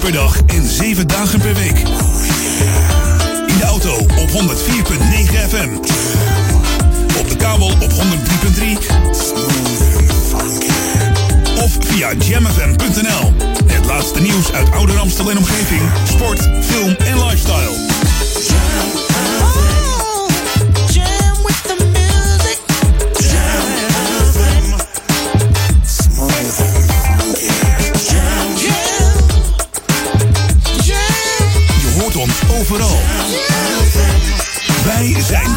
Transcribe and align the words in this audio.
per 0.00 0.12
dag 0.12 0.40
en 0.46 0.68
7 0.68 1.06
dagen 1.06 1.40
per 1.40 1.54
week. 1.54 1.78
In 3.46 3.58
de 3.58 3.64
auto 3.64 3.94
op 3.94 4.30
104.9 4.30 4.34
FM. 5.48 5.68
Op 7.18 7.28
de 7.28 7.36
kabel 7.36 7.66
op 7.66 7.90
103.3. 7.90 7.96
Of 11.62 11.76
via 11.80 12.12
jamfm.nl. 12.12 13.32
Het 13.66 13.86
laatste 13.86 14.20
nieuws 14.20 14.52
uit 14.52 14.70
oude 14.70 14.92
Ramstel 14.92 15.30
en 15.30 15.36
omgeving. 15.36 15.82
Sport, 16.08 16.48
film 16.60 16.96
en 16.98 17.24
lifestyle. 17.26 18.99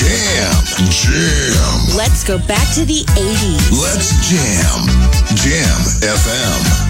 Jam, 0.00 0.64
jam. 0.88 1.96
Let's 1.96 2.24
go 2.24 2.38
back 2.38 2.72
to 2.74 2.84
the 2.86 3.04
80s. 3.16 3.70
Let's 3.70 4.16
jam. 4.28 4.86
Jam 5.36 5.80
FM. 6.00 6.89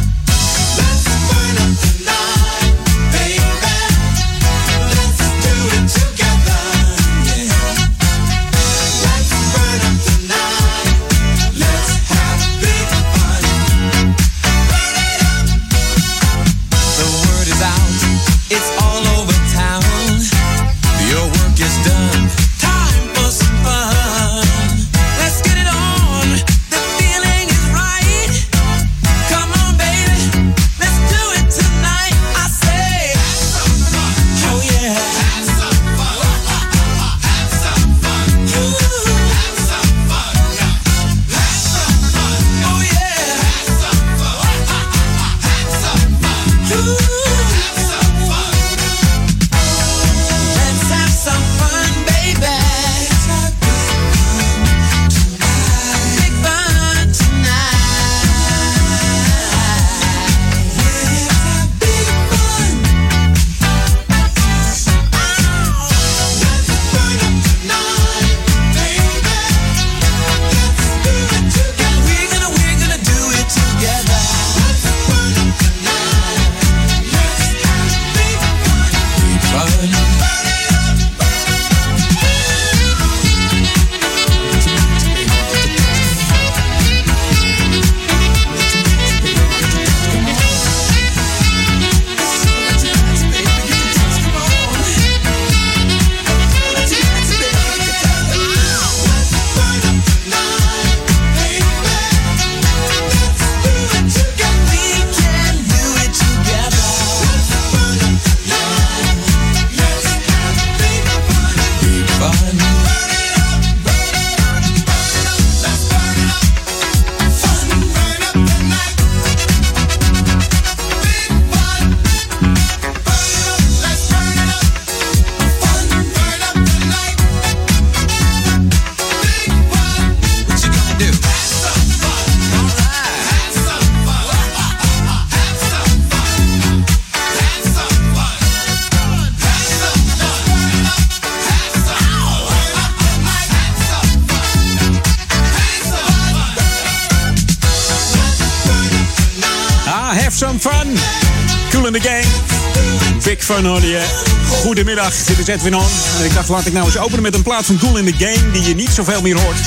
Fun 153.55 153.89
je. 153.89 154.03
Goedemiddag, 154.47 155.15
dit 155.15 155.39
is 155.39 155.47
Edwin 155.47 155.75
On. 155.75 155.87
En 156.19 156.25
ik 156.25 156.35
dacht, 156.35 156.49
laat 156.49 156.67
ik 156.67 156.73
nou 156.73 156.87
eens 156.87 156.99
openen 156.99 157.23
met 157.23 157.35
een 157.35 157.43
plaat 157.43 157.65
van 157.65 157.79
Cool 157.79 157.97
in 157.97 158.05
the 158.05 158.25
Gang... 158.25 158.53
die 158.53 158.63
je 158.63 158.75
niet 158.75 158.91
zoveel 158.91 159.23
meer 159.23 159.41
hoort. 159.41 159.59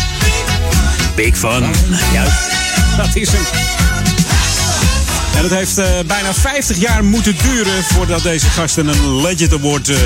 Big 1.16 1.38
fun. 1.38 1.66
Juist, 2.14 2.34
dat 2.98 3.16
is 3.16 3.30
hem. 3.32 3.42
En 5.36 5.42
dat 5.42 5.52
heeft 5.52 5.78
eh, 5.78 5.88
bijna 6.06 6.34
50 6.34 6.78
jaar 6.78 7.04
moeten 7.04 7.36
duren 7.44 7.84
voordat 7.84 8.24
deze 8.24 8.50
gasten 8.50 8.88
een 8.88 9.22
Legend 9.22 9.54
Award 9.54 9.90
eh, 9.90 9.98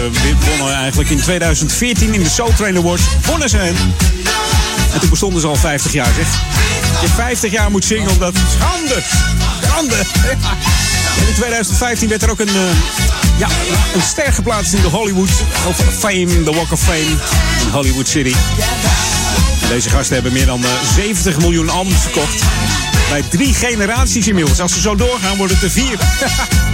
wonnen. 0.47 0.75
Eigenlijk 0.75 1.09
in 1.09 1.19
2014 1.19 2.13
in 2.13 2.23
de 2.23 2.29
Soul 2.29 2.53
Train 2.55 2.77
Awards 2.77 3.03
wonnen 3.25 3.49
ze 3.49 3.57
hem. 3.57 3.75
En 4.93 4.99
toen 4.99 5.09
bestonden 5.09 5.41
ze 5.41 5.47
al 5.47 5.55
50 5.55 5.91
jaar, 5.91 6.13
zeg. 6.15 6.27
Je 7.01 7.07
50 7.15 7.51
jaar 7.51 7.71
moet 7.71 7.85
zingen 7.85 8.09
omdat... 8.09 8.33
Schande! 8.57 9.03
Schande! 9.61 9.95
En 11.19 11.27
in 11.27 11.33
2015 11.33 12.09
werd 12.09 12.23
er 12.23 12.29
ook 12.29 12.39
een, 12.39 12.47
eh, 12.47 13.37
ja, 13.37 13.47
een 13.93 14.01
ster 14.01 14.33
geplaatst 14.33 14.73
in 14.73 14.81
de 14.81 14.87
Hollywood 14.87 15.29
of 15.67 15.77
Fame, 15.97 16.43
de 16.43 16.51
Walk 16.51 16.71
of 16.71 16.81
Fame 16.81 17.15
in 17.61 17.69
Hollywood 17.71 18.07
City. 18.07 18.35
Deze 19.69 19.89
gasten 19.89 20.13
hebben 20.13 20.33
meer 20.33 20.45
dan 20.45 20.63
eh, 20.63 20.69
70 20.95 21.37
miljoen 21.37 21.69
albums 21.69 22.01
verkocht. 22.01 22.43
Bij 23.09 23.23
drie 23.29 23.53
generaties 23.53 24.27
inmiddels. 24.27 24.59
Als 24.59 24.73
ze 24.73 24.81
zo 24.81 24.95
doorgaan, 24.95 25.37
wordt 25.37 25.53
het 25.53 25.63
er 25.63 25.71
vier. 25.71 25.97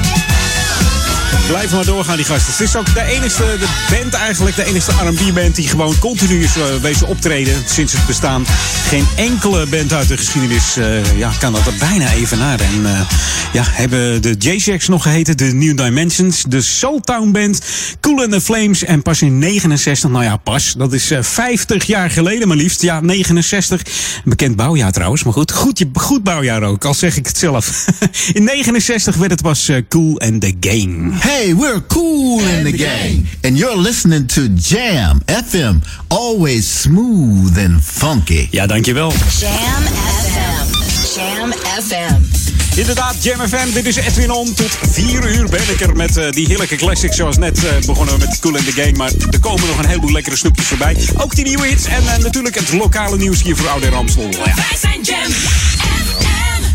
Blijf 1.48 1.72
maar 1.72 1.86
doorgaan, 1.86 2.16
die 2.16 2.26
gasten. 2.26 2.52
Het 2.52 2.62
is 2.62 2.76
ook 2.76 2.94
de 2.94 3.04
enige 3.04 3.58
band 3.90 4.14
eigenlijk, 4.14 4.56
de 4.56 4.66
enige 4.66 4.92
R&B-band 4.92 5.56
die 5.56 5.68
gewoon 5.68 6.00
continu 6.00 6.44
is 6.44 6.58
uh, 6.58 6.64
wezen 6.82 7.08
optreden 7.08 7.64
sinds 7.66 7.94
het 7.94 8.06
bestaan. 8.06 8.46
Geen 8.88 9.06
enkele 9.16 9.66
band 9.66 9.94
uit 9.94 10.08
de 10.08 10.18
geschiedenis 10.18 10.78
uh, 10.78 11.18
ja, 11.18 11.32
kan 11.40 11.54
dat 11.54 11.66
er 11.66 11.74
bijna 11.80 12.12
even 12.12 12.38
naar. 12.38 12.60
En 12.60 12.80
uh, 12.82 13.00
ja, 13.54 13.64
hebben 13.66 14.22
de 14.22 14.36
J-Jacks 14.40 14.88
nog 14.88 15.04
geheten, 15.04 15.38
de 15.38 15.46
New 15.46 15.78
Dimensions, 15.78 16.44
de 16.48 16.62
Soultown 16.62 17.32
Band, 17.32 17.62
Cool 18.00 18.22
and 18.22 18.32
the 18.32 18.42
Flames 18.42 18.84
en 18.84 19.02
pas 19.02 19.22
in 19.22 19.40
69, 19.40 20.10
nou 20.10 20.24
ja, 20.24 20.38
pas, 20.38 20.74
dat 20.78 20.94
is 20.94 21.12
50 21.20 21.84
jaar 21.84 22.10
geleden 22.10 22.48
maar 22.48 22.58
liefst. 22.58 22.82
Ja, 22.82 23.00
69, 23.02 23.82
bekend 24.24 24.56
bouwjaar 24.56 24.92
trouwens, 24.92 25.24
maar 25.24 25.34
goed, 25.34 25.52
goed, 25.52 25.86
goed 25.94 26.24
bouwjaar 26.24 26.64
ook, 26.64 26.86
al 26.86 26.94
zeg 26.94 27.18
ik 27.18 27.26
het 27.26 27.38
zelf. 27.38 27.86
in 28.34 28.44
69 28.44 29.16
werd 29.16 29.32
het 29.32 29.42
pas 29.42 29.72
Cool 29.90 30.20
and 30.20 30.42
the 30.42 30.56
Game. 30.60 31.12
Hey, 31.24 31.54
we're 31.54 31.80
cool 31.88 32.42
in 32.42 32.66
the 32.66 32.72
gang, 32.72 33.26
and 33.44 33.58
you're 33.58 33.78
listening 33.78 34.28
to 34.28 34.50
Jam 34.50 35.22
FM, 35.26 35.82
always 36.10 36.82
smooth 36.82 37.58
and 37.58 37.82
funky. 37.82 38.48
Ja, 38.52 38.68
dankjewel. 38.68 39.12
Jam 39.40 39.84
FM. 39.84 40.68
Jam 41.16 41.54
FM. 41.54 42.22
Inderdaad, 42.80 43.24
Jam 43.24 43.48
FM. 43.48 43.74
Dit 43.74 43.86
is 43.86 43.96
Edwin 43.96 44.32
On. 44.32 44.54
Tot 44.54 44.78
4 44.92 45.36
uur 45.36 45.50
ben 45.50 45.70
ik 45.70 45.82
er 45.82 45.96
met 45.96 46.18
uh, 46.18 46.32
die 46.32 46.48
heerlijke 46.48 46.76
classics. 46.76 47.16
Zoals 47.16 47.38
net 47.38 47.64
uh, 47.64 47.70
begonnen 47.86 48.20
we 48.20 48.26
met 48.26 48.40
Cool 48.40 48.56
in 48.56 48.64
the 48.64 48.72
Game. 48.72 48.98
Maar 48.98 49.12
er 49.32 49.40
komen 49.40 49.68
nog 49.68 49.78
een 49.78 49.88
heleboel 49.88 50.12
lekkere 50.12 50.36
snoepjes 50.36 50.66
voorbij. 50.66 50.98
Ook 51.18 51.36
die 51.36 51.46
nieuwe 51.46 51.68
hits. 51.68 51.86
En 51.86 52.04
uh, 52.04 52.18
natuurlijk 52.18 52.56
het 52.56 52.74
lokale 52.74 53.18
nieuws 53.18 53.42
hier 53.42 53.56
voor 53.56 53.68
Oude 53.68 53.90
Ramstel. 53.90 54.30
Ja. 54.30 54.56
Wij 54.56 54.78
zijn 54.82 55.02
Jam 55.02 55.32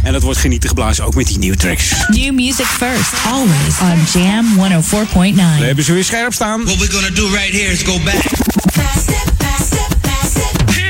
En 0.09 0.15
het 0.15 0.23
wordt 0.23 0.39
genieten 0.39 0.69
geblazen 0.69 1.05
ook 1.05 1.15
met 1.15 1.27
die 1.27 1.39
nieuwe 1.39 1.57
tracks. 1.57 1.93
New 2.07 2.33
music 2.33 2.67
first, 2.67 3.13
always 3.27 3.81
on 3.81 4.21
Jam 4.21 4.47
104.9. 4.57 5.35
We 5.59 5.65
hebben 5.65 5.85
ze 5.85 5.93
weer 5.93 6.05
scherp 6.05 6.33
staan. 6.33 6.65
What 6.65 6.77
we're 6.77 6.91
gonna 6.91 7.11
do 7.11 7.29
right 7.29 7.53
here 7.53 7.71
is 7.73 7.83
go 7.83 7.99
back. 7.99 8.15
Pass 8.15 9.07
it, 9.07 9.37
pass 9.37 9.71
it, 9.71 10.01
pass 10.01 10.35
it. 10.35 10.88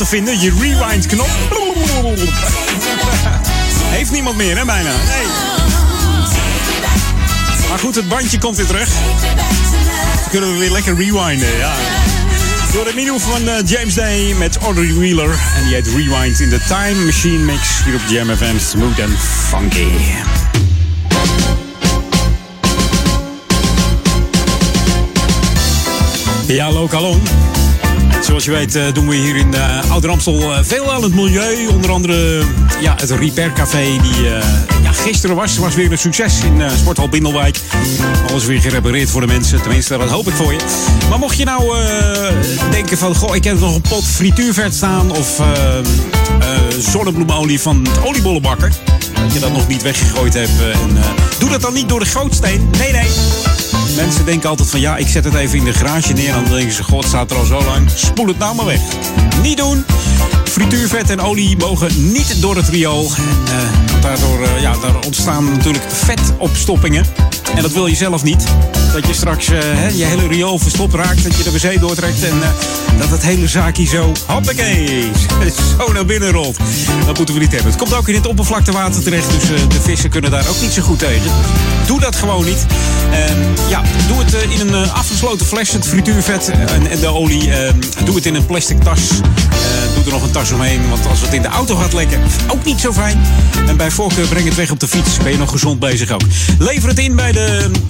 Te 0.00 0.06
vinden? 0.06 0.40
Je 0.40 0.52
rewind-knop. 0.60 1.28
Heeft 3.96 4.10
niemand 4.10 4.36
meer, 4.36 4.58
hè, 4.58 4.64
bijna? 4.64 4.90
Nee. 4.90 5.26
Maar 7.68 7.78
goed, 7.78 7.94
het 7.94 8.08
bandje 8.08 8.38
komt 8.38 8.56
weer 8.56 8.66
terug. 8.66 8.88
Kunnen 10.30 10.52
we 10.52 10.58
weer 10.58 10.70
lekker 10.70 10.96
rewinden, 10.96 11.56
ja. 11.58 11.72
Door 12.72 12.86
het 12.86 12.94
nieuwe 12.94 13.20
van 13.20 13.48
eh, 13.48 13.54
James 13.66 13.94
Day 13.94 14.34
met 14.34 14.56
Audrey 14.56 14.94
Wheeler. 14.94 15.30
En 15.56 15.64
die 15.64 15.74
heet 15.74 15.86
Rewind 15.86 16.40
in 16.40 16.48
de 16.48 16.60
Time 16.68 17.04
Machine 17.04 17.44
Mix 17.44 17.60
hier 17.84 17.94
op 17.94 18.00
Jam 18.08 18.36
FM. 18.36 18.58
Smooth 18.58 19.00
and 19.00 19.18
funky. 19.48 19.86
Ja, 26.46 26.70
Lokalon. 26.70 27.22
Zoals 28.20 28.44
je 28.44 28.50
weet 28.50 28.74
eh, 28.74 28.82
doen 28.92 29.08
we 29.08 29.14
hier 29.14 29.36
in 29.36 29.54
uh, 29.54 29.90
Oud-Ramstel 29.90 30.40
uh, 30.40 30.58
veel 30.62 30.92
aan 30.92 31.02
het 31.02 31.14
milieu. 31.14 31.66
Onder 31.66 31.90
andere 31.90 32.42
ja, 32.80 32.94
het 32.96 33.10
Repair 33.10 33.52
Café, 33.52 33.98
die 34.02 34.22
ja, 34.82 34.92
gisteren 34.92 35.36
was. 35.36 35.58
was 35.58 35.74
weer 35.74 35.92
een 35.92 35.98
succes 35.98 36.40
in 36.44 36.62
Sporthal 36.78 37.08
Bindelwijk. 37.08 37.60
Alles 38.28 38.44
weer 38.44 38.60
gerepareerd 38.60 39.10
voor 39.10 39.20
de 39.20 39.26
mensen. 39.26 39.62
Tenminste, 39.62 39.98
dat 39.98 40.10
hoop 40.10 40.28
ik 40.28 40.34
voor 40.34 40.52
je. 40.52 40.58
Maar 41.08 41.18
mocht 41.18 41.36
je 41.36 41.44
nou 41.44 41.76
denken 42.70 42.98
van... 42.98 43.14
Goh, 43.14 43.34
ik 43.34 43.44
heb 43.44 43.60
nog 43.60 43.74
een 43.74 43.80
pot 43.80 44.04
frituurvet 44.04 44.74
staan... 44.74 45.10
of 45.10 45.40
zonnebloemolie 46.78 47.60
van 47.60 47.86
het 47.88 48.04
oliebollenbakker... 48.04 48.72
dat 49.22 49.32
je 49.32 49.38
dat 49.38 49.52
nog 49.52 49.68
niet 49.68 49.82
weggegooid 49.82 50.34
hebt. 50.34 50.60
en, 50.72 50.98
doe 51.38 51.50
dat 51.50 51.60
dan 51.60 51.72
niet 51.72 51.88
door 51.88 52.00
de 52.00 52.06
gootsteen. 52.06 52.70
Nee, 52.78 52.92
nee. 52.92 53.08
Mensen 53.96 54.24
denken 54.24 54.48
altijd 54.48 54.70
van 54.70 54.80
ja, 54.80 54.96
ik 54.96 55.08
zet 55.08 55.24
het 55.24 55.34
even 55.34 55.58
in 55.58 55.64
de 55.64 55.72
garage 55.72 56.12
neer. 56.12 56.34
En 56.34 56.44
dan 56.44 56.52
denken 56.52 56.72
ze, 56.72 56.82
god, 56.82 57.04
staat 57.04 57.30
er 57.30 57.36
al 57.36 57.44
zo 57.44 57.64
lang. 57.64 57.90
Spoel 57.94 58.26
het 58.26 58.38
nou 58.38 58.54
maar 58.54 58.66
weg. 58.66 58.80
Niet 59.42 59.56
doen. 59.56 59.84
Frituur 60.44 60.78
frituurvet 60.78 61.10
en 61.10 61.20
olie 61.20 61.56
mogen 61.56 62.12
niet 62.12 62.40
door 62.40 62.56
het 62.56 62.68
riool. 62.68 63.10
En, 63.16 63.54
eh, 63.54 64.00
daardoor 64.00 64.42
eh, 64.42 64.62
ja, 64.62 64.72
daar 64.72 65.04
ontstaan 65.04 65.50
natuurlijk 65.50 65.84
vetopstoppingen. 65.88 67.04
En 67.54 67.62
dat 67.62 67.72
wil 67.72 67.86
je 67.86 67.96
zelf 67.96 68.22
niet. 68.22 68.44
Dat 68.92 69.06
je 69.06 69.14
straks 69.14 69.48
eh, 69.48 69.98
je 69.98 70.04
hele 70.04 70.26
riool 70.26 70.58
verstopt 70.58 70.94
raakt, 70.94 71.22
dat 71.22 71.36
je 71.36 71.42
de 71.42 71.50
wc 71.50 71.80
doortrekt 71.80 72.22
en 72.22 72.42
eh, 72.42 72.48
dat 72.98 73.10
het 73.10 73.22
hele 73.22 73.48
zaakje 73.48 73.86
zo, 73.86 74.12
hoppakee, 74.26 75.10
zo 75.78 75.92
naar 75.92 76.04
binnen 76.04 76.30
rolt. 76.30 76.58
Dat 77.06 77.16
moeten 77.16 77.34
we 77.34 77.40
niet 77.40 77.52
hebben. 77.52 77.70
Het 77.70 77.80
komt 77.80 77.94
ook 77.94 78.08
in 78.08 78.14
het 78.14 78.26
oppervlaktewater 78.26 79.02
terecht, 79.02 79.30
dus 79.30 79.50
eh, 79.50 79.68
de 79.68 79.80
vissen 79.80 80.10
kunnen 80.10 80.30
daar 80.30 80.48
ook 80.48 80.60
niet 80.60 80.72
zo 80.72 80.82
goed 80.82 80.98
tegen. 80.98 81.30
Doe 81.86 82.00
dat 82.00 82.16
gewoon 82.16 82.44
niet. 82.44 82.66
Ja, 83.68 83.82
doe 84.08 84.18
het 84.18 84.34
in 84.48 84.74
een 84.74 84.90
afgesloten 84.90 85.46
fles, 85.46 85.72
het 85.72 85.86
frituurvet 85.86 86.48
en, 86.48 86.90
en 86.90 87.00
de 87.00 87.06
olie. 87.06 87.50
doe 88.04 88.14
het 88.14 88.26
in 88.26 88.34
een 88.34 88.46
plastic 88.46 88.82
tas. 88.82 89.08
Doe 89.94 90.04
er 90.04 90.10
nog 90.10 90.22
een 90.22 90.30
tas 90.30 90.52
omheen, 90.52 90.88
want 90.88 91.06
als 91.06 91.20
het 91.20 91.32
in 91.32 91.42
de 91.42 91.48
auto 91.48 91.76
gaat 91.76 91.92
lekken, 91.92 92.20
ook 92.48 92.64
niet 92.64 92.80
zo 92.80 92.92
fijn. 92.92 93.20
En 93.66 93.76
bij 93.76 93.90
voorkeur 93.90 94.26
breng 94.26 94.44
het 94.44 94.54
weg 94.54 94.70
op 94.70 94.80
de 94.80 94.88
fiets. 94.88 95.16
Ben 95.16 95.32
je 95.32 95.38
nog 95.38 95.50
gezond 95.50 95.78
bezig 95.78 96.10
ook. 96.10 96.22
Lever 96.58 96.88
het 96.88 96.98
in 96.98 97.16
bij 97.16 97.32
de 97.32 97.39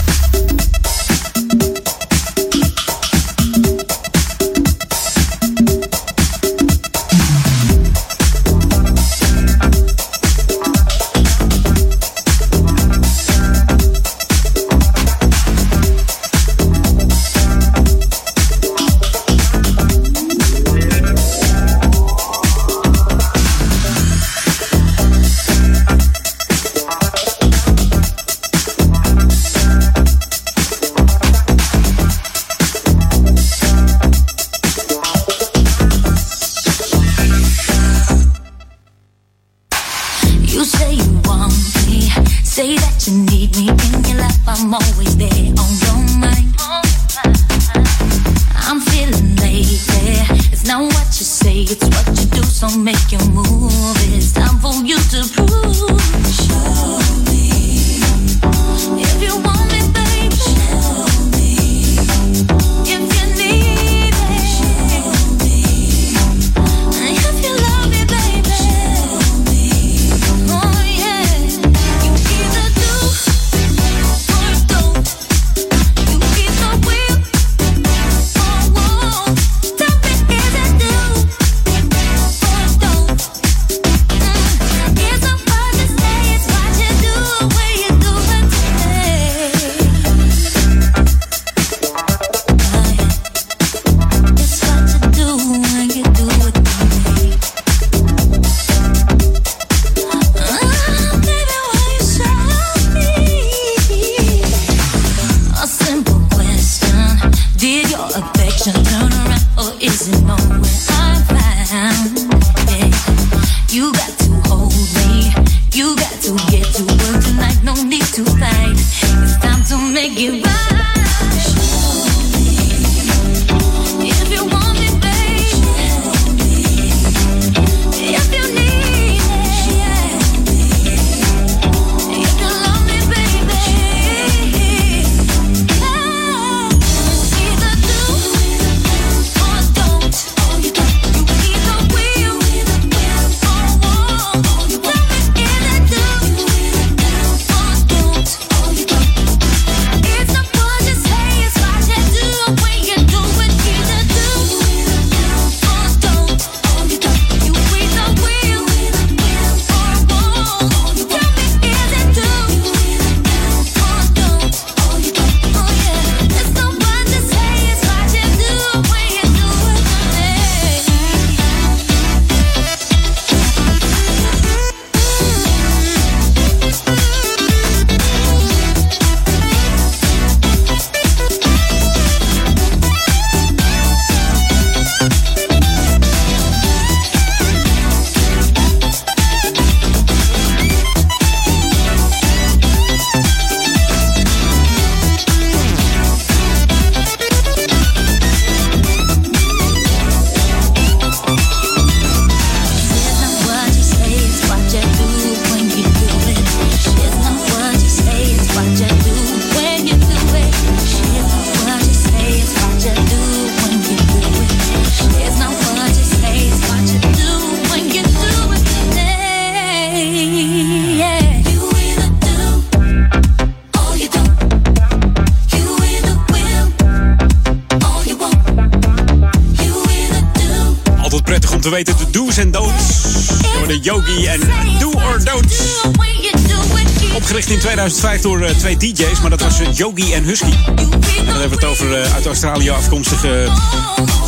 2005 238.21 238.31
door 238.31 238.41
eh, 238.41 238.55
twee 238.55 238.77
DJ's, 238.77 239.21
maar 239.21 239.29
dat 239.29 239.41
was 239.41 239.59
eh, 239.59 239.73
Yogi 239.73 240.13
en 240.13 240.23
Husky. 240.23 240.53
En 240.65 241.25
dan 241.25 241.39
hebben 241.39 241.49
we 241.49 241.55
het 241.55 241.65
over 241.65 242.01
eh, 242.01 242.13
uit 242.13 242.25
Australië 242.25 242.69
afkomstige 242.69 243.47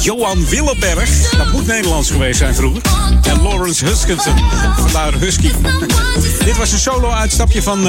Johan 0.01 0.45
Willeberg. 0.45 1.29
Dat 1.29 1.51
moet 1.51 1.65
Nederlands 1.65 2.12
geweest 2.12 2.38
zijn 2.38 2.55
vroeger. 2.55 2.81
En 3.21 3.41
Lawrence 3.41 3.85
Huskinson. 3.85 4.35
Vandaar 4.77 5.13
Husky. 5.13 5.51
Dit 6.45 6.57
was 6.57 6.71
een 6.71 6.79
solo-uitstapje 6.79 7.62
van 7.62 7.88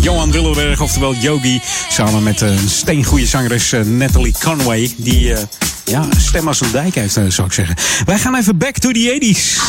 Johan 0.00 0.30
Willeberg, 0.30 0.80
oftewel 0.80 1.14
Yogi. 1.14 1.60
Samen 1.88 2.22
met 2.22 2.40
een 2.40 2.68
steengoede 2.68 3.26
zangeres 3.26 3.74
Natalie 3.84 4.34
Conway. 4.40 4.94
Die 4.96 5.34
eh, 5.34 5.42
ja, 5.84 6.06
stem 6.18 6.48
als 6.48 6.60
een 6.60 6.70
dijk 6.72 6.94
heeft, 6.94 7.12
zou 7.12 7.46
ik 7.46 7.52
zeggen. 7.52 7.76
Wij 8.04 8.18
gaan 8.18 8.36
even 8.36 8.58
back 8.58 8.78
to 8.78 8.90
the 8.90 9.18
80s. 9.20 9.60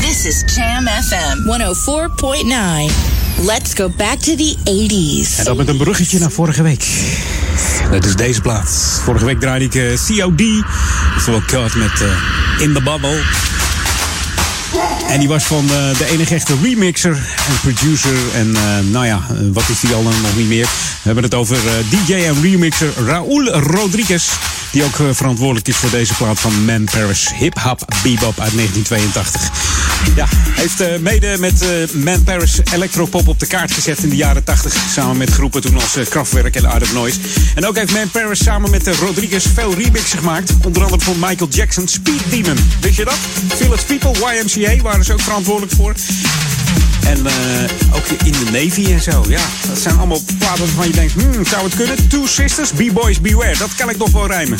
This 0.00 0.24
is 0.24 0.54
Jam 0.54 0.86
FM 0.86 1.64
104.9. 2.90 3.15
Let's 3.38 3.74
go 3.74 3.88
back 3.88 4.18
to 4.18 4.34
the 4.34 4.56
80s. 4.64 5.38
En 5.38 5.44
dat 5.44 5.56
met 5.56 5.68
een 5.68 5.76
bruggetje 5.76 6.18
naar 6.18 6.30
vorige 6.30 6.62
week. 6.62 6.86
Dat 7.90 8.04
is 8.04 8.16
deze 8.16 8.40
plaat. 8.40 9.00
Vorige 9.04 9.24
week 9.24 9.40
draaide 9.40 9.64
ik 9.64 9.74
eh, 9.74 10.18
COD. 10.18 10.42
Oftewel 11.16 11.42
Caught 11.46 11.74
met 11.74 12.00
eh, 12.00 12.62
In 12.62 12.72
the 12.72 12.82
Bubble. 12.82 13.22
En 15.08 15.18
die 15.18 15.28
was 15.28 15.44
van 15.44 15.64
eh, 15.64 15.98
de 15.98 16.06
enige 16.10 16.34
echte 16.34 16.54
remixer 16.62 17.12
en 17.48 17.60
producer. 17.60 18.16
En 18.34 18.56
eh, 18.56 18.62
nou 18.90 19.06
ja, 19.06 19.26
wat 19.52 19.68
is 19.68 19.80
die 19.80 19.94
al 19.94 20.02
dan 20.02 20.22
nog 20.22 20.36
niet 20.36 20.48
meer? 20.48 20.64
We 20.64 21.02
hebben 21.02 21.24
het 21.24 21.34
over 21.34 21.56
eh, 21.56 21.72
DJ 21.90 22.14
en 22.14 22.42
remixer 22.42 22.88
Raúl 23.06 23.50
Rodriguez. 23.50 24.28
Die 24.70 24.84
ook 24.84 25.00
verantwoordelijk 25.10 25.68
is 25.68 25.76
voor 25.76 25.90
deze 25.90 26.14
plaat 26.14 26.40
van 26.40 26.64
Man 26.64 26.84
Paris 26.84 27.32
Hip 27.38 27.58
Hop 27.58 27.78
Bebop 28.02 28.40
uit 28.40 28.52
1982. 28.56 29.75
Ja, 30.14 30.26
heeft 30.30 30.80
eh, 30.80 30.98
mede 30.98 31.36
met 31.38 31.62
eh, 31.62 31.68
Man 31.94 32.22
Paris 32.22 32.60
Electropop 32.72 33.28
op 33.28 33.38
de 33.40 33.46
kaart 33.46 33.72
gezet 33.72 34.02
in 34.02 34.08
de 34.08 34.16
jaren 34.16 34.44
80. 34.44 34.76
Samen 34.92 35.16
met 35.16 35.30
groepen 35.30 35.60
toen 35.60 35.74
als 35.74 35.96
eh, 35.96 36.06
Kraftwerk 36.06 36.56
en 36.56 36.64
Art 36.64 36.82
of 36.82 36.92
Noise. 36.92 37.18
En 37.54 37.66
ook 37.66 37.76
heeft 37.76 37.92
Man 37.92 38.10
Paris 38.10 38.42
samen 38.42 38.70
met 38.70 38.86
Rodriguez 38.86 39.46
veel 39.54 39.74
remixen 39.74 40.18
gemaakt. 40.18 40.52
Onder 40.64 40.82
andere 40.82 41.02
voor 41.02 41.16
Michael 41.16 41.48
Jackson 41.50 41.88
Speed 41.88 42.22
Demon. 42.30 42.56
Wist 42.80 42.96
je 42.96 43.04
dat? 43.04 43.18
Village 43.48 43.84
People, 43.84 44.34
YMCA 44.34 44.82
waren 44.82 45.04
ze 45.04 45.12
ook 45.12 45.20
verantwoordelijk 45.20 45.72
voor. 45.72 45.94
En 47.06 47.18
ook 47.92 48.06
in 48.24 48.32
de 48.32 48.50
Navy 48.52 48.92
en 48.92 49.02
zo. 49.02 49.24
Ja, 49.28 49.42
dat 49.68 49.78
zijn 49.78 49.96
allemaal 49.96 50.20
platen 50.38 50.64
waarvan 50.64 50.86
je 50.86 50.92
denkt, 50.92 51.12
hmm, 51.12 51.46
zou 51.46 51.64
het 51.64 51.74
kunnen? 51.74 52.08
Two 52.08 52.26
Sisters, 52.26 52.70
B-Boys 52.70 53.20
Beware. 53.20 53.58
Dat 53.58 53.74
kan 53.74 53.90
ik 53.90 53.98
nog 53.98 54.10
wel 54.10 54.26
rijmen. 54.26 54.58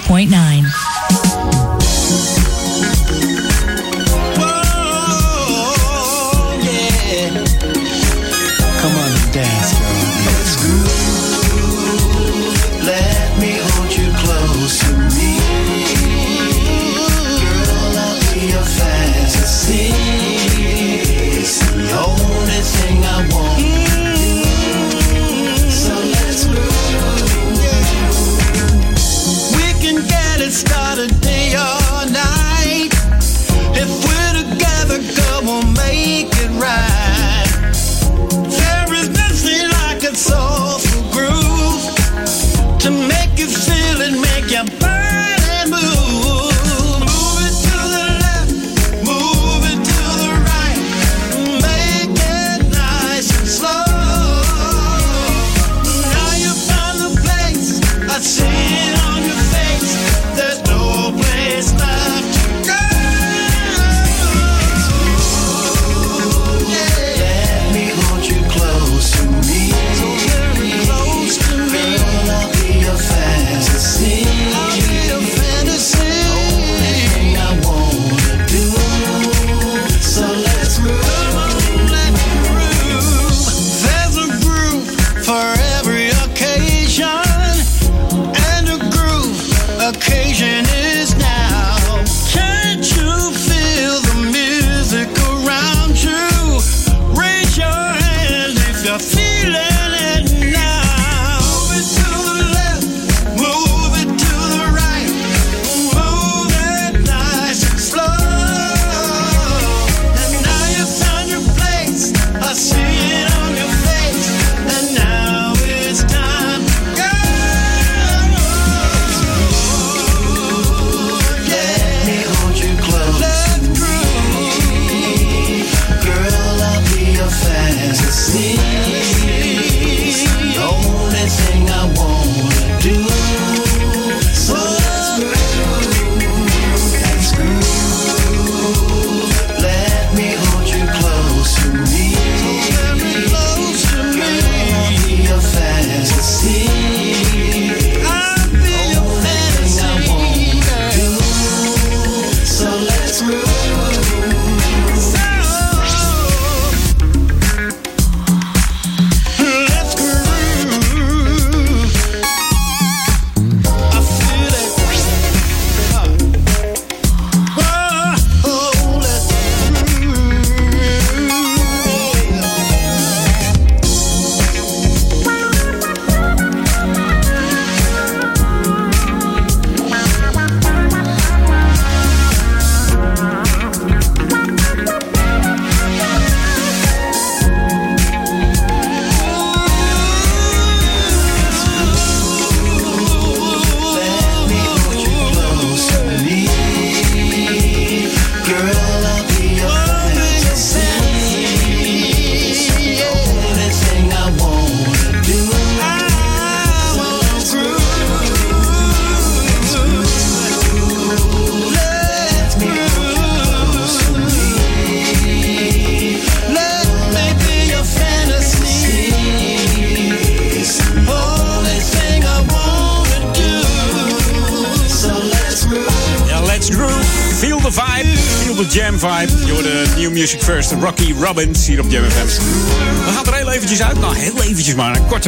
94.9. 0.00 0.45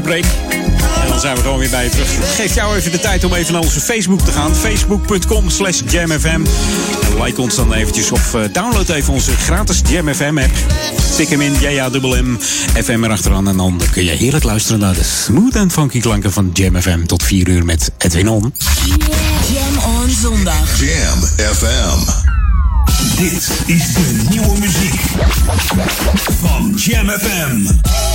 En 0.09 1.09
dan 1.09 1.21
zijn 1.21 1.37
we 1.37 1.43
gewoon 1.43 1.59
weer 1.59 1.71
bij 1.71 1.85
je 1.85 1.91
terug. 1.91 2.09
Geef 2.35 2.55
jou 2.55 2.77
even 2.77 2.93
de 2.93 2.99
tijd 2.99 3.25
om 3.25 3.35
even 3.35 3.53
naar 3.53 3.63
onze 3.63 3.81
Facebook 3.81 4.21
te 4.21 4.33
gaan. 4.33 4.57
Facebook.com 4.57 5.51
slash 5.51 5.81
jamfm. 5.87 6.41
Like 7.23 7.41
ons 7.41 7.55
dan 7.55 7.73
eventjes 7.73 8.11
of 8.11 8.35
eh, 8.35 8.41
download 8.53 8.89
even 8.89 9.13
onze 9.13 9.37
gratis 9.37 9.81
JamFM 9.89 10.39
app. 10.39 10.53
Tik 11.17 11.29
hem 11.29 11.41
in, 11.41 11.55
JAMM, 11.61 12.39
FM 12.85 13.05
erachteraan. 13.05 13.49
En 13.49 13.57
dan 13.57 13.81
kun 13.91 14.05
je 14.05 14.11
heerlijk 14.11 14.45
luisteren 14.45 14.81
naar 14.81 14.95
de 14.95 15.05
smooth 15.05 15.55
en 15.55 15.71
funky 15.71 16.01
klanken 16.01 16.33
van 16.33 16.51
JamFM. 16.53 17.05
Tot 17.05 17.23
4 17.23 17.49
uur 17.49 17.65
met 17.65 17.91
Edwin 17.99 18.29
On. 18.29 18.55
Jam 19.53 19.95
On 19.95 20.11
Zondag. 20.11 20.81
Jam 20.81 21.19
FM. 21.55 21.99
Dit 23.17 23.51
is 23.67 23.93
de 23.95 24.25
nieuwe 24.29 24.59
muziek 24.59 25.01
van 26.41 26.73
Jam 26.77 27.09
FM. 27.09 28.08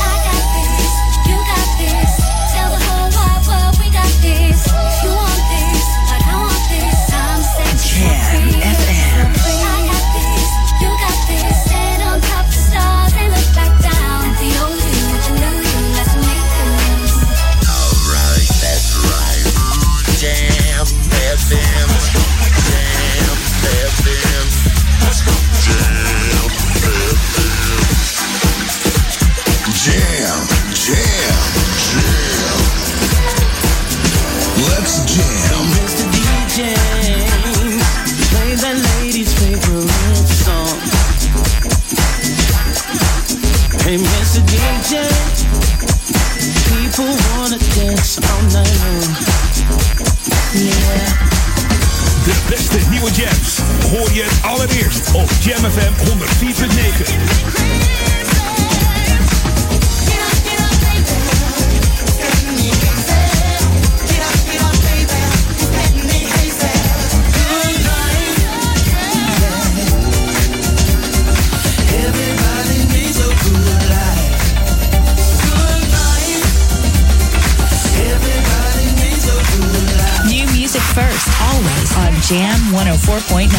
104.9. 82.94 83.50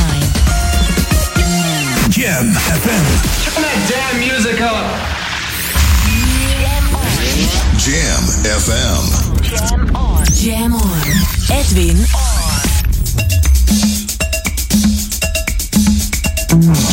Jam 2.08 2.46
FM. 2.54 3.06
Turn 3.42 3.62
that 3.66 3.78
damn 3.90 4.20
music 4.22 4.60
up. 4.62 4.86
Jam 7.82 8.22
FM. 8.46 9.02
Jam 9.42 9.96
on. 9.96 10.24
Jam 10.30 10.74
on. 10.74 11.02
Edwin 11.50 11.98
on. 12.14 12.62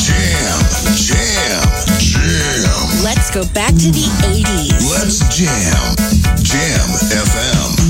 Jam, 0.01 0.65
jam, 0.97 1.61
jam. 2.01 3.03
Let's 3.03 3.29
go 3.29 3.45
back 3.53 3.69
to 3.69 3.91
the 3.93 4.09
80s. 4.25 4.89
Let's 4.89 5.19
jam. 5.37 5.93
Jam 6.41 6.89
FM. 7.21 7.80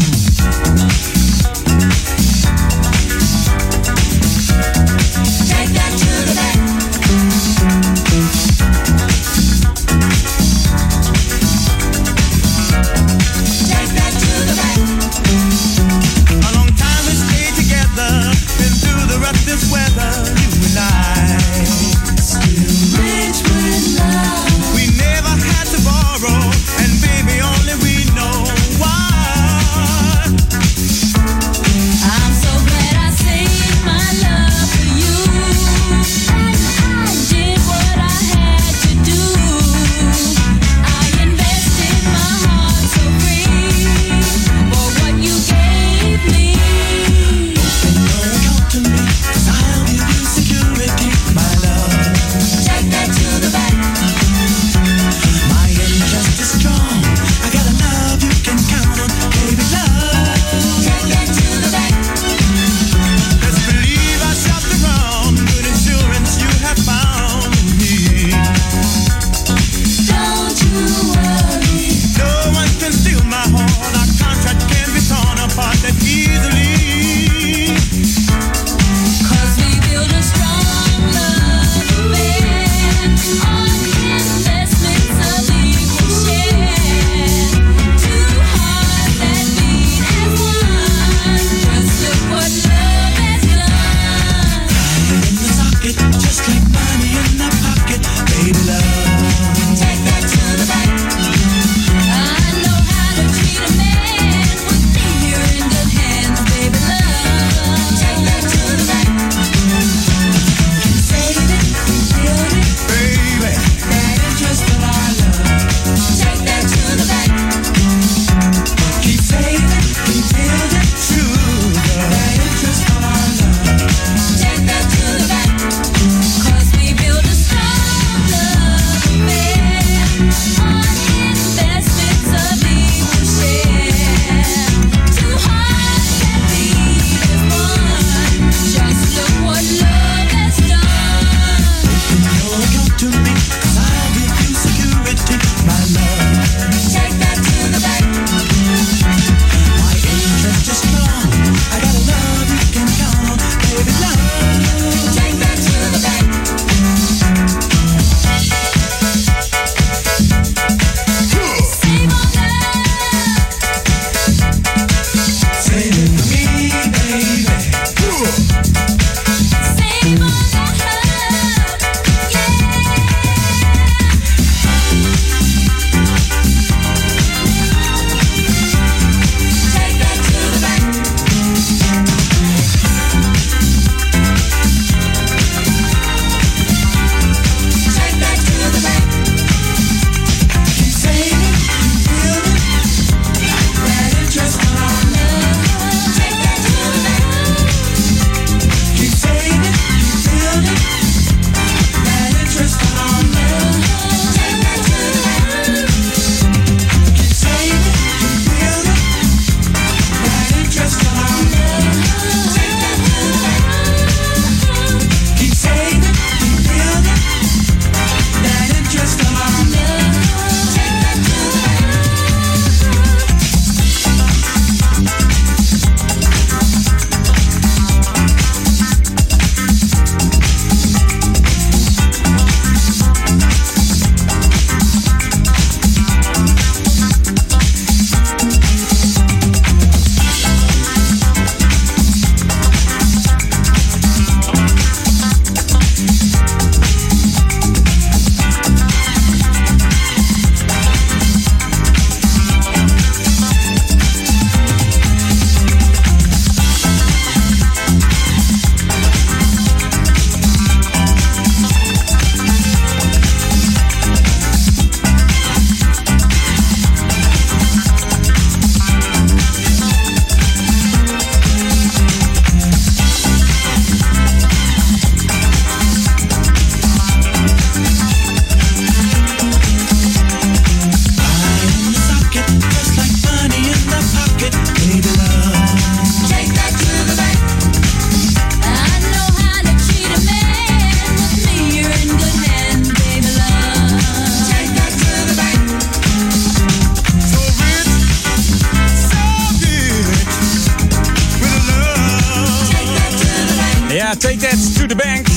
Take 304.21 304.37
That 304.37 304.75
to 304.75 304.85
the 304.85 304.95
Bank. 304.95 305.27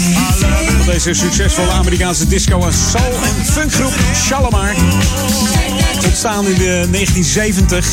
Deze 0.86 1.14
succesvolle 1.14 1.70
Amerikaanse 1.70 2.26
disco- 2.26 2.60
en 2.66 2.72
soul- 2.72 3.18
en 3.22 3.46
funkgroep 3.52 3.92
Shalimar. 4.24 4.74
Ontstaan 6.04 6.46
in 6.46 6.54
de 6.54 6.86
1970. 6.90 7.86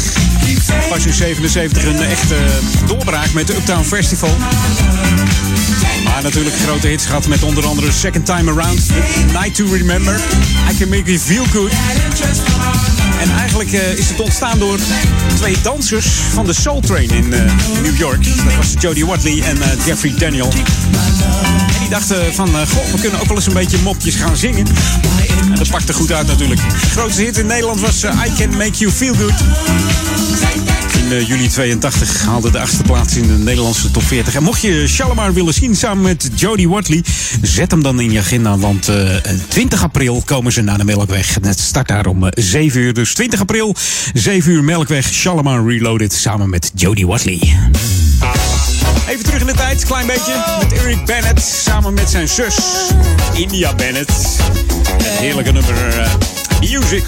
Was 0.89 1.06
in 1.06 1.13
77 1.13 1.84
een 1.86 2.01
echte 2.01 2.36
doorbraak 2.88 3.34
met 3.34 3.47
de 3.47 3.54
Uptown 3.56 3.84
Festival. 3.84 4.38
Maar 6.04 6.23
natuurlijk 6.23 6.56
grote 6.65 6.88
hits 6.88 7.06
gehad 7.06 7.27
met 7.27 7.43
onder 7.43 7.65
andere 7.65 7.91
Second 7.91 8.25
Time 8.25 8.51
Around, 8.51 8.82
Night 9.34 9.56
to 9.56 9.65
Remember, 9.71 10.19
I 10.71 10.77
Can 10.77 10.89
Make 10.89 11.04
You 11.06 11.19
Feel 11.19 11.45
Good. 11.51 11.71
En 13.22 13.32
eigenlijk 13.38 13.72
eh, 13.72 13.98
is 13.98 14.10
het 14.10 14.20
ontstaan 14.20 14.60
door 14.60 14.80
twee 15.36 15.62
dansers 15.62 16.08
van 16.08 16.46
de 16.46 16.54
Soul 16.54 16.80
Train 16.80 17.10
in 17.10 17.34
eh, 17.34 17.40
New 17.82 17.98
York. 17.98 18.24
Dat 18.46 18.56
was 18.56 18.74
Jodie 18.80 19.06
Watley 19.06 19.42
en 19.44 19.62
eh, 19.62 19.86
Jeffrey 19.86 20.14
Daniel. 20.18 20.50
En 20.52 21.80
die 21.80 21.90
dachten 21.90 22.34
van, 22.34 22.48
goh, 22.48 22.92
we 22.92 23.00
kunnen 23.02 23.20
ook 23.20 23.28
wel 23.28 23.36
eens 23.36 23.48
een 23.48 23.54
beetje 23.54 23.78
mopjes 23.84 24.16
gaan 24.16 24.38
zingen. 24.38 24.68
Dat 25.62 25.69
pakte 25.69 25.93
goed 25.93 26.12
uit 26.12 26.28
natuurlijk. 26.28 26.62
De 26.62 26.89
grootste 26.89 27.21
hit 27.21 27.38
in 27.38 27.45
Nederland 27.45 27.80
was 27.80 28.04
eh, 28.04 28.26
I 28.28 28.34
Can 28.38 28.50
Make 28.58 28.78
You 28.78 28.91
Feel 28.91 29.13
Good. 29.13 29.34
In 31.04 31.12
eh, 31.12 31.28
juli 31.28 31.47
82 31.47 32.26
haalde 32.26 32.52
de 32.52 32.60
achtste 32.60 32.84
plaats 32.84 33.15
in 33.15 33.28
de 33.28 33.34
Nederlandse 33.34 33.91
top 33.91 34.04
40. 34.04 34.36
En 34.36 34.43
mocht 34.43 34.62
je 34.62 34.88
Shalimar 34.88 35.34
willen 35.34 35.54
zien 35.54 35.76
samen 35.76 36.04
met 36.04 36.30
Jodie 36.36 36.69
Watley, 36.69 37.04
zet 37.41 37.71
hem 37.71 37.84
dan 37.84 38.00
in 38.00 38.12
je 38.12 38.19
agenda. 38.19 38.58
Want 38.58 38.88
eh, 38.88 39.15
20 39.47 39.84
april 39.84 40.21
komen 40.26 40.52
ze 40.52 40.62
naar 40.62 40.78
de 40.78 40.84
Melkweg. 40.84 41.38
Het 41.41 41.60
start 41.60 41.88
daar 41.88 42.06
om 42.06 42.28
eh, 42.28 42.43
7 42.43 42.82
uur. 42.82 42.93
Dus 42.93 43.13
20 43.13 43.39
april, 43.39 43.76
7 44.13 44.52
uur 44.52 44.63
Melkweg, 44.63 45.13
Shalimar 45.13 45.67
Reloaded 45.67 46.13
samen 46.13 46.50
met 46.50 46.71
Jodie 46.76 47.08
Watley. 47.08 47.58
Even 49.10 49.24
terug 49.24 49.39
in 49.39 49.47
de 49.47 49.54
tijd, 49.54 49.86
klein 49.86 50.08
beetje. 50.08 50.34
Met 50.62 50.80
Eric 50.80 51.06
Bennett 51.06 51.41
samen 51.41 51.93
met 51.93 52.10
zijn 52.10 52.28
zus 52.28 52.56
India 53.34 53.76
Bennett. 53.76 54.12
Heerlijke 54.97 55.51
nummer, 55.51 55.99
eh, 55.99 56.12
Music. 56.60 57.04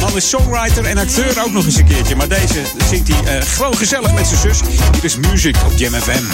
Man 0.00 0.16
is 0.16 0.28
songwriter 0.28 0.84
en 0.84 0.98
acteur 0.98 1.44
ook 1.44 1.52
nog 1.52 1.64
eens 1.64 1.76
een 1.76 1.86
keertje. 1.86 2.16
Maar 2.16 2.28
deze 2.28 2.62
zingt 2.88 3.08
hij 3.08 3.38
eh, 3.38 3.46
gewoon 3.46 3.76
gezellig 3.76 4.12
met 4.12 4.26
zijn 4.26 4.40
zus. 4.40 4.60
Hier 4.92 5.04
is 5.04 5.16
Music 5.16 5.56
op 5.66 5.72
Jam 5.76 5.92
FM. 5.92 6.24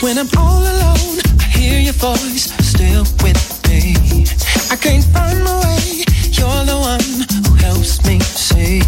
When 0.00 0.16
I'm 0.16 0.28
all 0.38 0.66
alone, 0.66 1.20
I 1.40 1.58
hear 1.58 1.80
your 1.80 1.98
voice 1.98 2.48
still 2.62 3.02
with 3.22 3.38
me. 3.68 3.94
I 4.72 4.76
can't 4.78 5.04
find 5.12 5.42
my 5.42 5.58
way. 5.62 6.04
You're 6.30 6.64
the 6.64 6.76
one 6.76 7.49
helps 7.80 8.04
me 8.06 8.20
see. 8.20 8.80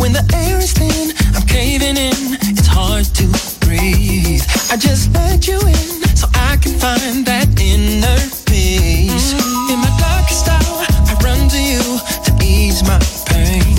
When 0.00 0.14
the 0.14 0.24
air 0.32 0.56
is 0.58 0.72
thin, 0.72 1.12
I'm 1.36 1.46
caving 1.46 1.98
in. 1.98 2.16
It's 2.56 2.66
hard 2.66 3.04
to 3.20 3.26
breathe. 3.60 4.40
I 4.72 4.76
just 4.78 5.12
let 5.12 5.46
you 5.46 5.60
in 5.60 5.88
so 6.16 6.26
I 6.32 6.56
can 6.56 6.72
find 6.80 7.26
that 7.26 7.48
inner 7.60 8.20
peace. 8.48 9.36
In 9.68 9.78
my 9.84 9.92
darkest 10.00 10.48
hour, 10.48 10.80
I 10.88 11.14
run 11.22 11.50
to 11.52 11.60
you 11.60 11.84
to 12.24 12.32
ease 12.42 12.80
my 12.82 12.98
pain. 13.28 13.76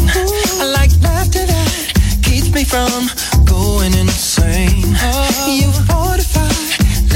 I 0.62 0.66
like 0.78 0.92
laughter 1.02 1.46
that 1.46 2.22
keeps 2.22 2.54
me 2.54 2.64
from 2.64 3.10
going 3.46 3.94
insane. 3.98 4.94
You 5.50 5.72
fortify, 5.90 6.54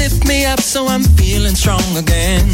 lift 0.02 0.26
me 0.26 0.46
up 0.46 0.60
so 0.60 0.88
I'm 0.88 1.04
feeling 1.14 1.54
strong 1.54 1.86
again. 1.96 2.48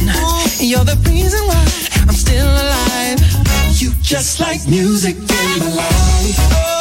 You're 0.60 0.84
the 0.84 1.00
reason 1.08 1.40
why 1.48 1.64
I'm 2.04 2.12
still 2.12 2.44
alive. 2.44 3.49
You 3.80 3.92
just 4.02 4.40
like 4.40 4.60
music 4.68 5.16
in 5.16 5.58
my 5.60 5.74
life. 5.74 6.79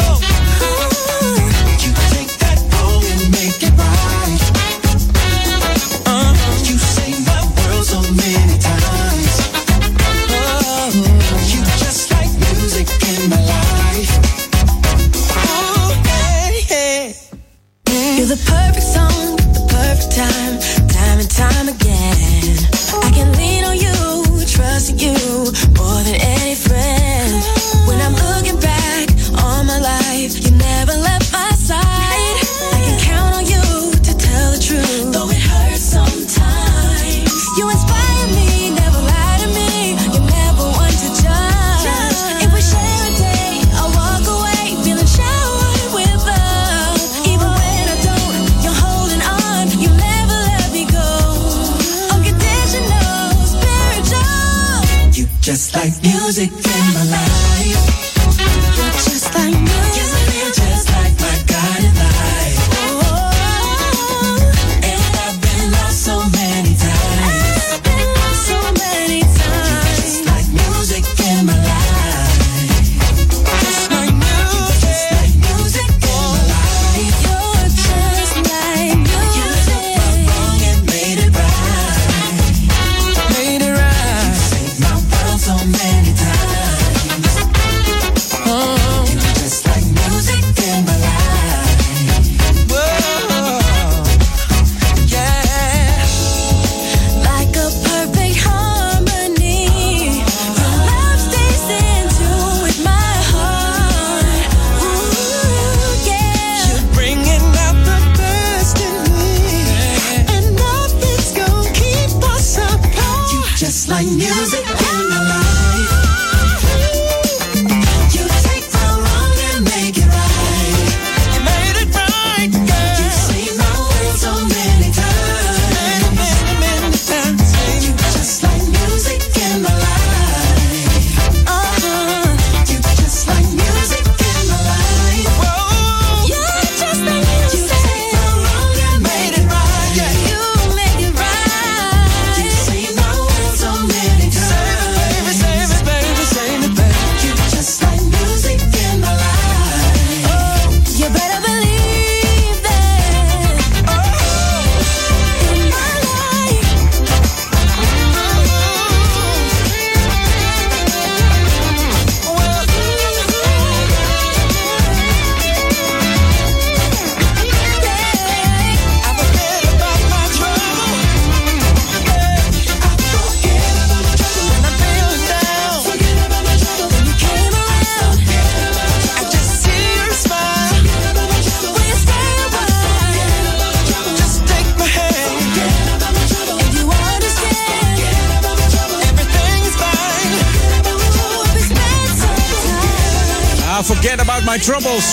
Troubles. 194.62 195.06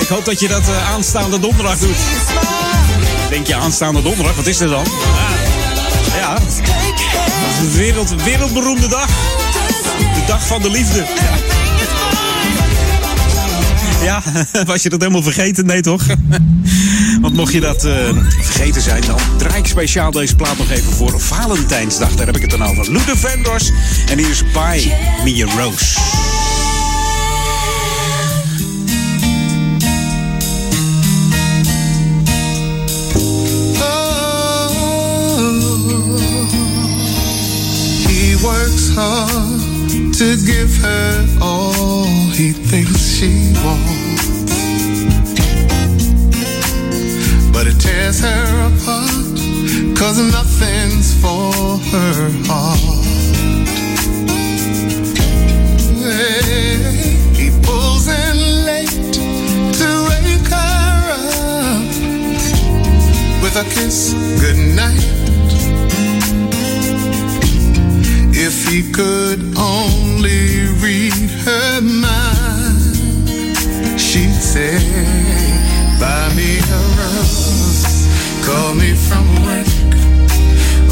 Ik 0.00 0.08
hoop 0.08 0.24
dat 0.24 0.40
je 0.40 0.48
dat 0.48 0.68
eh, 0.68 0.90
aanstaande 0.90 1.38
donderdag 1.38 1.78
doet. 1.78 1.96
Denk 3.30 3.46
je 3.46 3.54
aanstaande 3.54 4.02
donderdag? 4.02 4.36
Wat 4.36 4.46
is 4.46 4.60
er 4.60 4.68
dan? 4.68 4.84
Ja, 6.16 6.34
dat 6.34 6.62
een 7.60 7.72
wereld, 7.72 8.22
wereldberoemde 8.22 8.88
dag. 8.88 9.06
De 10.14 10.24
dag 10.26 10.46
van 10.46 10.62
de 10.62 10.70
liefde. 10.70 11.06
Ja, 14.02 14.22
was 14.66 14.82
je 14.82 14.88
dat 14.88 15.00
helemaal 15.00 15.22
vergeten? 15.22 15.66
Nee 15.66 15.80
toch? 15.80 16.02
Want 17.22 17.34
mocht 17.34 17.52
je 17.52 17.60
dat 17.60 17.84
eh, 17.84 17.94
vergeten 18.40 18.82
zijn, 18.82 19.02
dan 19.06 19.18
draai 19.36 19.58
ik 19.58 19.66
speciaal 19.66 20.10
deze 20.10 20.34
plaat 20.34 20.58
nog 20.58 20.70
even 20.70 20.92
voor 20.92 21.20
Valentijnsdag. 21.20 22.14
Daar 22.14 22.26
heb 22.26 22.36
ik 22.36 22.42
het 22.42 22.50
dan 22.50 22.64
over. 22.64 22.92
Luther 22.92 23.18
Vandross 23.18 23.72
en 24.10 24.18
hier 24.18 24.30
is 24.30 24.42
Buy 24.52 24.92
Me 25.24 25.46
a 25.46 25.62
Rose. 25.62 26.17
To 38.98 40.36
give 40.44 40.76
her 40.78 41.38
all 41.40 42.04
he 42.32 42.50
thinks 42.50 42.98
she 42.98 43.52
wants. 43.64 44.42
But 47.52 47.68
it 47.68 47.78
tears 47.78 48.18
her 48.20 48.66
apart, 48.66 49.38
cause 49.96 50.18
nothing's 50.18 51.14
for 51.22 51.78
her 51.92 52.30
heart. 52.48 53.04
Hey, 56.02 57.14
He 57.38 57.50
pulls 57.62 58.08
in 58.08 58.36
late 58.66 59.14
to 59.78 59.88
wake 60.08 60.48
her 60.50 61.12
up 61.70 61.82
with 63.42 63.54
a 63.54 63.64
kiss 63.74 64.12
goodnight. 64.40 65.17
He 68.70 68.82
could 68.92 69.40
only 69.56 70.68
read 70.84 71.30
her 71.46 71.80
mind, 71.80 73.56
she'd 73.98 74.34
say, 74.34 74.76
Buy 75.98 76.28
me 76.36 76.58
a 76.58 76.80
rose, 76.98 78.06
call 78.44 78.74
me 78.74 78.92
from 78.92 79.26
work, 79.46 79.68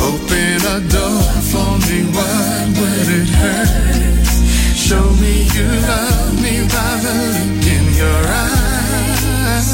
open 0.08 0.56
a 0.74 0.80
door 0.88 1.22
for 1.52 1.72
me. 1.84 1.98
What 2.16 2.66
would 2.78 3.08
it 3.20 3.28
hurt? 3.40 4.26
Show 4.74 5.06
me 5.20 5.34
you 5.54 5.68
love 5.92 6.34
me 6.42 6.54
by 6.74 6.92
the 7.04 7.14
look 7.34 7.66
in 7.76 7.84
your 8.02 8.22
eyes. 8.48 9.70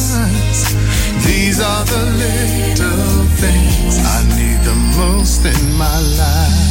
These 1.24 1.60
are 1.60 1.84
the 1.84 2.04
little 2.24 3.26
things 3.42 3.94
I 3.98 4.18
need 4.36 4.60
the 4.64 4.74
most 4.98 5.44
in 5.46 5.62
my 5.78 5.98
life. 6.18 6.61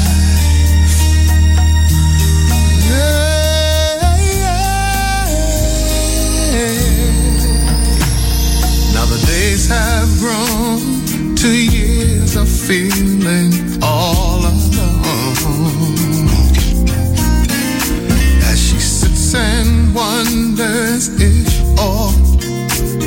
Wonders 19.93 21.09
if 21.21 21.79
all 21.79 22.11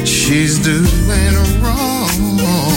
she's 0.05 0.59
doing 0.59 1.35
wrong. 1.62 2.74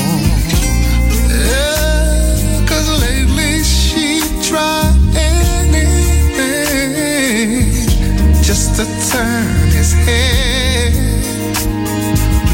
To 8.78 8.86
turn 9.10 9.72
his 9.72 9.92
head. 10.06 10.94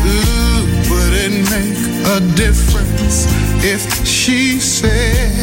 Ooh, 0.08 0.64
would 0.90 1.14
it 1.26 1.36
make 1.52 1.84
a 2.16 2.20
difference 2.38 3.28
if 3.62 3.84
she 4.08 4.58
said, 4.58 5.34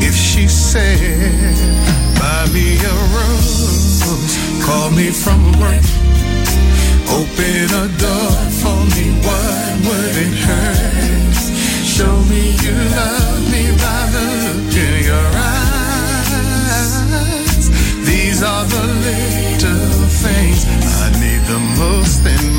if 0.00 0.14
she 0.14 0.48
said, 0.48 1.54
buy 2.18 2.46
me 2.54 2.78
a 2.80 2.94
rose, 3.12 4.32
call 4.64 4.90
me 4.92 5.10
from 5.10 5.52
work, 5.60 5.84
open 7.12 7.68
a 7.68 7.86
door 8.00 8.32
for 8.60 8.80
me, 8.96 9.12
what 9.20 9.72
would 9.84 10.16
it 10.24 10.36
hurt? 10.40 11.36
Show 11.84 12.16
me 12.30 12.56
you 12.62 12.72
love 12.96 13.29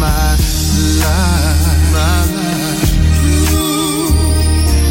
my 0.02 0.36
life. 1.04 1.93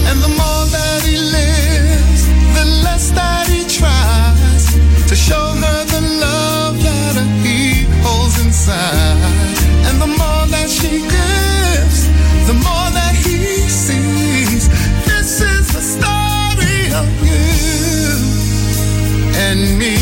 And 0.08 0.18
the 0.22 0.32
more 0.40 0.64
that 0.76 1.02
he 1.02 1.16
lives, 1.18 2.22
the 2.54 2.64
less 2.86 3.10
that 3.10 3.48
he 3.48 3.62
tries 3.66 4.64
to 5.08 5.16
show 5.16 5.46
her 5.62 5.84
the 5.94 6.02
love 6.26 6.80
that 6.84 7.16
he 7.42 7.86
holds 8.04 8.38
inside. 8.44 9.18
And 9.86 10.00
the 10.00 10.06
more 10.06 10.46
that 10.54 10.68
she 10.70 11.02
gives, 11.16 12.00
the 12.46 12.54
more 12.66 12.88
that 12.98 13.14
he 13.24 13.66
sees. 13.68 14.68
This 15.10 15.42
is 15.42 15.64
the 15.76 15.82
story 15.96 16.80
of 17.00 17.08
you 17.26 17.50
and 19.46 19.60
me. 19.76 19.96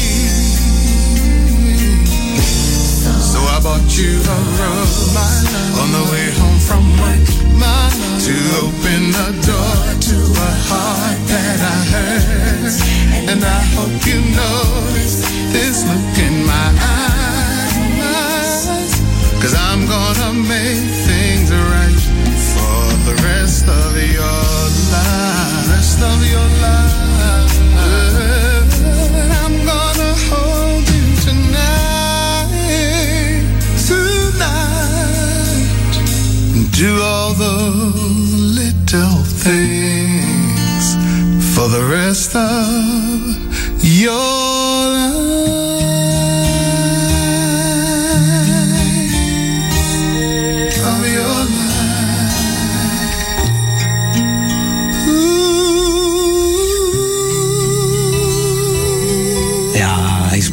So 3.33 3.39
I 3.55 3.59
bought 3.63 3.89
you 3.97 4.21
a 4.37 4.48
on 5.81 5.89
the 5.93 6.05
way 6.13 6.31
home 6.41 6.59
from 6.59 6.85
work 6.99 7.39
to 8.27 8.35
open 8.63 9.01
the 9.19 9.31
door 9.47 9.79
to 10.09 10.17
a 10.17 10.53
heart 10.69 11.19
that 11.29 11.61
I 11.61 11.79
hurt. 11.93 12.77
And 13.31 13.45
I 13.45 13.61
hope 13.75 14.07
you 14.07 14.21
notice 14.37 14.78
rest 41.89 42.35
of 42.35 42.43
your 43.83 44.13
life. 44.93 45.29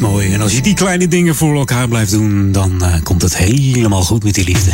Mooi. 0.00 0.32
En 0.32 0.40
als 0.40 0.52
je 0.52 0.60
die 0.60 0.74
kleine 0.74 1.08
dingen 1.08 1.34
voor 1.34 1.56
elkaar 1.56 1.88
blijft 1.88 2.10
doen, 2.10 2.52
dan 2.52 2.82
eh, 2.82 3.02
komt 3.02 3.22
het 3.22 3.36
helemaal 3.36 4.02
goed 4.02 4.24
met 4.24 4.34
die 4.34 4.44
liefde. 4.44 4.72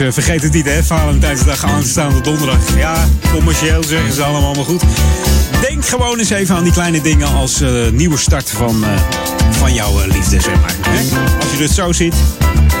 Eh, 0.00 0.12
vergeet 0.12 0.42
het 0.42 0.52
niet, 0.52 0.64
hè? 0.64 0.84
Valentijnsdag 0.84 1.64
aanstaande 1.64 2.20
donderdag. 2.20 2.76
Ja, 2.76 3.08
commercieel 3.32 3.82
zeggen 3.82 4.12
ze 4.12 4.22
allemaal 4.22 4.54
maar 4.54 4.64
goed. 4.64 4.82
Denk 5.60 5.86
gewoon 5.86 6.18
eens 6.18 6.30
even 6.30 6.56
aan 6.56 6.62
die 6.62 6.72
kleine 6.72 7.00
dingen 7.00 7.28
als 7.28 7.60
eh, 7.60 7.70
nieuwe 7.92 8.16
start 8.16 8.50
van, 8.50 8.84
eh, 8.84 8.90
van 9.50 9.74
jouw 9.74 10.06
liefde, 10.06 10.40
zeg 10.40 10.60
maar. 10.60 10.74
Hè? 10.80 10.98
Als 11.40 11.56
je 11.56 11.62
het 11.62 11.72
zo 11.72 11.92
ziet. 11.92 12.14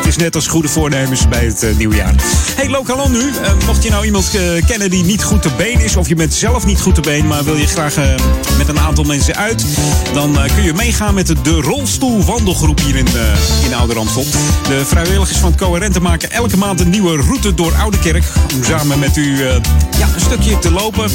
Is 0.08 0.16
net 0.16 0.34
als 0.34 0.46
goede 0.46 0.68
voornemens 0.68 1.28
bij 1.28 1.44
het 1.44 1.62
eh, 1.62 1.76
nieuwe 1.76 1.96
jaar. 1.96 2.14
Hey, 2.56 2.68
lokaal 2.68 3.08
nu. 3.08 3.30
Eh, 3.42 3.52
mocht 3.66 3.82
je 3.82 3.90
nou 3.90 4.04
iemand 4.04 4.34
eh, 4.34 4.66
kennen 4.66 4.90
die 4.90 5.04
niet 5.04 5.22
goed 5.24 5.42
te 5.42 5.50
been 5.56 5.80
is, 5.80 5.96
of 5.96 6.08
je 6.08 6.14
bent 6.14 6.34
zelf 6.34 6.66
niet 6.66 6.80
goed 6.80 6.94
te 6.94 7.00
been, 7.00 7.26
maar 7.26 7.44
wil 7.44 7.56
je 7.56 7.66
graag 7.66 7.94
met 8.58 8.68
een 8.68 8.78
aantal 8.78 9.04
mensen 9.04 9.36
uit, 9.36 9.64
dan 10.12 10.38
kun 10.54 10.62
je 10.62 10.72
meegaan 10.72 11.14
met 11.14 11.26
de, 11.26 11.40
de 11.42 11.60
rolstoelwandelgroep 11.60 12.80
hier 12.80 12.96
in, 12.96 13.06
in 13.64 13.74
Oude 13.74 13.94
Randstad. 13.94 14.24
De 14.68 14.84
vrijwilligers 14.86 15.38
van 15.38 15.56
Coherente 15.56 16.00
maken 16.00 16.30
elke 16.30 16.56
maand 16.56 16.80
een 16.80 16.90
nieuwe 16.90 17.10
uw 17.10 17.22
route 17.22 17.54
door 17.54 17.74
Oudekerk. 17.74 18.24
Om 18.54 18.64
samen 18.64 18.98
met 18.98 19.16
u 19.16 19.44
ja, 19.98 20.08
een 20.14 20.20
stukje 20.20 20.58
te 20.58 20.70
lopen. 20.70 21.10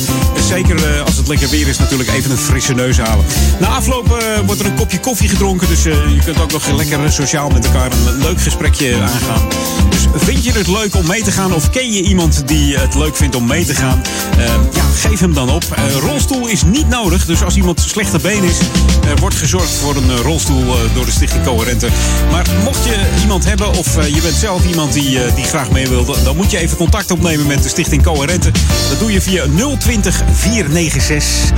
Zeker 0.47 1.01
als 1.05 1.17
het 1.17 1.27
lekker 1.27 1.49
weer 1.49 1.67
is 1.67 1.77
natuurlijk 1.77 2.09
even 2.09 2.31
een 2.31 2.37
frisse 2.37 2.73
neus 2.73 2.97
halen. 2.97 3.25
Na 3.59 3.67
afloop 3.67 4.23
wordt 4.45 4.61
er 4.61 4.67
een 4.67 4.75
kopje 4.75 4.99
koffie 4.99 5.29
gedronken. 5.29 5.67
Dus 5.67 5.83
je 5.83 6.19
kunt 6.25 6.41
ook 6.41 6.51
nog 6.51 6.71
lekker 6.71 7.11
sociaal 7.11 7.49
met 7.49 7.65
elkaar 7.65 7.91
een 7.91 8.17
leuk 8.17 8.41
gesprekje 8.41 8.82
aangaan. 8.91 9.47
Dus 9.89 10.07
vind 10.15 10.43
je 10.43 10.51
het 10.51 10.67
leuk 10.67 10.95
om 10.95 11.07
mee 11.07 11.23
te 11.23 11.31
gaan? 11.31 11.53
Of 11.53 11.69
ken 11.69 11.91
je 11.91 12.01
iemand 12.01 12.47
die 12.47 12.77
het 12.77 12.95
leuk 12.95 13.15
vindt 13.15 13.35
om 13.35 13.47
mee 13.47 13.65
te 13.65 13.75
gaan? 13.75 14.01
Eh, 14.37 14.45
ja, 14.73 14.83
geef 14.95 15.19
hem 15.19 15.33
dan 15.33 15.49
op. 15.49 15.63
Eh, 15.63 15.83
rolstoel 15.95 16.47
is 16.47 16.63
niet 16.63 16.89
nodig. 16.89 17.25
Dus 17.25 17.43
als 17.43 17.55
iemand 17.55 17.79
slechte 17.87 18.19
been 18.19 18.43
is, 18.43 18.57
er 19.07 19.19
wordt 19.19 19.35
gezorgd 19.35 19.69
voor 19.69 19.95
een 19.95 20.09
eh, 20.09 20.19
rolstoel 20.19 20.61
eh, 20.61 20.79
door 20.93 21.05
de 21.05 21.11
Stichting 21.11 21.43
Coherente. 21.43 21.87
Maar 22.31 22.45
mocht 22.63 22.85
je 22.85 22.95
iemand 23.21 23.45
hebben 23.45 23.69
of 23.77 24.05
je 24.05 24.21
bent 24.21 24.35
zelf 24.35 24.65
iemand 24.65 24.93
die, 24.93 25.19
die 25.35 25.43
graag 25.43 25.71
mee 25.71 25.87
wil, 25.87 26.05
dan 26.23 26.35
moet 26.35 26.51
je 26.51 26.57
even 26.57 26.77
contact 26.77 27.11
opnemen 27.11 27.47
met 27.47 27.63
de 27.63 27.69
Stichting 27.69 28.03
Coherente. 28.03 28.51
Dat 28.89 28.99
doe 28.99 29.11
je 29.11 29.21
via 29.21 29.45
020 29.79 30.23
496 30.33 31.51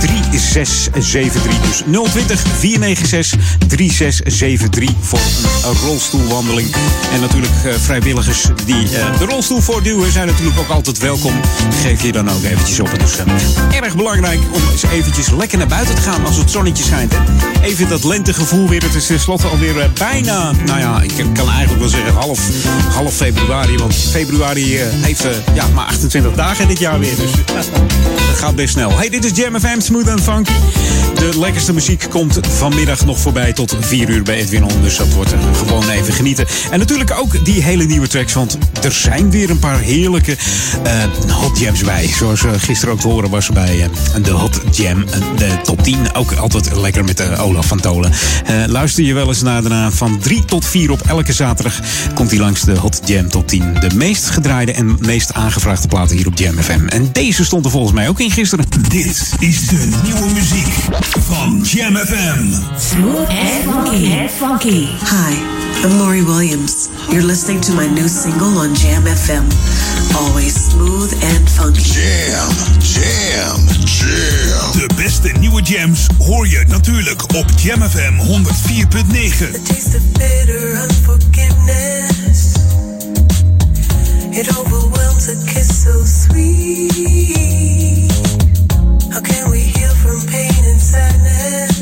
3673. 0.00 1.60
Dus 1.60 1.82
020 2.12 2.40
496 2.58 3.38
3673 3.66 4.90
voor 5.00 5.20
een 5.64 5.78
rolstoelwandeling. 5.86 6.67
En 7.12 7.20
natuurlijk 7.20 7.64
eh, 7.64 7.72
vrijwilligers 7.78 8.46
die 8.64 8.96
eh, 8.96 9.18
de 9.18 9.24
rolstoel 9.24 9.60
voortduwen 9.60 10.12
zijn 10.12 10.26
natuurlijk 10.26 10.58
ook 10.58 10.68
altijd 10.68 10.98
welkom. 10.98 11.32
Geef 11.82 12.02
je 12.02 12.12
dan 12.12 12.30
ook 12.30 12.42
eventjes 12.42 12.80
op. 12.80 12.90
Dus 12.98 13.16
erg 13.82 13.96
belangrijk 13.96 14.40
om 14.52 14.60
eens 14.72 14.82
eventjes 14.82 15.30
lekker 15.30 15.58
naar 15.58 15.66
buiten 15.66 15.94
te 15.94 16.00
gaan 16.00 16.26
als 16.26 16.36
het 16.36 16.50
zonnetje 16.50 16.84
schijnt. 16.84 17.14
Even 17.62 17.88
dat 17.88 18.04
lentegevoel 18.04 18.68
weer. 18.68 18.82
Het 18.82 18.94
is 18.94 19.06
tenslotte 19.06 19.46
alweer 19.46 19.90
bijna, 19.94 20.52
nou 20.64 20.78
ja, 20.78 21.00
ik 21.02 21.12
kan 21.32 21.50
eigenlijk 21.50 21.80
wel 21.80 21.88
zeggen 21.88 22.12
half, 22.12 22.40
half 22.92 23.14
februari. 23.14 23.76
Want 23.76 23.94
februari 23.94 24.78
heeft 24.78 25.26
ja, 25.54 25.66
maar 25.74 25.86
28 25.86 26.34
dagen 26.34 26.68
dit 26.68 26.78
jaar 26.78 26.98
weer. 26.98 27.16
Dus 27.16 27.30
dat 27.54 27.68
gaat 28.38 28.54
best 28.54 28.72
snel. 28.72 28.96
Hey, 28.96 29.08
dit 29.08 29.24
is 29.24 29.30
Jam 29.34 29.60
FM, 29.60 29.80
Smooth 29.80 30.08
and 30.08 30.22
Funky. 30.22 30.52
De 31.14 31.38
lekkerste 31.38 31.72
muziek 31.72 32.06
komt 32.10 32.38
vanmiddag 32.48 33.04
nog 33.04 33.18
voorbij 33.18 33.52
tot 33.52 33.76
4 33.80 34.08
uur 34.08 34.22
bij 34.22 34.36
Edwin 34.36 34.64
On. 34.64 34.82
Dus 34.82 34.96
dat 34.96 35.12
wordt 35.12 35.34
gewoon 35.56 35.88
even 35.88 36.12
genieten. 36.12 36.46
En 36.70 36.78
natuurlijk 36.78 37.10
ook 37.18 37.44
die 37.44 37.62
hele 37.62 37.84
nieuwe 37.84 38.08
tracks. 38.08 38.32
Want 38.32 38.58
er 38.82 38.92
zijn 38.92 39.30
weer 39.30 39.50
een 39.50 39.58
paar 39.58 39.78
heerlijke 39.78 40.36
eh, 40.82 41.32
hot 41.32 41.58
jams 41.58 41.84
bij. 41.84 42.06
Zoals 42.06 42.44
eh, 42.44 42.50
gisteren 42.56 42.94
ook 42.94 43.00
te 43.00 43.08
horen 43.08 43.30
was 43.30 43.48
bij 43.48 43.82
eh, 43.82 43.88
de 44.22 44.30
hot 44.30 44.60
jam. 44.70 45.04
de 45.36 45.60
top 45.62 45.82
10. 45.82 46.14
Ook 46.14 46.32
altijd 46.32 46.76
lekker 46.76 47.04
met 47.04 47.38
Olaf 47.38 47.66
van 47.66 47.80
Tolen. 47.80 48.12
Eh, 48.44 48.54
luister 48.66 49.04
je 49.04 49.14
wel 49.14 49.28
eens 49.28 49.42
naar 49.42 49.60
daarna 49.62 49.90
van 49.90 50.18
3 50.18 50.44
tot 50.44 50.64
4 50.64 50.90
op 50.90 51.00
elke 51.00 51.32
zaterdag. 51.32 51.80
Komt 52.14 52.30
hij 52.30 52.38
langs 52.38 52.60
de 52.60 52.76
hot 52.76 53.00
jam 53.04 53.28
top 53.28 53.48
10. 53.48 53.74
De 53.80 53.94
meest 53.94 54.30
gedraaide 54.30 54.72
en 54.72 54.96
meest 55.00 55.32
aangevraagde 55.32 55.88
platen 55.88 56.16
hier 56.16 56.26
op 56.26 56.38
Jam 56.38 56.58
FM. 56.58 56.86
En 56.86 57.08
deze 57.12 57.44
stond 57.44 57.64
er 57.64 57.70
volgens 57.70 57.92
mij 57.92 58.08
ook 58.08 58.20
in 58.20 58.30
gisteren. 58.30 58.64
Dit 58.88 59.32
is 59.38 59.66
de 59.66 59.88
nieuwe 60.02 60.32
muziek 60.34 60.66
van 61.18 61.60
Jam 61.62 61.96
FM. 61.96 62.44
Smooth 62.90 63.28
and 63.28 63.74
funky. 63.74 64.12
And 64.20 64.30
funky. 64.30 64.86
Hi, 64.86 65.34
I'm 65.84 65.96
Lori 65.96 66.24
Williams. 66.24 66.47
You're 66.48 67.26
listening 67.26 67.60
to 67.60 67.72
my 67.74 67.86
new 67.86 68.08
single 68.08 68.56
on 68.56 68.74
Jam 68.74 69.02
FM. 69.02 69.44
Always 70.16 70.54
smooth 70.54 71.12
and 71.22 71.50
funky. 71.50 71.82
Jam, 71.82 72.48
jam, 72.80 73.66
jam. 73.84 74.72
De 74.72 74.94
beste 74.96 75.32
nieuwe 75.38 75.62
jams 75.62 76.06
hoor 76.18 76.48
je 76.48 76.64
natuurlijk 76.68 77.22
op 77.34 77.46
Jam 77.56 77.82
FM 77.82 78.14
104.9. 78.18 79.62
taste 79.62 79.96
of 79.96 80.02
bitter 80.12 80.82
unforgiveness. 80.82 82.52
It 84.30 84.58
overwhelms 84.58 85.28
a 85.28 85.34
kiss 85.44 85.82
so 85.82 86.04
sweet. 86.04 86.92
How 89.12 89.20
can 89.20 89.50
we 89.50 89.58
heal 89.58 89.94
from 89.94 90.24
pain 90.26 90.64
and 90.64 90.80
sadness? 90.80 91.77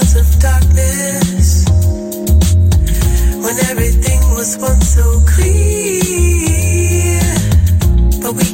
Clouds 0.00 0.14
of 0.16 0.40
darkness 0.40 1.64
when 3.44 3.58
everything 3.70 4.20
was 4.34 4.56
once 4.58 4.88
so 4.94 5.20
clear. 5.26 7.20
But 8.22 8.34
we 8.34 8.44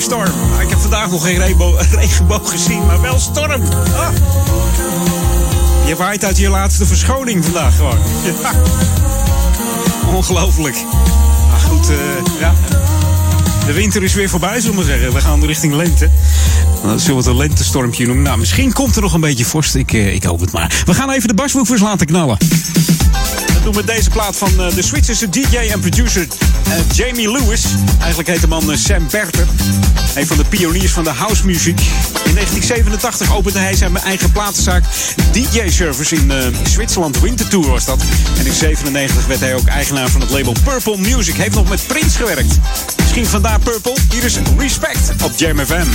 storm. 0.00 0.52
Ah, 0.54 0.62
ik 0.62 0.70
heb 0.70 0.78
vandaag 0.78 1.10
nog 1.10 1.22
geen 1.22 1.38
regenboog 2.00 2.50
gezien, 2.50 2.86
maar 2.86 3.00
wel 3.00 3.18
storm. 3.18 3.62
Ah. 3.96 4.08
Je 5.86 5.96
waait 5.96 6.24
uit 6.24 6.38
je 6.38 6.48
laatste 6.48 6.86
verschoning 6.86 7.44
vandaag 7.44 7.76
gewoon. 7.76 7.98
Ongelooflijk. 10.16 10.84
Maar 11.50 11.60
goed, 11.60 11.88
eh, 11.90 11.96
ja. 12.40 12.54
De 13.66 13.72
winter 13.72 14.02
is 14.02 14.14
weer 14.14 14.28
voorbij, 14.28 14.60
zullen 14.60 14.78
we 14.78 14.84
zeggen. 14.84 15.12
We 15.12 15.20
gaan 15.20 15.44
richting 15.44 15.74
lente. 15.74 16.10
Nou, 16.82 16.98
zullen 16.98 17.16
we 17.16 17.22
het 17.22 17.26
een 17.26 17.36
lentestormpje 17.36 18.06
noemen? 18.06 18.24
Nou, 18.24 18.38
misschien 18.38 18.72
komt 18.72 18.96
er 18.96 19.02
nog 19.02 19.12
een 19.12 19.20
beetje 19.20 19.44
vorst. 19.44 19.74
Ik, 19.74 19.92
eh, 19.92 20.14
ik 20.14 20.24
hoop 20.24 20.40
het 20.40 20.52
maar. 20.52 20.82
We 20.84 20.94
gaan 20.94 21.10
even 21.10 21.28
de 21.28 21.34
baswoefers 21.34 21.80
laten 21.80 22.06
knallen. 22.06 22.36
Met 23.74 23.86
deze 23.86 24.10
plaat 24.10 24.36
van 24.36 24.60
eh, 24.60 24.74
de 24.74 24.82
Zwitserse 24.82 25.28
DJ 25.28 25.56
en 25.56 25.80
producer 25.80 26.26
eh, 26.68 26.96
Jamie 26.96 27.30
Lewis. 27.30 27.64
Eigenlijk 27.98 28.28
heet 28.28 28.40
de 28.40 28.46
man 28.46 28.72
eh, 28.72 28.76
Sam 28.76 29.06
Berter. 29.10 29.46
Een 30.14 30.26
van 30.26 30.36
de 30.36 30.44
pioniers 30.44 30.92
van 30.92 31.04
de 31.04 31.10
house 31.10 31.46
music. 31.46 31.80
In 32.24 32.34
1987 32.34 33.34
opende 33.34 33.58
hij 33.58 33.74
zijn 33.74 33.96
eigen 33.96 34.32
platenzaak 34.32 34.84
DJ 35.32 35.68
Service 35.68 36.14
in 36.14 36.30
eh, 36.30 36.46
Zwitserland. 36.62 37.20
Wintertour 37.20 37.70
was 37.70 37.84
dat. 37.84 38.02
En 38.38 38.46
in 38.46 38.52
97 38.52 39.26
werd 39.26 39.40
hij 39.40 39.54
ook 39.54 39.66
eigenaar 39.66 40.08
van 40.08 40.20
het 40.20 40.30
label 40.30 40.54
Purple 40.64 40.96
Music. 40.96 41.34
Heeft 41.34 41.54
nog 41.54 41.68
met 41.68 41.86
Prince 41.86 42.18
gewerkt. 42.18 42.58
Misschien 42.98 43.26
vandaar 43.26 43.60
Purple. 43.60 43.96
Hier 44.10 44.24
is 44.24 44.38
Respect 44.58 45.22
op 45.22 45.32
Jam 45.36 45.58
FM. 45.58 45.86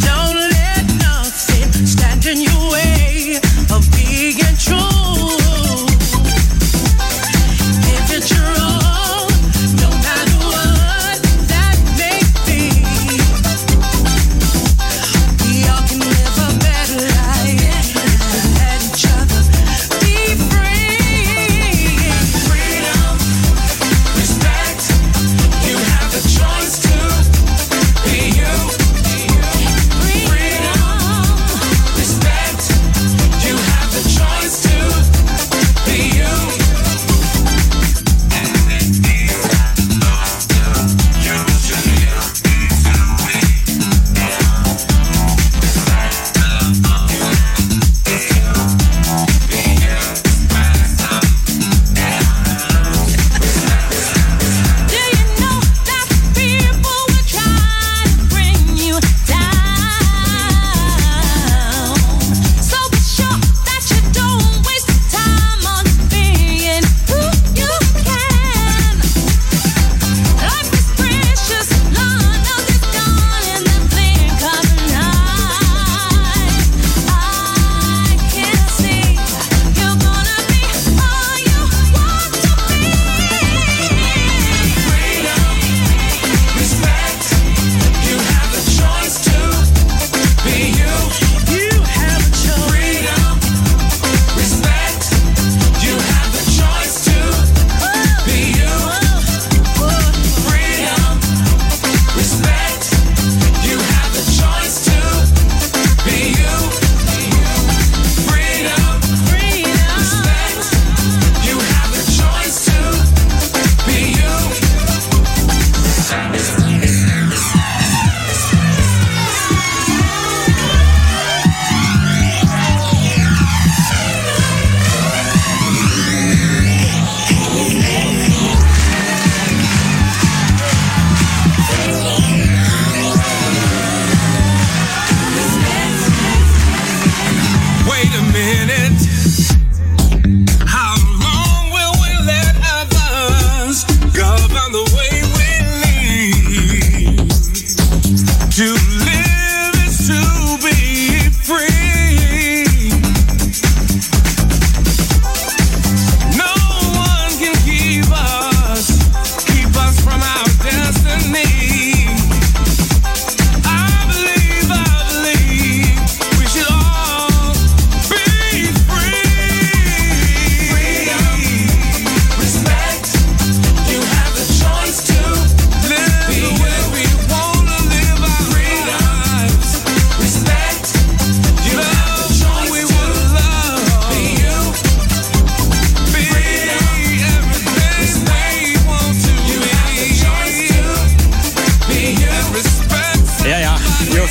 Don't 0.00 0.21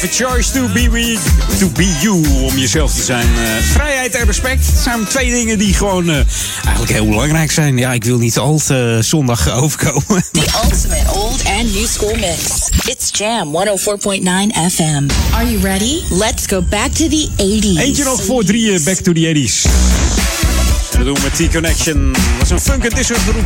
have 0.02 0.10
a 0.10 0.30
choice 0.30 0.52
to 0.52 0.68
be, 0.74 0.89
we, 0.89 1.18
to 1.60 1.70
be 1.70 1.97
you. 2.02 2.24
Om 2.43 2.58
jezelf 2.58 2.93
te 2.93 3.02
zijn. 3.02 3.26
Eh, 3.26 3.64
vrijheid 3.64 4.16
en 4.16 4.26
respect 4.26 4.66
zijn 4.84 5.06
twee 5.06 5.30
dingen 5.30 5.58
die 5.58 5.74
gewoon 5.74 6.10
eh, 6.10 6.16
eigenlijk 6.64 6.91
heel 6.91 7.06
belangrijk 7.06 7.52
zijn. 7.52 7.78
Ja, 7.78 7.93
ik 7.93 8.04
wil 8.04 8.18
niet 8.18 8.38
al 8.38 8.58
te 8.58 8.97
zondag 9.02 9.52
overkomen. 9.54 10.24
The 10.32 10.60
ultimate 10.64 11.12
old 11.14 11.43
and 11.45 11.74
new 11.74 11.86
school 11.86 12.16
mix. 12.16 12.70
It's 12.86 13.10
Jam 13.12 13.56
104.9 13.56 14.24
FM. 14.72 15.10
Are 15.34 15.52
you 15.52 15.60
ready? 15.62 16.02
Let's 16.10 16.45
go 16.47 16.62
back 16.62 16.91
to 16.91 17.08
the 17.08 17.30
80s. 17.38 17.78
Eentje 17.78 18.04
nog 18.04 18.24
voor 18.24 18.43
drieën, 18.43 18.84
back 18.84 18.95
to 18.95 19.12
the 19.12 19.34
80s. 19.36 20.11
Dat 20.92 21.06
doen 21.06 21.14
we 21.14 21.22
met 21.22 21.50
T-Connection. 21.50 22.12
Dat 22.12 22.22
was 22.39 22.50
een 22.50 22.60
funk 22.60 22.84
en 22.84 22.96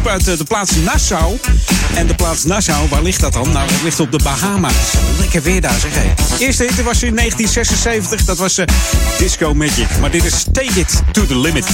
uit 0.05 0.27
eh, 0.27 0.37
de 0.37 0.43
plaats 0.43 0.71
Nassau. 0.75 1.37
En 1.95 2.07
de 2.07 2.15
plaats 2.15 2.43
Nassau, 2.43 2.89
waar 2.89 3.01
ligt 3.01 3.19
dat 3.19 3.33
dan? 3.33 3.51
Nou, 3.51 3.67
dat 3.67 3.81
ligt 3.83 3.99
op 3.99 4.11
de 4.11 4.19
Bahama's. 4.23 4.93
Lekker 5.19 5.41
weer 5.41 5.61
daar, 5.61 5.79
zeg 5.79 5.91
hé. 5.93 6.13
Eerste 6.39 6.63
hit 6.63 6.83
was 6.83 7.03
in 7.03 7.15
1976. 7.15 8.25
Dat 8.25 8.37
was 8.37 8.57
eh, 8.57 8.65
Disco 9.17 9.53
Magic. 9.53 9.87
Maar 9.99 10.11
dit 10.11 10.23
is 10.23 10.45
Take 10.51 10.79
It 10.79 11.01
to 11.11 11.25
the 11.25 11.37
Limit. 11.37 11.65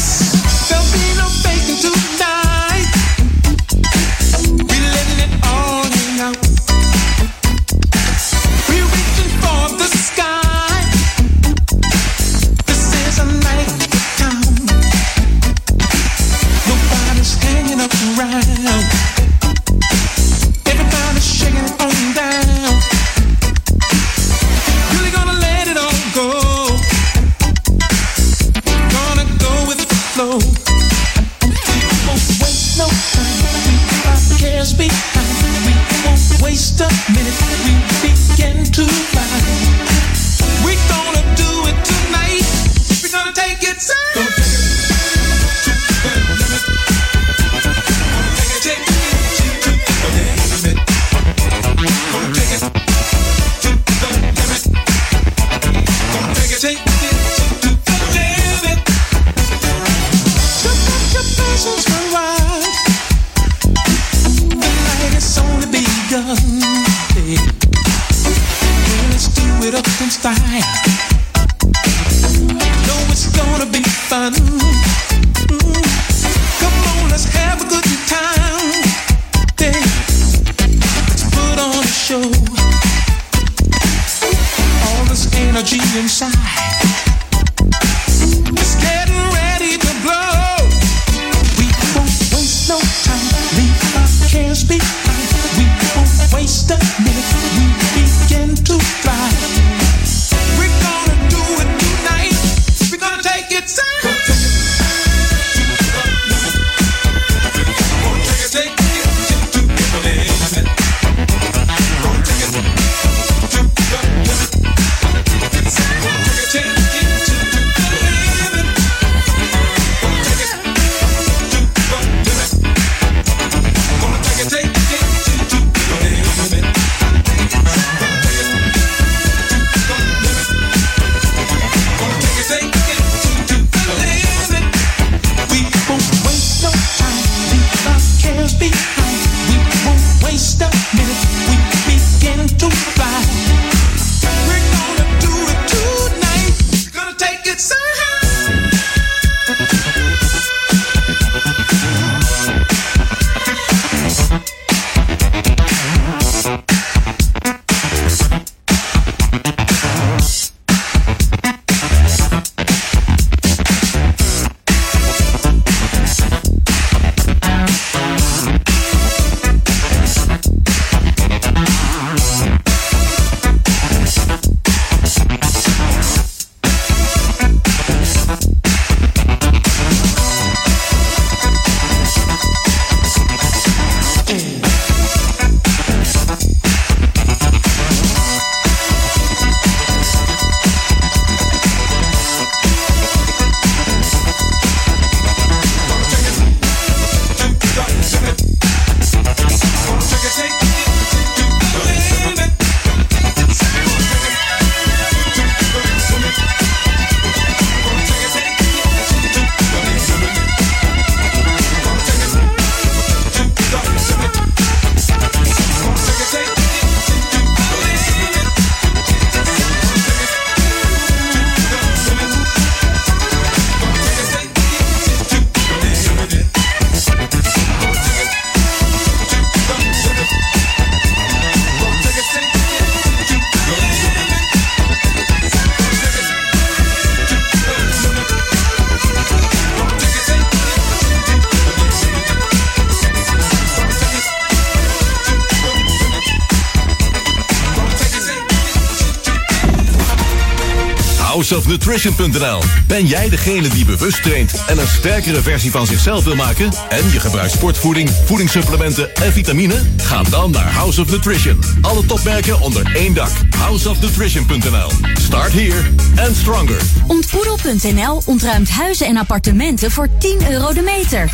houseofnutrition.nl. 251.92 252.62
Ben 252.88 253.06
jij 253.06 253.30
degene 253.30 253.68
die 253.68 253.86
bewust 253.86 254.24
traint 254.24 254.64
en 254.68 254.78
een 254.78 254.88
sterkere 254.88 255.42
versie 255.42 255.72
van 255.72 255.86
zichzelf 255.86 256.24
wil 256.24 256.36
maken? 256.36 256.72
En 256.90 257.12
je 257.12 257.20
gebruikt 257.20 257.52
sportvoeding, 257.52 258.10
voedingssupplementen 258.26 259.16
en 259.16 259.32
vitamine? 259.32 259.82
Ga 259.98 260.24
dan 260.24 260.52
naar 260.52 260.74
House 260.74 261.02
of 261.02 261.10
Nutrition. 261.10 261.60
Alle 261.82 262.06
topmerken 262.06 262.62
onder 262.62 262.96
één 262.96 263.14
dak. 263.14 263.30
Houseofnutrition.nl. 263.58 264.92
Start 265.14 265.54
here 265.54 265.82
and 266.26 266.36
stronger. 266.36 266.82
Ontboedel.nl 267.08 268.22
ontruimt 268.26 268.70
huizen 268.70 269.08
en 269.08 269.18
appartementen 269.18 269.92
voor 269.92 270.08
10 270.20 270.52
euro 270.52 270.74
de 270.74 270.82
meter. 270.82 271.32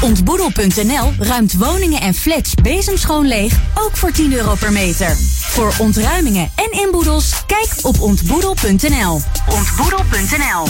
Ontboedel.nl 0.00 1.12
ruimt 1.18 1.52
woningen 1.52 2.00
en 2.00 2.14
flats 2.14 2.54
bezemschoon 2.54 3.26
leeg, 3.26 3.52
ook 3.74 3.96
voor 3.96 4.10
10 4.10 4.32
euro 4.32 4.54
per 4.54 4.72
meter. 4.72 5.16
Voor 5.40 5.74
ontruimingen 5.78 6.50
en 6.54 6.80
inboedels, 6.80 7.32
kijk 7.46 7.70
op 7.82 8.00
ontboedel.nl. 8.00 9.20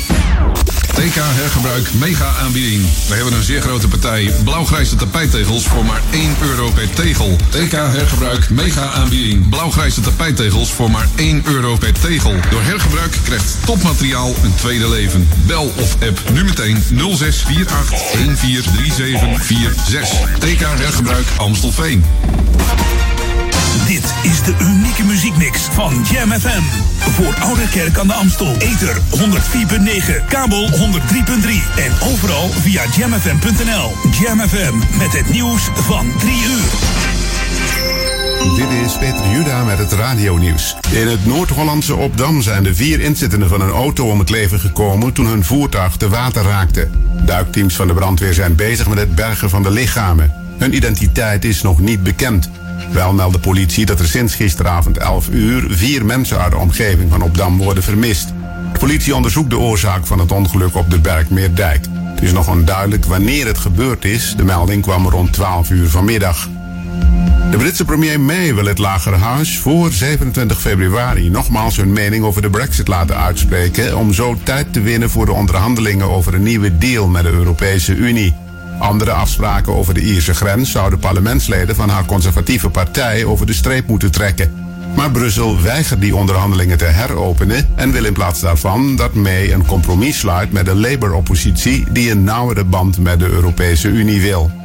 TK 0.94 1.16
Hergebruik 1.16 1.94
mega 1.94 2.34
aanbieding. 2.42 2.84
We 3.08 3.16
hebben 3.16 3.34
een 3.34 3.44
zeer 3.44 3.62
grote 3.62 3.88
partij 3.88 4.32
blauwgrijze 4.44 4.96
tapijttegels 4.96 5.68
voor 5.68 5.86
maar 5.86 6.02
1 6.12 6.36
euro 6.42 6.70
per 6.70 6.90
tegel. 6.94 7.36
TK 7.50 7.72
Hergebruik 7.72 8.50
mega 8.50 8.92
aanbieding. 8.92 9.50
Blauwgrijze 9.50 10.02
tapijttegels 10.02 10.72
voor 10.72 10.92
maar 10.92 11.08
1 11.16 11.42
euro 11.46 11.76
per 11.76 12.00
tegel. 12.00 12.36
Door 12.50 12.62
hergebruik 12.62 13.18
krijgt 13.24 13.58
topmateriaal 13.66 14.36
een 14.44 14.56
tweede 14.56 14.90
leven. 14.90 15.28
Bel 15.46 15.74
of 15.78 15.96
app 16.02 16.22
nu 16.34 16.44
meteen 16.44 16.78
0648 16.78 17.90
143746. 17.90 20.40
TK 20.40 20.60
Hergebruik 20.60 21.28
Amstelveen. 21.38 22.04
Dit 23.88 24.14
is 24.24 24.44
de 24.44 24.56
unieke 24.62 25.04
muziekmix 25.04 25.62
van 25.62 26.06
Jam 26.12 26.32
FM. 26.32 26.62
Voor 27.00 27.36
Oude 27.40 27.70
Kerk 27.70 27.98
aan 27.98 28.08
de 28.08 28.14
Amstel. 28.14 28.56
Ether 28.58 28.98
104.9, 28.98 30.26
kabel 30.28 30.70
103.3 30.70 30.78
en 31.76 31.92
overal 32.12 32.50
via 32.50 32.84
jamfm.nl. 32.98 33.92
Jam 34.22 34.40
FM 34.40 34.98
met 34.98 35.14
het 35.14 35.30
nieuws 35.30 35.70
van 35.74 36.12
3 36.18 36.32
uur. 36.32 36.70
Dit 38.56 38.70
is 38.86 38.98
Peter 38.98 39.32
Juda 39.32 39.64
met 39.64 39.78
het 39.78 39.92
radionieuws. 39.92 40.76
In 40.92 41.08
het 41.08 41.26
Noord-Hollandse 41.26 41.96
Opdam 41.96 42.42
zijn 42.42 42.64
de 42.64 42.76
vier 42.76 43.00
inzittenden 43.00 43.50
van 43.50 43.62
een 43.62 43.70
auto 43.70 44.10
om 44.10 44.20
het 44.20 44.30
leven 44.30 44.60
gekomen 44.60 45.14
toen 45.14 45.26
hun 45.26 45.44
voertuig 45.44 45.96
te 45.96 46.10
water 46.10 46.44
raakte. 46.44 46.88
Duikteams 47.26 47.76
van 47.76 47.88
de 47.88 47.94
brandweer 47.94 48.34
zijn 48.34 48.56
bezig 48.56 48.88
met 48.88 48.98
het 48.98 49.16
bergen 49.16 49.50
van 49.50 49.64
de 49.64 49.72
lichamen. 49.72 50.34
Hun 50.58 50.76
identiteit 50.76 51.46
is 51.46 51.62
nog 51.62 51.80
niet 51.80 52.04
bekend. 52.04 52.50
Wel 52.92 53.14
meldt 53.14 53.34
de 53.34 53.40
politie 53.40 53.86
dat 53.86 54.00
er 54.00 54.08
sinds 54.08 54.36
gisteravond 54.36 54.98
11 54.98 55.30
uur 55.30 55.66
vier 55.70 56.06
mensen 56.06 56.40
uit 56.40 56.52
de 56.52 56.58
omgeving 56.58 57.12
van 57.12 57.22
Opdam 57.22 57.58
worden 57.58 57.84
vermist. 57.84 58.28
De 58.74 58.80
politie 58.80 59.16
onderzoekt 59.16 59.50
de 59.50 59.58
oorzaak 59.58 60.08
van 60.08 60.20
het 60.20 60.32
ongeluk 60.32 60.76
op 60.76 60.90
de 60.90 61.00
Bergmeerdijk. 61.00 61.86
Het 62.16 62.22
is 62.22 62.32
nog 62.32 62.48
onduidelijk 62.50 63.06
wanneer 63.06 63.48
het 63.48 63.58
gebeurd 63.58 64.06
is. 64.06 64.34
De 64.38 64.44
melding 64.44 64.82
kwam 64.82 65.08
rond 65.08 65.34
12 65.34 65.70
uur 65.70 65.90
vanmiddag. 65.90 66.50
De 67.52 67.58
Britse 67.58 67.86
premier 67.86 68.20
May 68.20 68.56
wil 68.56 68.66
het 68.66 68.78
Lagerhuis 68.78 69.58
voor 69.58 69.92
27 69.92 70.62
februari 70.62 71.30
nogmaals 71.30 71.78
hun 71.78 71.94
mening 71.94 72.24
over 72.24 72.42
de 72.42 72.50
Brexit 72.50 72.88
laten 72.88 73.18
uitspreken 73.18 73.98
om 73.98 74.14
zo 74.14 74.38
tijd 74.44 74.74
te 74.74 74.82
winnen 74.82 75.10
voor 75.10 75.26
de 75.26 75.32
onderhandelingen 75.32 76.10
over 76.10 76.34
een 76.34 76.44
nieuwe 76.44 76.78
deal 76.78 77.08
met 77.08 77.24
de 77.24 77.30
Europese 77.30 77.96
Unie. 77.96 78.34
Andere 78.82 79.12
afspraken 79.12 79.74
over 79.74 79.94
de 79.94 80.02
Ierse 80.02 80.34
grens 80.34 80.72
zouden 80.72 81.00
parlementsleden 81.00 81.76
van 81.76 81.90
haar 81.90 82.06
conservatieve 82.06 82.70
partij 82.70 83.26
over 83.26 83.46
de 83.46 83.54
streep 83.54 83.88
moeten 83.88 84.12
trekken. 84.12 84.54
Maar 84.96 85.12
Brussel 85.12 85.62
weigert 85.62 86.02
die 86.02 86.16
onderhandelingen 86.16 86.78
te 86.78 86.86
heropenen 86.86 87.68
en 87.76 87.92
wil 87.92 88.06
in 88.06 88.14
plaats 88.14 88.40
daarvan 88.40 88.96
dat 88.96 89.14
May 89.14 89.54
een 89.54 89.66
compromis 89.66 90.20
sluit 90.20 90.52
met 90.52 90.66
de 90.66 90.76
Labour-oppositie 90.76 91.86
die 91.92 92.12
een 92.12 92.24
nauwere 92.24 92.64
band 92.64 92.98
met 92.98 93.20
de 93.20 93.30
Europese 93.30 93.88
Unie 93.88 94.22
wil. 94.22 94.61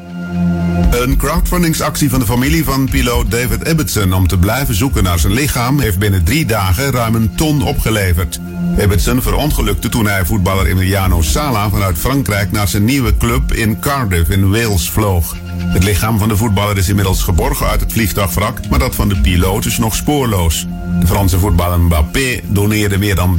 Een 0.90 1.16
crowdfundingsactie 1.16 2.10
van 2.10 2.18
de 2.18 2.26
familie 2.26 2.64
van 2.64 2.88
piloot 2.90 3.30
David 3.30 3.68
Ibbotson 3.68 4.12
om 4.12 4.26
te 4.28 4.38
blijven 4.38 4.74
zoeken 4.74 5.02
naar 5.02 5.18
zijn 5.18 5.32
lichaam 5.32 5.80
heeft 5.80 5.98
binnen 5.98 6.24
drie 6.24 6.46
dagen 6.46 6.90
ruim 6.90 7.14
een 7.14 7.34
ton 7.34 7.62
opgeleverd. 7.62 8.40
Ibbotson 8.78 9.22
verongelukte 9.22 9.88
toen 9.88 10.06
hij 10.06 10.24
voetballer 10.24 10.66
Emiliano 10.66 11.22
Sala 11.22 11.68
vanuit 11.68 11.98
Frankrijk 11.98 12.52
naar 12.52 12.68
zijn 12.68 12.84
nieuwe 12.84 13.16
club 13.16 13.52
in 13.52 13.78
Cardiff 13.78 14.30
in 14.30 14.50
Wales 14.50 14.90
vloog. 14.90 15.36
Het 15.56 15.84
lichaam 15.84 16.18
van 16.18 16.28
de 16.28 16.36
voetballer 16.36 16.76
is 16.76 16.88
inmiddels 16.88 17.22
geborgen 17.22 17.66
uit 17.66 17.80
het 17.80 17.92
vliegtuigwrak, 17.92 18.68
maar 18.68 18.78
dat 18.78 18.94
van 18.94 19.08
de 19.08 19.20
piloot 19.20 19.64
is 19.64 19.78
nog 19.78 19.94
spoorloos. 19.94 20.66
De 21.00 21.06
Franse 21.06 21.38
voetballer 21.38 21.80
Mbappé 21.80 22.40
doneerde 22.46 22.98
meer 22.98 23.14
dan 23.14 23.38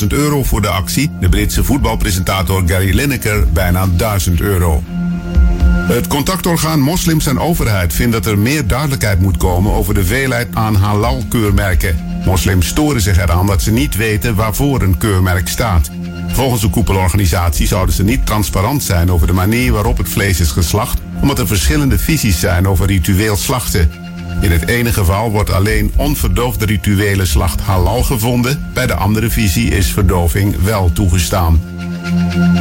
30.000 0.00 0.06
euro 0.08 0.42
voor 0.42 0.62
de 0.62 0.68
actie. 0.68 1.10
De 1.20 1.28
Britse 1.28 1.64
voetbalpresentator 1.64 2.62
Gary 2.66 2.94
Lineker 2.94 3.52
bijna 3.52 3.86
1000 3.96 4.40
euro. 4.40 4.82
Het 5.90 6.06
contactorgaan 6.06 6.80
Moslims 6.80 7.26
en 7.26 7.38
Overheid 7.38 7.92
vindt 7.92 8.12
dat 8.12 8.26
er 8.26 8.38
meer 8.38 8.66
duidelijkheid 8.66 9.20
moet 9.20 9.36
komen 9.36 9.72
over 9.72 9.94
de 9.94 10.04
veelheid 10.04 10.48
aan 10.54 10.74
halal-keurmerken. 10.74 12.20
Moslims 12.24 12.66
storen 12.66 13.00
zich 13.00 13.18
eraan 13.18 13.46
dat 13.46 13.62
ze 13.62 13.70
niet 13.70 13.96
weten 13.96 14.34
waarvoor 14.34 14.82
een 14.82 14.98
keurmerk 14.98 15.48
staat. 15.48 15.90
Volgens 16.28 16.60
de 16.60 16.70
koepelorganisatie 16.70 17.66
zouden 17.66 17.94
ze 17.94 18.04
niet 18.04 18.26
transparant 18.26 18.82
zijn 18.82 19.10
over 19.10 19.26
de 19.26 19.32
manier 19.32 19.72
waarop 19.72 19.98
het 19.98 20.08
vlees 20.08 20.40
is 20.40 20.50
geslacht, 20.50 21.00
omdat 21.20 21.38
er 21.38 21.46
verschillende 21.46 21.98
visies 21.98 22.40
zijn 22.40 22.68
over 22.68 22.86
ritueel 22.86 23.36
slachten. 23.36 23.90
In 24.40 24.50
het 24.50 24.68
ene 24.68 24.92
geval 24.92 25.30
wordt 25.30 25.52
alleen 25.52 25.92
onverdoofde 25.96 26.66
rituele 26.66 27.24
slacht 27.24 27.60
halal 27.60 28.02
gevonden, 28.02 28.70
bij 28.74 28.86
de 28.86 28.94
andere 28.94 29.30
visie 29.30 29.70
is 29.70 29.92
verdoving 29.92 30.62
wel 30.62 30.92
toegestaan. 30.92 31.60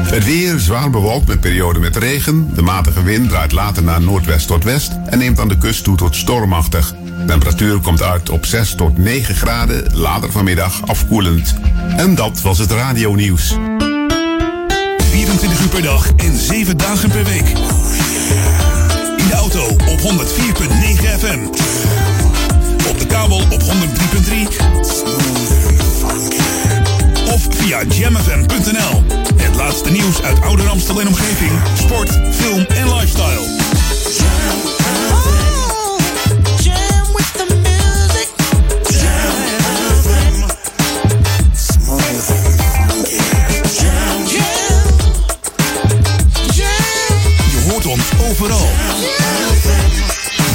Het 0.09 0.25
weer 0.25 0.59
zwaar 0.59 0.89
bewolkt 0.89 1.27
met 1.27 1.39
perioden 1.39 1.81
met 1.81 1.95
regen. 1.95 2.51
De 2.55 2.61
matige 2.61 3.03
wind 3.03 3.29
draait 3.29 3.51
later 3.51 3.83
naar 3.83 4.01
noordwest 4.01 4.47
tot 4.47 4.63
west 4.63 4.91
en 5.05 5.17
neemt 5.17 5.39
aan 5.39 5.47
de 5.47 5.57
kust 5.57 5.83
toe 5.83 5.97
tot 5.97 6.15
stormachtig. 6.15 6.93
Temperatuur 7.27 7.79
komt 7.79 8.01
uit 8.01 8.29
op 8.29 8.45
6 8.45 8.75
tot 8.75 8.97
9 8.97 9.35
graden, 9.35 9.83
later 9.93 10.31
vanmiddag 10.31 10.87
afkoelend. 10.87 11.55
En 11.97 12.15
dat 12.15 12.41
was 12.41 12.57
het 12.57 12.71
radionieuws. 12.71 13.57
24 15.09 15.61
uur 15.61 15.67
per 15.67 15.81
dag 15.81 16.11
en 16.15 16.37
7 16.37 16.77
dagen 16.77 17.09
per 17.09 17.23
week. 17.23 17.47
In 19.17 19.27
de 19.27 19.33
auto 19.33 19.65
op 19.67 19.99
104.9 19.99 20.05
FM. 21.19 21.39
Op 22.89 22.99
de 22.99 23.05
kabel 23.07 23.37
op 23.49 23.61
103.3. 23.61 23.67
Of 27.33 27.47
via 27.49 27.83
jamfm.nl. 27.83 29.28
Laatste 29.59 29.89
nieuws 29.89 30.21
uit 30.21 30.41
Ouder 30.41 30.69
Amstel 30.69 31.01
en 31.01 31.07
omgeving. 31.07 31.51
Sport, 31.77 32.09
film 32.31 32.65
en 32.65 32.93
lifestyle. 32.93 33.41
Jam 36.63 37.13
with 37.15 37.33
the 37.33 37.45
music. 37.63 38.29
Jam. 39.01 39.35
Smooth 41.55 42.23
funky. 42.23 43.21
Jam. 43.81 44.25
Jam. 46.55 47.17
Je 47.51 47.69
hoort 47.69 47.85
ons 47.85 48.11
overal. 48.29 48.69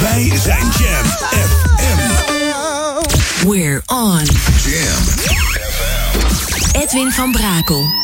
Wij 0.01 0.31
zijn 0.43 0.71
Jam 0.77 1.05
FM. 1.29 1.99
We're 3.47 3.81
on. 3.85 4.23
Jam. 4.65 5.03
Edwin 6.81 7.11
van 7.11 7.31
Brakel. 7.31 8.03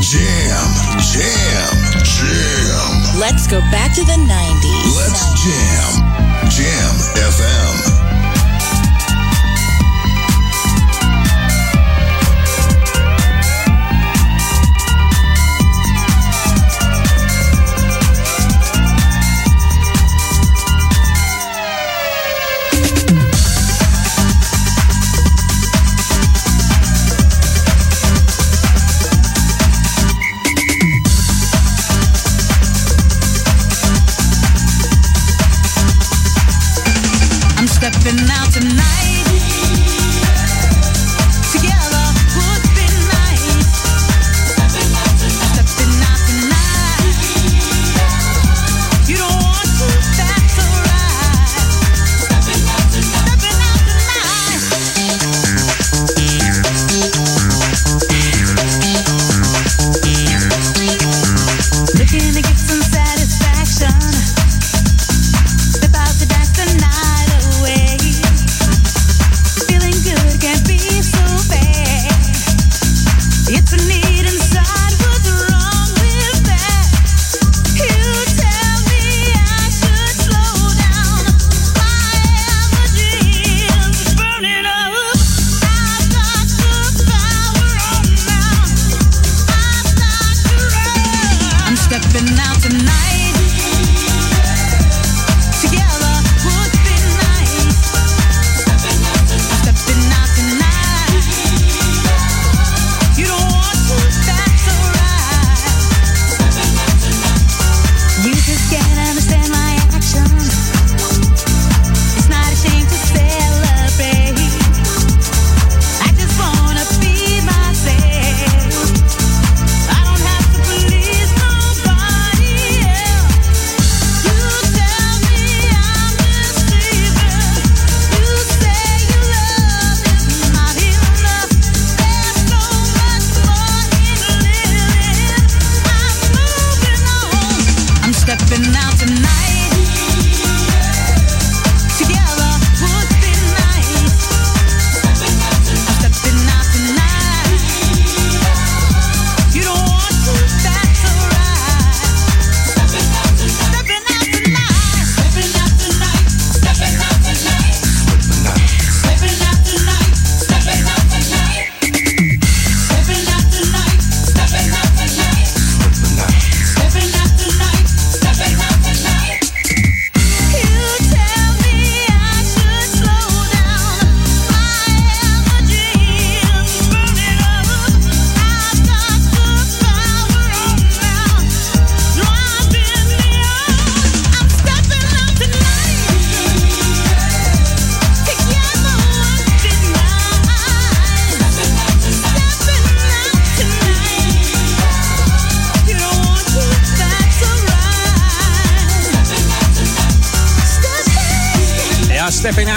Jam, 0.00 0.70
jam, 0.98 1.76
jam. 2.02 3.20
Let's 3.20 3.46
go 3.46 3.60
back 3.70 3.94
to 3.96 4.04
the 4.04 4.16
90s. 4.16 4.96
Let's 4.96 5.44
jam. 5.44 5.92
Jam 6.48 6.94
FM. 7.14 8.09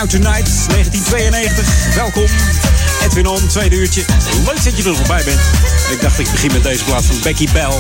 Out 0.04 0.12
Tonight, 0.12 0.68
1992. 0.68 1.96
Welkom. 1.96 2.26
Edwin 3.04 3.28
On, 3.28 3.48
tweede 3.48 3.76
uurtje. 3.76 4.06
Leuk 4.46 4.64
dat 4.64 4.78
je 4.78 4.84
er 4.84 4.90
nog 4.90 5.08
bij 5.08 5.24
bent. 5.24 5.40
Ik 5.92 6.02
dacht, 6.02 6.20
ik 6.20 6.32
begin 6.32 6.52
met 6.52 6.64
deze 6.64 6.84
plaat 6.84 7.06
van 7.06 7.16
Becky 7.24 7.48
Bell. 7.54 7.74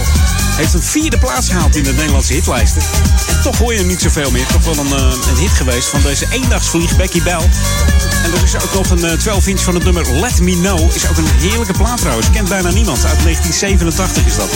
Heeft 0.56 0.74
een 0.74 0.84
vierde 0.84 1.18
plaats 1.18 1.50
gehaald 1.50 1.76
in 1.76 1.84
de 1.84 1.94
Nederlandse 1.94 2.34
hitlijsten. 2.34 2.82
En 3.28 3.42
toch 3.42 3.58
hoor 3.58 3.72
je 3.74 3.80
hem 3.80 3.88
niet 3.88 4.02
zoveel 4.02 4.32
meer. 4.32 4.46
Toch 4.46 4.64
wel 4.64 4.86
een, 4.86 4.94
eh, 4.94 5.30
een 5.30 5.38
hit 5.38 5.50
geweest 5.50 5.88
van 5.88 6.02
deze 6.02 6.26
eendagsvlieg, 6.30 6.96
Becky 6.96 7.24
Bell. 7.24 7.50
En 8.24 8.34
er 8.34 8.44
is 8.44 8.56
ook 8.56 8.74
nog 8.74 8.90
een 8.90 9.06
eh, 9.06 9.18
12 9.18 9.48
inch 9.48 9.62
van 9.62 9.74
het 9.74 9.84
nummer 9.84 10.12
Let 10.14 10.40
Me 10.42 10.52
Know. 10.52 10.96
Is 10.96 11.10
ook 11.10 11.18
een 11.18 11.32
heerlijke 11.40 11.74
plaat 11.74 12.00
trouwens. 12.00 12.30
Kent 12.30 12.50
bijna 12.50 12.72
niemand. 12.72 13.06
Uit 13.06 13.24
1987 13.24 14.26
is 14.26 14.36
dat. 14.36 14.50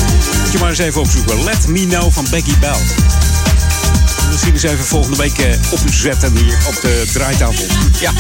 Moet 0.44 0.52
je 0.52 0.60
maar 0.60 0.70
eens 0.70 0.80
even 0.80 1.02
opzoeken. 1.02 1.44
Let 1.44 1.68
Me 1.68 1.88
Know 1.88 2.12
van 2.12 2.28
Becky 2.30 2.58
Bell. 2.60 2.80
Misschien 4.30 4.54
eens 4.54 4.64
even 4.64 4.86
volgende 4.86 5.18
week 5.18 5.38
eh, 5.38 5.72
opzetten 5.72 6.38
hier 6.38 6.58
op 6.68 6.82
de 6.82 7.10
draaitafel. 7.14 7.66
Ja. 8.00 8.12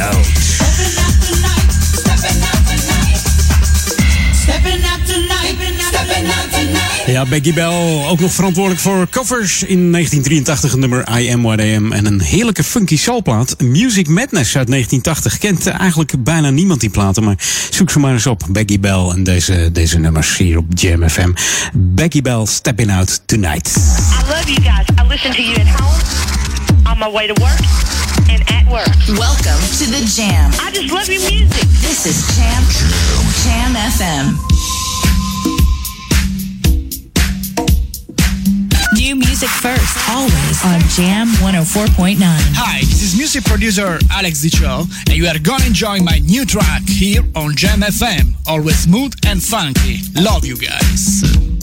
Out. 0.00 1.57
Ja, 7.06 7.24
Becky 7.24 7.52
Bell, 7.52 8.04
ook 8.08 8.20
nog 8.20 8.32
verantwoordelijk 8.32 8.80
voor 8.82 9.08
covers 9.10 9.62
in 9.62 9.92
1983, 9.92 10.70
het 10.70 10.80
nummer 10.80 11.18
I 11.18 11.32
Am 11.32 11.42
What 11.42 11.60
I 11.60 11.74
Am. 11.76 11.92
En 11.92 12.06
een 12.06 12.20
heerlijke 12.20 12.64
funky 12.64 12.96
soulplaat, 12.96 13.54
Music 13.60 14.08
Madness 14.08 14.56
uit 14.56 14.68
1980. 14.68 15.38
Kent 15.38 15.66
eigenlijk 15.66 16.24
bijna 16.24 16.50
niemand 16.50 16.80
die 16.80 16.90
platen, 16.90 17.24
maar 17.24 17.34
zoek 17.70 17.90
ze 17.90 17.98
maar 17.98 18.12
eens 18.12 18.26
op. 18.26 18.42
Becky 18.48 18.80
Bell 18.80 19.08
en 19.14 19.24
deze, 19.24 19.72
deze 19.72 19.98
nummers 19.98 20.36
hier 20.36 20.58
op 20.58 20.64
Jam 20.74 21.08
FM. 21.08 21.30
Becky 21.72 22.22
Bell, 22.22 22.46
Stepping 22.46 22.92
Out 22.92 23.20
Tonight. 23.26 23.76
I 23.76 24.28
love 24.28 24.52
you 24.52 24.62
guys. 24.62 24.86
I 25.04 25.08
listen 25.08 25.30
to 25.30 25.42
you 25.42 25.60
at 25.60 25.80
home, 25.80 26.02
on 26.92 26.98
my 26.98 27.10
way 27.12 27.26
to 27.26 27.42
work, 27.42 27.60
and 28.28 28.40
at 28.40 28.64
work. 28.68 29.18
Welcome 29.18 29.60
to 29.78 29.84
the 29.84 30.12
Jam. 30.14 30.50
I 30.50 30.70
just 30.72 30.90
love 30.90 31.12
your 31.12 31.30
music. 31.30 31.68
This 31.80 32.06
is 32.06 32.36
Jam 32.36 32.62
Jam 33.42 33.74
FM. 33.92 34.77
New 38.98 39.14
music 39.14 39.48
first, 39.48 40.08
always 40.10 40.64
on 40.64 40.80
Jam 40.90 41.28
104.9. 41.38 42.16
Hi, 42.20 42.80
this 42.80 43.00
is 43.00 43.16
music 43.16 43.44
producer 43.44 43.96
Alex 44.10 44.42
Dicho, 44.42 44.82
and 45.06 45.16
you 45.16 45.28
are 45.28 45.38
gonna 45.38 45.66
enjoy 45.66 46.00
my 46.00 46.18
new 46.18 46.44
track 46.44 46.82
here 46.88 47.22
on 47.36 47.54
Jam 47.54 47.80
FM. 47.82 48.34
Always 48.48 48.80
smooth 48.80 49.14
and 49.24 49.40
funky. 49.40 50.00
Love 50.16 50.44
you 50.44 50.56
guys. 50.56 51.57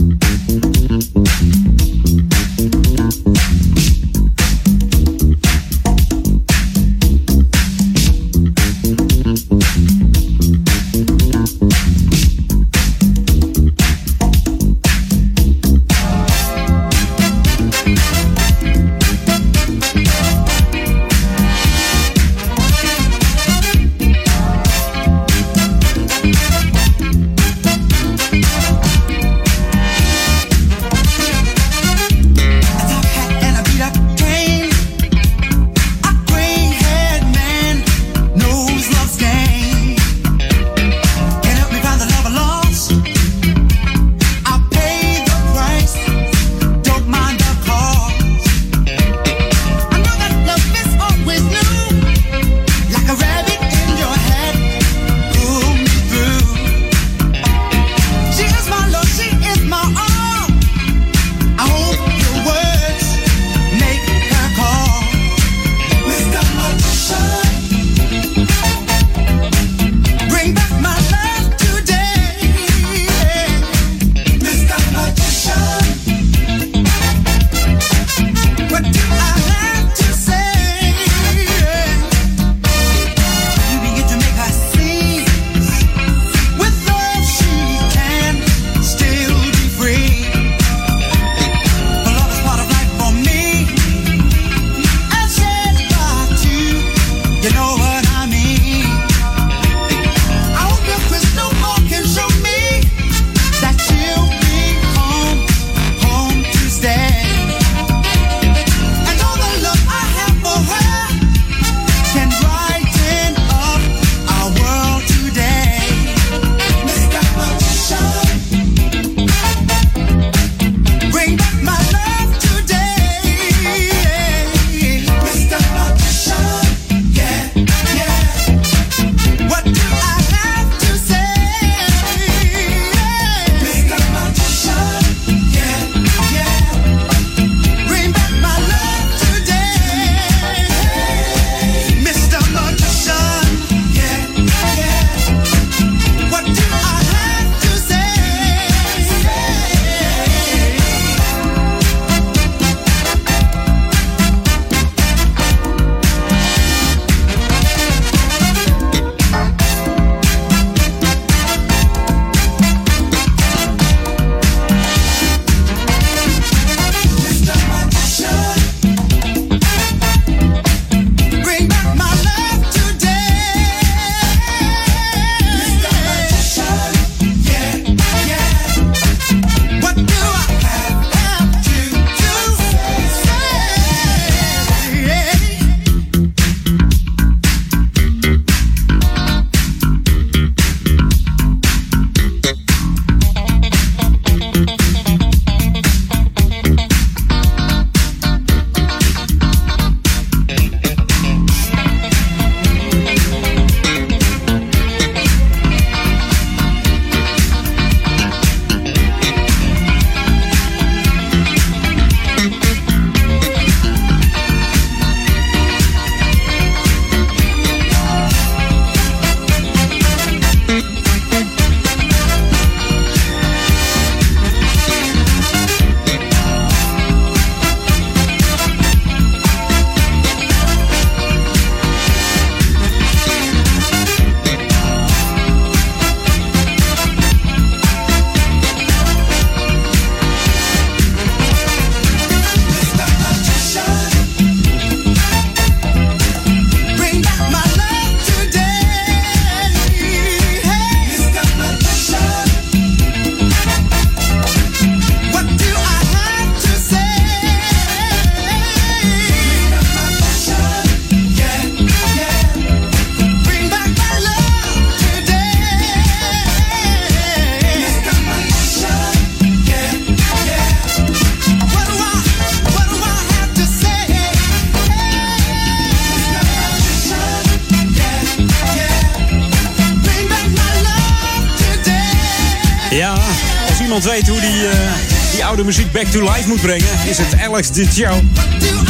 Muziek 285.66 285.92
back 285.92 286.06
to 286.06 286.22
life 286.22 286.48
moet 286.48 286.62
brengen, 286.62 286.88
is 287.10 287.18
het 287.18 287.40
Alex 287.40 287.72
Dicio. 287.72 288.22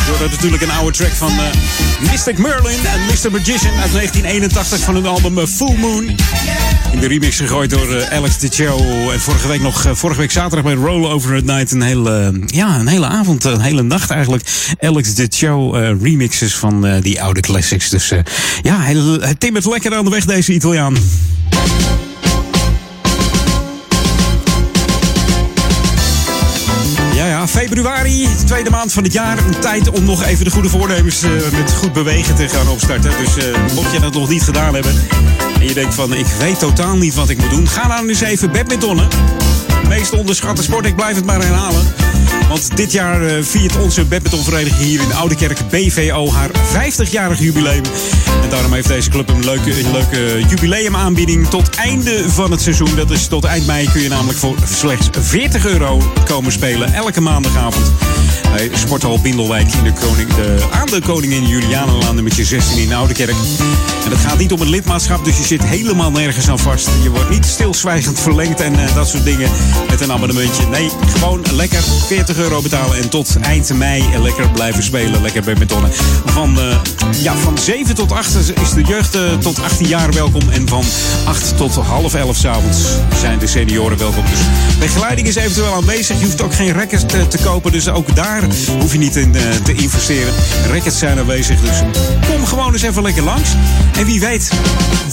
Door 0.08 0.18
dat 0.20 0.32
natuurlijk 0.32 0.62
een 0.62 0.72
oude 0.72 0.98
track 0.98 1.12
van 1.12 1.30
eh, 1.30 2.12
Mystic 2.12 2.38
Merlin 2.38 2.86
en 2.86 3.00
Mr. 3.00 3.32
Magician 3.32 3.76
uit 3.82 3.92
1981 3.92 4.80
van 4.80 4.96
hun 4.96 5.06
album 5.06 5.40
eh, 5.40 5.46
Full 5.46 5.76
Moon. 5.78 6.04
In 6.92 7.00
de 7.00 7.08
remix 7.08 7.38
gegooid 7.38 7.70
door 7.70 7.96
eh, 7.96 8.18
Alex 8.18 8.38
Dicio. 8.38 8.78
En 9.12 9.20
vorige 9.20 9.48
week 9.48 9.62
nog, 9.62 9.86
vorige 9.92 10.20
week 10.20 10.32
zaterdag 10.32 10.64
bij 10.64 10.84
Roll 10.84 11.06
Over 11.06 11.36
at 11.36 11.44
Night, 11.44 11.72
een 11.72 11.82
hele, 11.82 12.40
ja, 12.46 12.80
een 12.80 12.88
hele 12.88 13.06
avond, 13.06 13.44
een 13.44 13.62
hele 13.62 13.84
nacht 13.84 14.10
eigenlijk. 14.10 14.74
Alex 14.80 15.14
Dicio 15.14 15.74
eh, 15.74 16.02
remixes 16.02 16.56
van 16.56 17.00
die 17.02 17.22
oude 17.22 17.40
classics. 17.40 17.90
Dus 17.90 18.10
ja, 18.62 18.82
hij, 18.82 18.96
hij 19.20 19.36
timmert 19.36 19.66
lekker 19.66 19.96
aan 19.96 20.04
de 20.04 20.10
weg, 20.12 20.26
deze 20.26 20.54
Italiaan. 20.54 20.96
Februari, 27.56 28.28
de 28.38 28.44
tweede 28.44 28.70
maand 28.70 28.94
van 28.94 29.04
het 29.04 29.14
jaar. 29.14 29.38
Een 29.38 29.60
tijd 29.60 29.90
om 29.90 30.04
nog 30.04 30.24
even 30.24 30.46
de 30.46 30.52
goede 30.52 30.70
voornemens 30.70 31.24
eh, 31.24 31.32
met 31.32 31.74
goed 31.74 31.94
bewegen 31.94 32.36
te 32.36 32.50
gaan 32.50 32.68
opstarten. 32.68 33.12
Dus 33.18 33.38
eh, 33.38 33.74
mocht 33.74 33.92
je 33.92 34.00
dat 34.00 34.14
nog 34.14 34.30
niet 34.30 34.44
gedaan 34.44 34.74
hebben 34.74 34.96
en 35.60 35.68
je 35.68 35.74
denkt 35.74 35.94
van 35.94 36.14
ik 36.14 36.26
weet 36.40 36.60
totaal 36.60 36.98
niet 36.98 37.16
wat 37.16 37.30
ik 37.30 37.38
moet 37.38 37.50
doen, 37.50 37.68
ga 37.68 37.88
dan 37.88 38.10
eens 38.10 38.22
even 38.22 38.52
badmintonnen. 38.52 39.08
Meest 39.88 40.14
onderschatte 40.14 40.64
sport, 40.64 40.86
ik 40.86 40.96
blijf 40.96 41.16
het 41.16 41.26
maar 41.26 41.42
herhalen. 41.42 41.94
Want 42.48 42.78
dit 42.78 42.92
jaar 42.92 43.26
eh, 43.26 43.44
viert 43.44 43.78
onze 43.78 44.06
badmintonvereniging 44.06 44.86
hier 44.86 45.02
in 45.02 45.14
Oudekerk 45.14 45.60
BVO 45.70 46.32
haar 46.32 46.50
50-jarig 46.50 47.40
jubileum. 47.40 47.84
En 48.44 48.50
daarom 48.50 48.74
heeft 48.74 48.88
deze 48.88 49.10
club 49.10 49.30
een 49.30 49.46
leuke, 49.46 49.80
een 49.80 49.92
leuke 49.92 50.48
jubileumaanbieding 50.50 51.48
tot 51.48 51.70
einde 51.70 52.30
van 52.30 52.52
het 52.52 52.62
seizoen. 52.62 52.96
Dat 52.96 53.12
is 53.12 53.28
tot 53.28 53.44
eind 53.44 53.66
mei 53.66 53.90
kun 53.92 54.02
je 54.02 54.10
namelijk 54.10 54.38
voor 54.38 54.56
slechts 54.66 55.10
40 55.20 55.66
euro 55.66 56.02
komen 56.26 56.52
spelen. 56.52 56.94
Elke 56.94 57.22
maandagavond 57.22 57.92
bij 58.52 58.70
Sporthal 58.74 59.20
Bindelwijk 59.22 59.74
in 59.74 59.84
de 59.84 59.94
koning, 59.94 60.34
de, 60.34 60.66
aan 60.72 60.88
de 60.88 61.02
Koningin 61.02 61.48
Julianenlaan 61.48 62.16
nummertje 62.16 62.46
16 62.46 62.78
in 62.78 62.94
Oudekerk. 62.94 63.36
En 64.06 64.12
het 64.12 64.20
gaat 64.20 64.38
niet 64.38 64.52
om 64.52 64.62
een 64.62 64.70
lidmaatschap, 64.70 65.26
dus 65.26 65.38
je 65.38 65.44
zit 65.44 65.64
helemaal 65.64 66.12
nergens 66.12 66.50
aan 66.50 66.60
vast. 66.60 66.90
Je 67.04 67.10
wordt 67.10 67.30
niet 67.30 67.46
stilzwijgend 67.46 68.20
verlengd 68.20 68.62
en 68.62 68.80
eh, 68.80 68.96
dat 68.96 69.08
soort 69.08 69.24
dingen 69.24 69.50
met 69.90 70.02
een 70.02 70.12
abonnementje. 70.12 70.68
Nee, 70.68 70.90
gewoon 71.08 71.42
lekker 71.52 71.84
40 72.08 72.38
euro 72.38 72.62
betalen 72.62 72.98
en 72.98 73.10
tot 73.10 73.38
eind 73.42 73.74
mei 73.74 74.04
lekker 74.22 74.50
blijven 74.50 74.84
spelen. 74.84 75.22
Lekker 75.22 75.44
badmintonnen. 75.44 75.92
Van, 76.26 76.60
eh, 76.60 76.78
ja, 77.24 77.36
van 77.36 77.58
7 77.58 77.96
tot 77.96 78.12
8 78.12 78.36
is 78.62 78.74
de 78.74 78.84
jeugd 78.84 79.16
eh, 79.16 79.22
tot 79.40 79.62
18 79.62 79.88
jaar 79.88 80.12
welkom. 80.12 80.50
En 80.50 80.68
van 80.68 80.84
8 81.26 81.58
tot 81.58 81.76
half 81.76 82.14
11 82.14 82.36
s'avonds 82.36 82.80
zijn 83.20 83.40
de 83.40 83.48
senioren 83.48 83.98
welkom. 83.98 84.24
Dus 84.30 84.40
begeleiding 84.80 85.28
is 85.28 85.36
eventueel 85.36 85.74
aanwezig. 85.74 86.20
Je 86.20 86.26
hoeft 86.26 86.42
ook 86.42 86.54
geen 86.54 86.74
rackets 86.74 87.06
te, 87.06 87.28
te 87.28 87.38
kopen, 87.38 87.72
dus 87.72 87.90
ook 87.90 88.16
daar 88.16 88.44
hoef 88.80 88.92
je 88.92 88.98
niet 88.98 89.16
in 89.16 89.32
te 89.64 89.74
investeren. 89.74 90.34
Rackets 90.72 91.00
zijn 91.00 91.20
aanwezig, 91.20 91.60
dus 91.62 91.78
kom 92.30 92.46
gewoon 92.46 92.74
eens 92.74 92.82
even 92.82 93.02
lekker 93.02 93.24
langs. 93.24 93.50
En 93.98 94.06
wie 94.06 94.20
weet, 94.20 94.50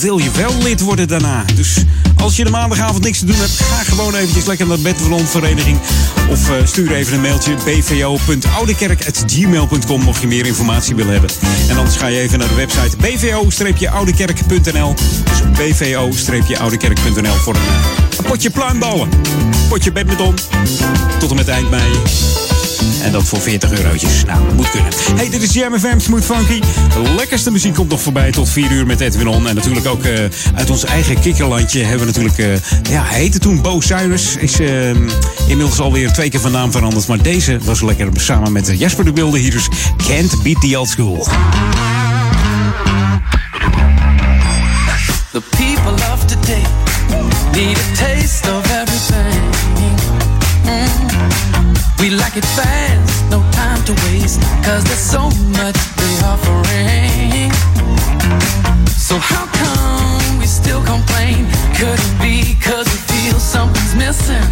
wil 0.00 0.18
je 0.18 0.30
wel 0.30 0.62
lid 0.62 0.80
worden 0.80 1.08
daarna. 1.08 1.44
Dus 1.54 1.84
als 2.22 2.36
je 2.36 2.44
de 2.44 2.50
maandagavond 2.50 3.04
niks 3.04 3.18
te 3.18 3.24
doen 3.24 3.36
hebt, 3.36 3.50
ga 3.50 3.82
gewoon 3.82 4.14
eventjes 4.14 4.44
lekker 4.44 4.66
naar 4.66 4.76
de 4.76 4.82
Badmintonvereniging. 4.82 5.78
Of 6.30 6.50
eh, 6.50 6.56
stuur 6.64 6.92
even 6.92 7.14
een 7.14 7.20
mailtje 7.20 7.54
bvo.oudekerk.gmail.com 7.54 10.02
mocht 10.02 10.20
je 10.20 10.26
meer 10.26 10.46
informatie 10.46 10.94
willen 10.94 11.12
hebben. 11.12 11.30
En 11.68 11.76
anders 11.76 11.96
ga 11.96 12.06
je 12.06 12.20
even 12.20 12.38
naar 12.38 12.48
de 12.48 12.54
website 12.54 12.96
bvo-oudekerk.nl. 12.96 14.94
Dus 15.24 15.40
bvo-oudekerk.nl 15.52 17.34
voor 17.34 17.54
een, 17.54 17.60
eh, 17.60 17.66
een 18.18 18.24
potje 18.24 18.50
pluimballen. 18.50 19.08
Potje 19.68 19.92
badminton. 19.92 20.34
Tot 21.18 21.30
en 21.30 21.36
met 21.36 21.48
eind 21.48 21.70
mei. 21.70 21.90
En 23.02 23.12
dat 23.12 23.24
voor 23.24 23.40
40 23.40 23.72
eurotjes. 23.72 24.24
Nou, 24.24 24.54
moet 24.54 24.70
kunnen. 24.70 24.92
Hey, 25.14 25.30
dit 25.30 25.42
is 25.42 25.52
Jam 25.52 25.78
FM 25.78 25.98
Smooth 25.98 26.24
Funky. 26.24 26.60
Lekkerste 27.16 27.50
muziek 27.50 27.74
komt 27.74 27.90
nog 27.90 28.00
voorbij 28.00 28.30
tot 28.30 28.48
4 28.48 28.70
uur 28.70 28.86
met 28.86 29.00
Edwin 29.00 29.28
On. 29.28 29.48
En 29.48 29.54
natuurlijk 29.54 29.86
ook 29.86 30.04
eh, 30.04 30.24
uit 30.54 30.70
ons 30.70 30.84
eigen 30.84 31.20
kikkerlandje 31.20 31.82
hebben 31.82 31.98
we 31.98 32.06
natuurlijk... 32.06 32.38
eh, 32.38 32.92
ja, 32.92 33.04
hij 33.04 33.18
heette 33.18 33.38
toen 33.38 33.62
Bo 33.62 33.80
Cyrus. 33.80 34.36
Is 34.36 34.60
eh, 34.60 34.88
inmiddels 35.46 35.80
alweer 35.80 36.12
twee 36.12 36.30
keer 36.30 36.40
van 36.40 36.52
naam 36.52 36.72
veranderd. 36.72 37.06
Maar 37.06 37.22
deze 37.22 37.58
was 37.62 37.80
lekker 37.82 38.08
samen 38.14 38.52
met 38.52 38.72
Jasper 38.78 39.04
de 39.04 39.12
Wilde. 39.12 39.38
Hier 39.38 39.54
is 39.54 39.68
Can't 40.06 40.42
Beat 40.42 40.60
the 40.60 40.78
Old 40.78 40.88
School. 40.88 41.26
The 45.32 45.42
people 45.56 46.12
of 46.12 46.24
today 46.24 46.62
need 47.52 47.78
a 47.78 47.96
taste 47.96 48.48
of 48.50 48.71
We 52.02 52.10
like 52.10 52.36
it 52.36 52.44
fast, 52.44 53.30
no 53.30 53.38
time 53.52 53.80
to 53.84 53.92
waste, 54.02 54.40
cause 54.64 54.82
there's 54.82 54.98
so 54.98 55.30
much 55.54 55.78
they 55.94 56.14
offering. 56.26 57.52
So 58.90 59.18
how 59.18 59.46
come 59.46 60.40
we 60.40 60.46
still 60.46 60.82
complain? 60.82 61.46
Could 61.78 62.00
it 62.02 62.14
be 62.18 62.56
cause 62.60 62.88
we 62.90 62.98
feel 63.06 63.38
something's 63.38 63.94
missing? 63.94 64.42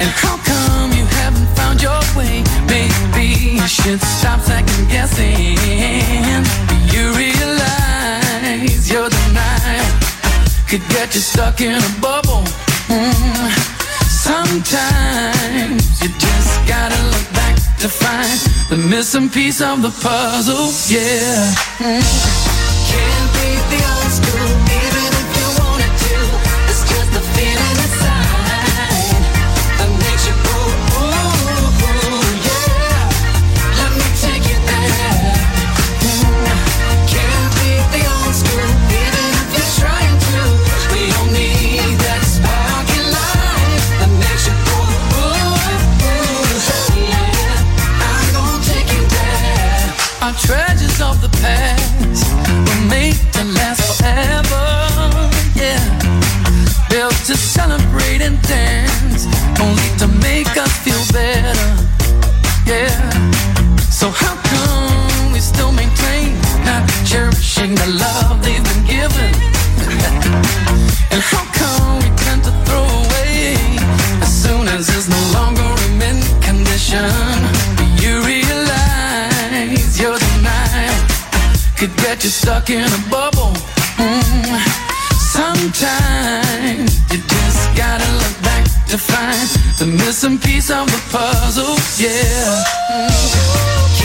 And 0.00 0.08
how 0.08 0.38
come 0.38 0.92
you 0.92 1.04
haven't 1.20 1.48
found 1.54 1.82
your 1.82 2.00
way? 2.16 2.42
Maybe 2.66 3.58
you 3.60 3.68
should 3.68 4.00
stop 4.00 4.40
second 4.40 4.88
guessing. 4.88 5.58
You 6.94 7.12
realize 7.12 8.90
your 8.90 9.10
denial 9.10 9.84
could 10.66 10.88
get 10.88 11.14
you 11.14 11.20
stuck 11.20 11.60
in 11.60 11.74
a 11.74 12.00
bubble? 12.00 12.44
Mm. 12.88 13.63
Sometimes 14.24 16.00
you 16.00 16.08
just 16.08 16.66
gotta 16.66 16.96
look 17.12 17.28
back 17.34 17.56
to 17.76 17.88
find 17.90 18.40
the 18.70 18.78
missing 18.88 19.28
piece 19.28 19.60
of 19.60 19.82
the 19.82 19.90
puzzle. 20.00 20.72
Yeah. 20.88 21.52
Mm. 21.76 22.00
Can't 22.88 23.28
beat 23.36 23.64
the 23.68 23.80
old 23.92 24.12
school, 24.18 24.63
get 82.24 82.32
stuck 82.32 82.70
in 82.70 82.82
a 82.82 83.10
bubble? 83.10 83.52
Mm. 84.00 84.56
Sometimes 85.12 86.98
you 87.12 87.18
just 87.18 87.76
gotta 87.76 88.10
look 88.12 88.42
back 88.42 88.64
to 88.88 88.96
find 88.96 89.48
the 89.78 89.86
missing 89.86 90.38
piece 90.38 90.70
of 90.70 90.86
the 90.86 91.00
puzzle. 91.10 91.76
Yeah. 91.98 92.64
Mm. 92.90 94.03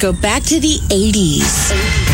Go 0.00 0.12
back 0.14 0.42
to 0.42 0.58
the 0.58 0.78
80s. 0.88 2.09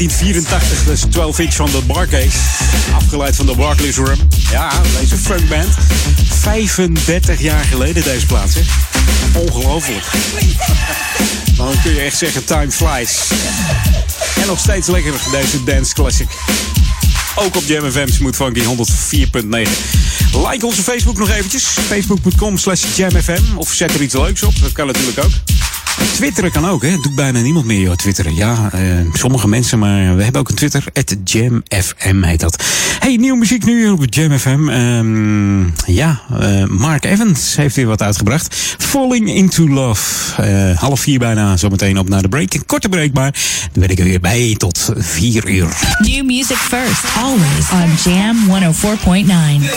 1984. 0.00 0.84
Dat 0.84 0.94
is 0.94 1.04
12 1.10 1.38
inch 1.38 1.54
van 1.54 1.70
de 1.70 1.80
Barcase. 1.86 2.38
Afgeleid 2.94 3.36
van 3.36 3.46
de 3.46 3.54
Barclays 3.54 3.96
Rum. 3.96 4.18
Ja, 4.50 4.72
deze 5.00 5.16
funkband. 5.16 5.68
35 6.40 7.40
jaar 7.40 7.64
geleden 7.64 8.02
deze 8.02 8.26
plaats. 8.26 8.54
Hè? 8.54 8.60
Ongelooflijk. 9.38 10.04
Dan 11.56 11.74
kun 11.82 11.94
je 11.94 12.00
echt 12.00 12.18
zeggen 12.18 12.44
time 12.44 12.70
flies. 12.70 13.18
En 14.40 14.46
nog 14.46 14.58
steeds 14.58 14.88
lekker 14.88 15.12
deze 15.30 15.64
dance 15.64 15.94
classic. 15.94 16.28
Ook 17.34 17.56
op 17.56 17.62
Jam 17.66 17.90
FM 17.90 18.08
Smooth 18.08 18.36
Funky 18.36 18.60
104.9. 18.60 18.68
Like 20.48 20.66
onze 20.66 20.82
Facebook 20.82 21.18
nog 21.18 21.30
eventjes. 21.30 21.64
Facebook.com 21.64 22.58
slash 22.58 22.82
jamfm. 22.96 23.56
Of 23.56 23.72
zet 23.72 23.94
er 23.94 24.02
iets 24.02 24.14
leuks 24.14 24.42
op. 24.42 24.60
Dat 24.60 24.72
kan 24.72 24.86
natuurlijk 24.86 25.18
ook. 25.18 25.49
Twitteren 26.20 26.50
kan 26.50 26.68
ook, 26.68 26.82
hè? 26.82 26.96
Doet 27.00 27.14
bijna 27.14 27.40
niemand 27.40 27.66
meer, 27.66 27.80
joh, 27.80 27.94
twitteren. 27.94 28.34
Ja, 28.34 28.70
eh, 28.72 28.80
sommige 29.12 29.48
mensen, 29.48 29.78
maar 29.78 30.16
we 30.16 30.22
hebben 30.22 30.40
ook 30.40 30.48
een 30.48 30.54
Twitter. 30.54 30.84
Het 30.92 31.16
JamFM 31.24 32.22
heet 32.22 32.40
dat. 32.40 32.64
Hey, 32.98 33.16
nieuwe 33.16 33.38
muziek 33.38 33.64
nu 33.64 33.88
op 33.88 34.04
JamFM. 34.08 34.68
Ehm 34.68 35.62
ja, 35.86 36.20
eh, 36.40 36.64
Mark 36.64 37.04
Evans 37.04 37.56
heeft 37.56 37.76
weer 37.76 37.86
wat 37.86 38.02
uitgebracht. 38.02 38.56
Falling 38.78 39.28
Into 39.28 39.68
Love. 39.68 40.42
Eh, 40.42 40.78
half 40.78 41.00
vier 41.00 41.18
bijna, 41.18 41.56
zometeen 41.56 41.98
op 41.98 42.08
naar 42.08 42.22
de 42.22 42.28
break. 42.28 42.54
Een 42.54 42.66
korte 42.66 42.88
break, 42.88 43.12
maar 43.12 43.34
dan 43.72 43.82
ben 43.82 43.90
ik 43.90 43.98
er 43.98 44.04
weer 44.04 44.20
bij 44.20 44.54
tot 44.58 44.92
vier 44.96 45.48
uur. 45.48 45.96
New 45.98 46.24
music 46.24 46.56
first, 46.56 47.04
always 47.16 47.70
on 47.72 48.12
Jam 48.12 48.36
104.9. 48.48 49.70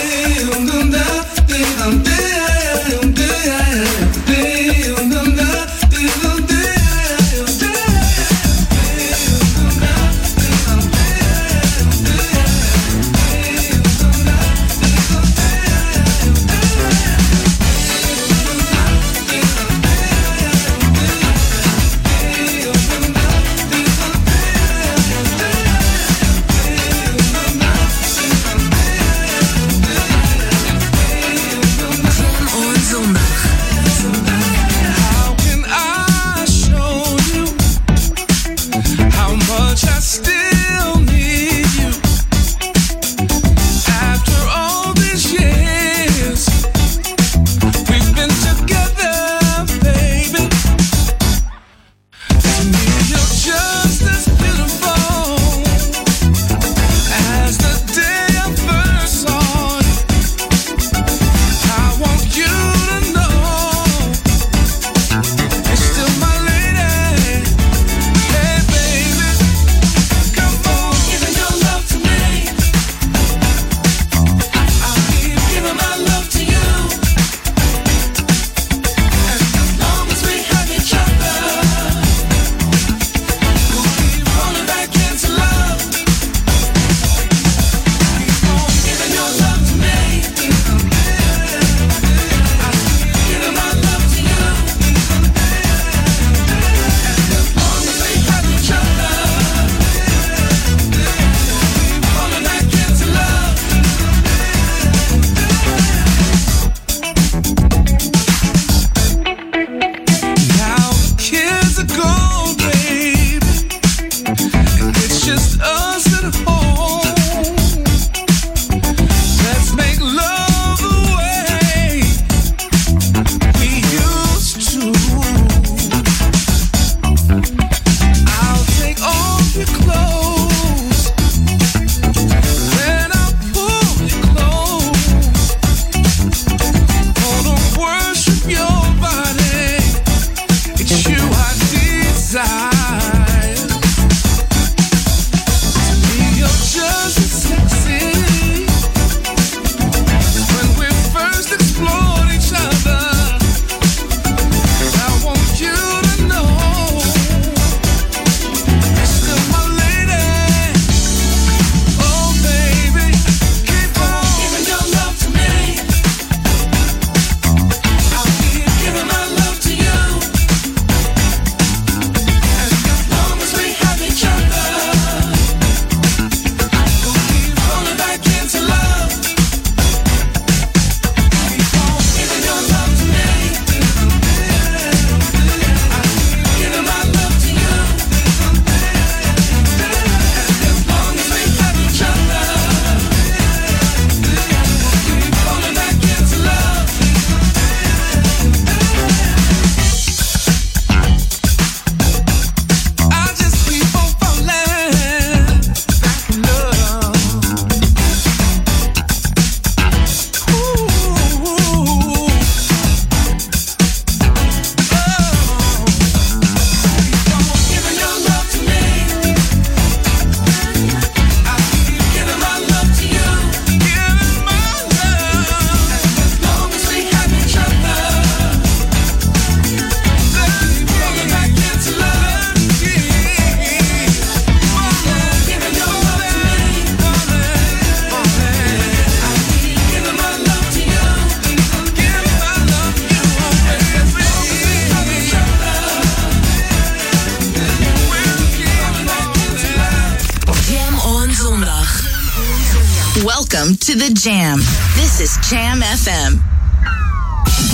to 253.84 253.94
the 253.98 254.14
jam. 254.14 254.56
This 254.94 255.20
is 255.20 255.36
Jam 255.50 255.80
FM. 255.80 256.40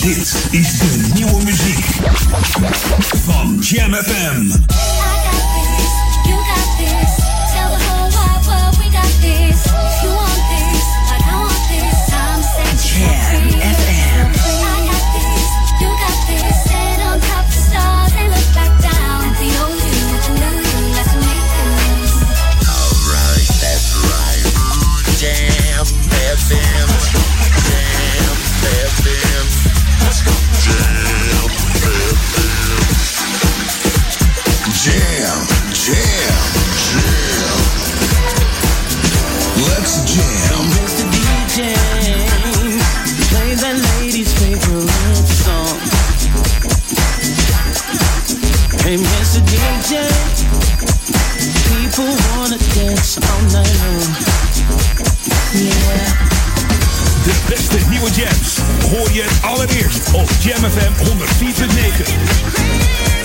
This 0.03 0.53
is 0.53 0.81
the 0.81 1.15
new 1.15 1.27
muziek 1.47 1.85
from 3.25 3.61
Jam 3.61 3.93
FM. 3.93 5.00
nieuwe 58.01 58.11
jams 58.11 58.59
hoor 58.91 59.13
je 59.13 59.23
het 59.23 59.43
allereerst 59.43 60.11
op 60.13 60.31
Jam 60.41 60.71
FM 60.71 61.05
104.9. 61.05 63.20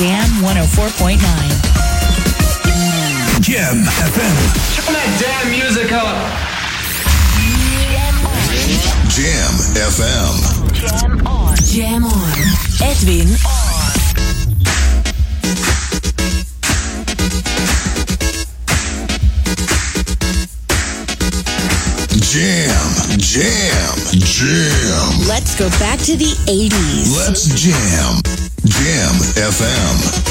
Jam 0.00 0.30
104.9. 0.40 1.20
Jam 3.42 3.84
FM. 3.84 4.36
Turn 4.74 4.94
that 4.96 5.10
damn 5.20 5.50
music 5.52 5.92
up. 5.92 6.16
Jam 9.12 9.52
FM. 9.76 10.40
Jam 10.72 11.26
on. 11.26 11.54
Jam 11.56 12.04
on. 12.04 12.32
Edwin 12.80 13.28
on. 13.44 13.90
Jam, 22.30 23.18
jam, 23.18 23.96
jam. 24.16 25.28
Let's 25.28 25.54
go 25.58 25.68
back 25.78 25.98
to 26.06 26.16
the 26.16 26.32
80s. 26.48 27.14
Let's 27.14 27.44
jam. 27.60 28.29
Jam 28.80 29.14
FM. 29.36 30.29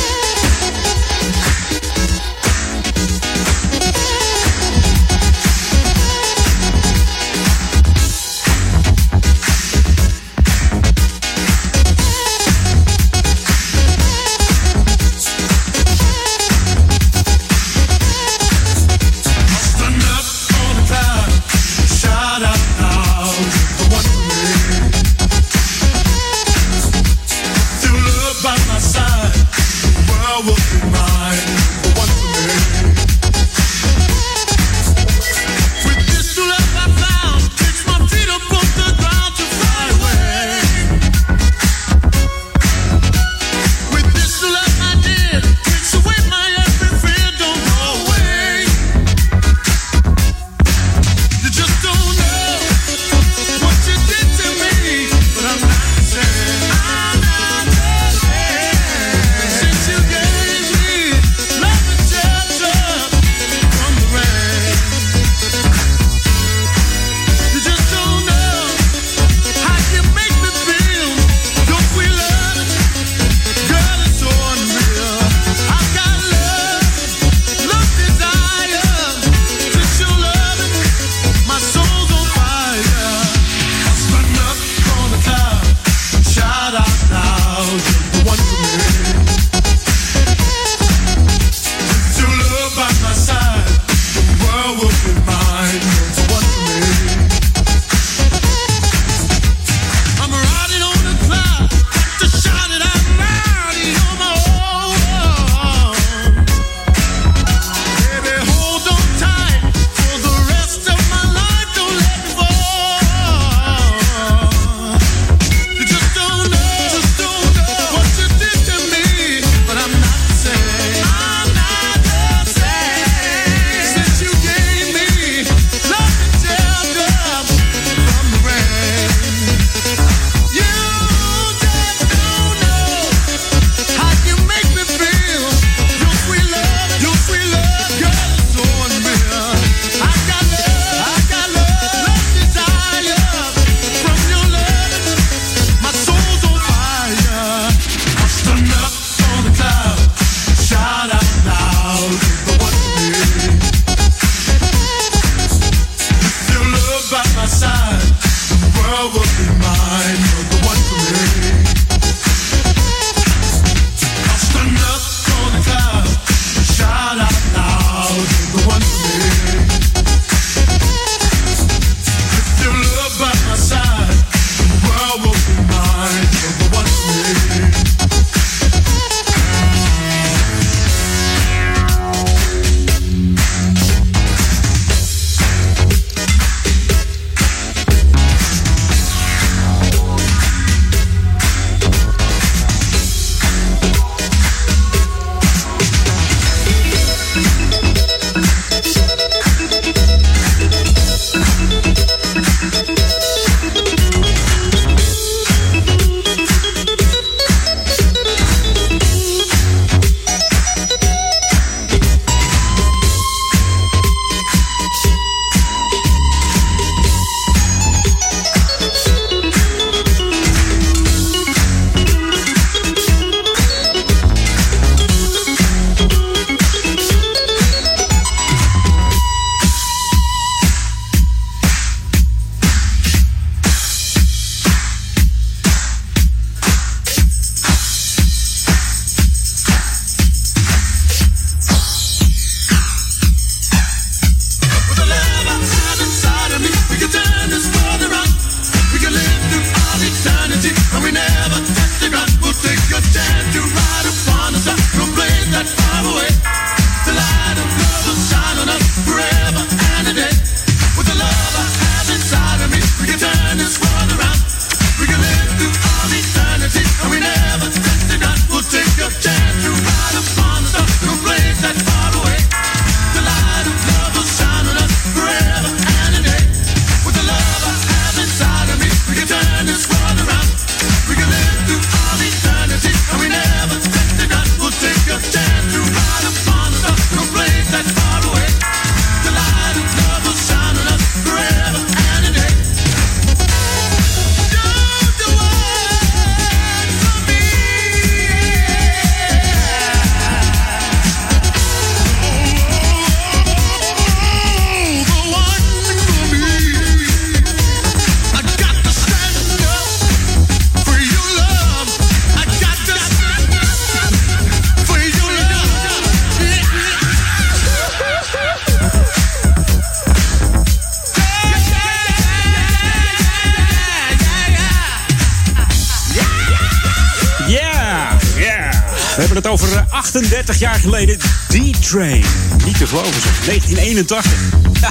38 330.59 330.67
jaar 330.67 330.79
geleden. 330.79 331.17
D-Train. 331.47 332.23
Niet 332.65 332.77
te 332.77 332.87
geloven 332.87 333.21
zeg. 333.21 333.45
1981. 333.45 334.31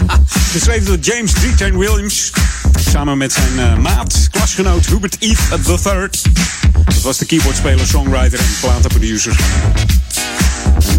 Geschreven 0.53 0.87
door 0.87 0.99
James 1.01 1.33
D-Train 1.33 1.79
Williams. 1.79 2.33
Samen 2.91 3.19
met 3.19 3.33
zijn 3.33 3.59
eh, 3.59 3.77
maat, 3.77 4.29
klasgenoot 4.31 4.87
Hubert 4.87 5.17
Eve 5.19 5.59
III. 5.85 6.09
Dat 6.85 7.01
was 7.03 7.19
de 7.19 7.27
keyboardspeler, 7.27 7.87
songwriter 7.87 8.39
en 8.39 8.47
platenproducer. 8.61 9.37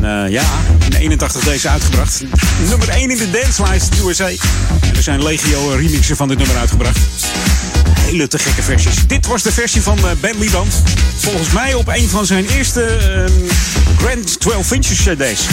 Eh, 0.02 0.30
ja, 0.30 0.44
in 0.86 0.94
81 0.94 1.44
deze 1.44 1.70
uitgebracht. 1.70 2.24
Nummer 2.68 2.90
1 2.90 3.12
in 3.12 3.18
de 3.18 3.30
dancelijst 3.32 3.94
USA. 4.06 4.28
En 4.28 4.96
er 4.96 5.04
zijn 5.04 5.24
legio 5.24 5.70
remixen 5.70 6.16
van 6.16 6.28
dit 6.28 6.38
nummer 6.38 6.58
uitgebracht. 6.58 7.00
Hele 8.00 8.28
te 8.28 8.40
gekke 8.40 8.62
versies. 8.62 9.08
Dit 9.08 9.28
was 9.28 9.44
de 9.44 9.52
versie 9.52 9.82
van 9.82 9.98
eh, 9.98 10.12
Ben 10.20 10.40
Lieband. 10.40 10.74
Volgens 11.18 11.52
mij 11.52 11.74
op 11.74 11.88
een 11.88 12.10
van 12.10 12.26
zijn 12.26 12.48
eerste 12.48 12.84
ehm, 12.86 13.32
Grand 13.98 14.40
12 14.40 14.72
Inches 14.72 14.98
CD's. 14.98 15.46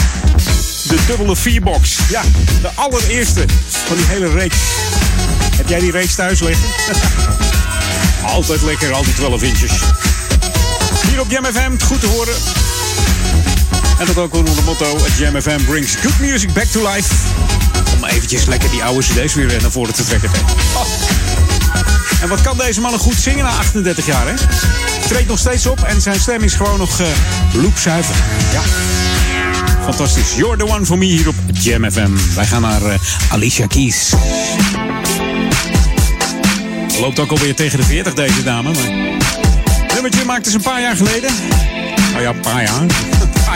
De 0.87 0.97
dubbele 1.07 1.35
vierbox. 1.35 1.97
Ja, 2.09 2.21
de 2.61 2.69
allereerste 2.75 3.45
van 3.85 3.95
die 3.95 4.05
hele 4.05 4.29
reeks. 4.29 4.57
Heb 5.55 5.69
jij 5.69 5.79
die 5.79 5.91
reeks 5.91 6.15
thuis 6.15 6.39
liggen? 6.39 6.69
Altijd 8.35 8.61
lekker, 8.61 8.93
al 8.93 9.03
die 9.03 9.13
12 9.13 9.43
inches. 9.43 9.71
Hier 11.09 11.19
op 11.19 11.31
Jam 11.31 11.45
FM, 11.45 11.71
het 11.71 11.83
goed 11.83 11.99
te 11.99 12.07
horen. 12.07 12.35
En 13.99 14.05
dat 14.05 14.17
ook 14.17 14.33
onder 14.33 14.55
het 14.55 14.65
motto: 14.65 14.97
Jam 15.17 15.41
FM 15.41 15.65
brings 15.65 15.95
good 15.95 16.19
music 16.19 16.53
back 16.53 16.65
to 16.65 16.91
life. 16.93 17.13
Om 17.97 18.05
eventjes 18.05 18.45
lekker 18.45 18.69
die 18.69 18.83
oude 18.83 19.07
CD's 19.07 19.33
weer 19.33 19.55
eh, 19.55 19.61
naar 19.61 19.71
voren 19.71 19.93
te 19.93 20.03
trekken. 20.03 20.29
Oh. 20.75 20.85
En 22.21 22.29
wat 22.29 22.41
kan 22.41 22.57
deze 22.57 22.81
man 22.81 22.91
nog 22.91 23.01
goed 23.01 23.15
zingen 23.15 23.43
na 23.43 23.49
38 23.49 24.05
jaar, 24.05 24.27
hè? 24.27 24.33
Treedt 25.07 25.27
nog 25.27 25.39
steeds 25.39 25.65
op 25.65 25.81
en 25.83 26.01
zijn 26.01 26.19
stem 26.19 26.41
is 26.41 26.53
gewoon 26.53 26.77
nog 26.77 26.99
uh, 26.99 27.07
loopzuiver. 27.53 28.15
Ja. 28.51 28.61
Fantastisch. 29.83 30.35
You're 30.35 30.57
the 30.57 30.67
one 30.67 30.85
for 30.85 30.97
me 30.97 31.05
hier 31.05 31.27
op 31.27 31.35
Jam 31.53 31.91
FM. 31.91 32.11
Wij 32.35 32.45
gaan 32.45 32.61
naar 32.61 32.81
uh, 32.81 32.93
Alicia 33.31 33.67
Keys. 33.67 34.13
Loopt 36.99 37.19
ook 37.19 37.31
alweer 37.31 37.55
tegen 37.55 37.77
de 37.77 37.85
40 37.85 38.13
deze 38.13 38.43
dame, 38.43 38.71
maar... 38.73 39.15
Nummertje 39.93 40.25
maakte 40.25 40.49
ze 40.49 40.55
een 40.55 40.61
paar 40.61 40.81
jaar 40.81 40.95
geleden. 40.95 41.29
Oh 42.15 42.21
ja, 42.21 42.29
een 42.29 42.39
paar 42.39 42.63
jaar. 42.63 42.85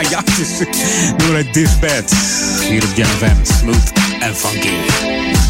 Een 0.02 0.10
paar 0.10 0.10
jaar. 0.10 1.16
Door 1.16 1.36
het 1.36 1.52
This 1.52 1.78
Bad. 1.78 2.12
Hier 2.68 2.82
op 2.84 2.94
Jam 2.94 3.08
FM. 3.08 3.44
Smooth 3.44 3.92
en 4.20 4.36
funky. 4.36 5.41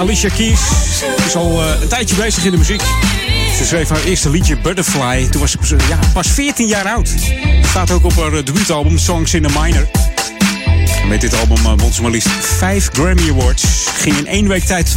Alicia 0.00 0.28
Keys. 0.28 0.60
Is 1.26 1.36
al 1.36 1.62
eh, 1.62 1.80
een 1.80 1.88
tijdje 1.88 2.16
bezig 2.16 2.44
in 2.44 2.50
de 2.50 2.56
muziek. 2.56 2.82
Ze 3.56 3.64
schreef 3.64 3.88
haar 3.88 4.04
eerste 4.04 4.30
liedje 4.30 4.56
Butterfly. 4.56 5.28
Toen 5.30 5.40
was 5.40 5.56
ze 5.62 5.76
ja, 5.88 5.98
pas 6.12 6.28
14 6.28 6.66
jaar 6.66 6.86
oud. 6.86 7.14
Staat 7.62 7.90
ook 7.90 8.04
op 8.04 8.16
haar 8.16 8.32
eh, 8.32 8.44
debuutalbum 8.44 8.98
Songs 8.98 9.34
in 9.34 9.42
the 9.42 9.60
Minor. 9.60 10.09
Met 11.08 11.20
dit 11.20 11.34
album 11.34 11.56
eh, 11.56 11.72
won 11.76 11.92
ze 11.92 12.02
maar 12.02 12.10
liefst 12.10 12.28
5 12.28 12.88
Grammy 12.92 13.30
Awards. 13.30 13.64
Ging 13.94 14.16
in 14.16 14.26
één 14.26 14.48
week 14.48 14.64
tijd 14.64 14.94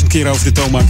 235.000 0.00 0.06
keer 0.06 0.28
over 0.28 0.44
de 0.44 0.52
toonbank. 0.52 0.88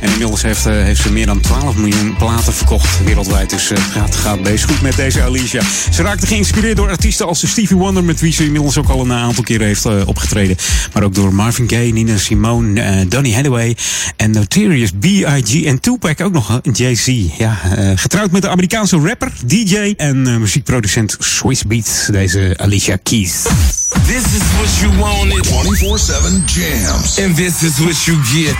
En 0.00 0.10
inmiddels 0.10 0.42
heeft, 0.42 0.66
eh, 0.66 0.72
heeft 0.72 1.02
ze 1.02 1.12
meer 1.12 1.26
dan 1.26 1.40
12 1.40 1.76
miljoen 1.76 2.16
platen 2.16 2.52
verkocht 2.52 3.04
wereldwijd. 3.04 3.50
Dus 3.50 3.70
eh, 3.70 3.78
gaat, 3.82 4.16
gaat 4.16 4.44
deze 4.44 4.66
goed 4.66 4.82
met 4.82 4.96
deze 4.96 5.22
Alicia. 5.22 5.62
Ze 5.90 6.02
raakte 6.02 6.26
geïnspireerd 6.26 6.76
door 6.76 6.88
artiesten 6.88 7.26
als 7.26 7.48
Stevie 7.50 7.76
Wonder... 7.76 8.04
met 8.04 8.20
wie 8.20 8.32
ze 8.32 8.44
inmiddels 8.44 8.78
ook 8.78 8.88
al 8.88 9.00
een 9.00 9.12
aantal 9.12 9.44
keren 9.44 9.66
heeft 9.66 10.04
opgetreden. 10.04 10.56
Maar 10.92 11.02
ook 11.02 11.14
door 11.14 11.34
Marvin 11.34 11.68
Gaye, 11.68 11.92
Nina 11.92 12.16
Simone, 12.16 13.08
Donny 13.08 13.32
Hathaway... 13.32 13.76
en 14.16 14.30
Notorious 14.30 14.90
B.I.G. 15.00 15.64
en 15.64 15.80
Tupac 15.80 16.20
ook 16.20 16.32
nog. 16.32 16.60
Jay-Z. 16.72 17.06
Ja, 17.38 17.58
getrouwd 17.94 18.30
met 18.30 18.42
de 18.42 18.48
Amerikaanse 18.48 18.96
rapper, 18.96 19.32
DJ... 19.44 19.94
en 19.96 20.40
muziekproducent 20.40 21.16
Swiss 21.18 21.64
Beats. 21.64 22.06
Deze 22.06 22.54
Alicia 22.56 22.98
Keys. 23.02 23.17
This 23.18 24.34
is 24.34 24.42
what 24.54 24.80
you 24.80 24.90
wanted. 25.00 25.44
24-7 25.44 26.44
jams. 26.46 27.18
And 27.18 27.34
this 27.34 27.62
is 27.62 27.80
what 27.80 28.06
you 28.06 28.14
get. 28.14 28.54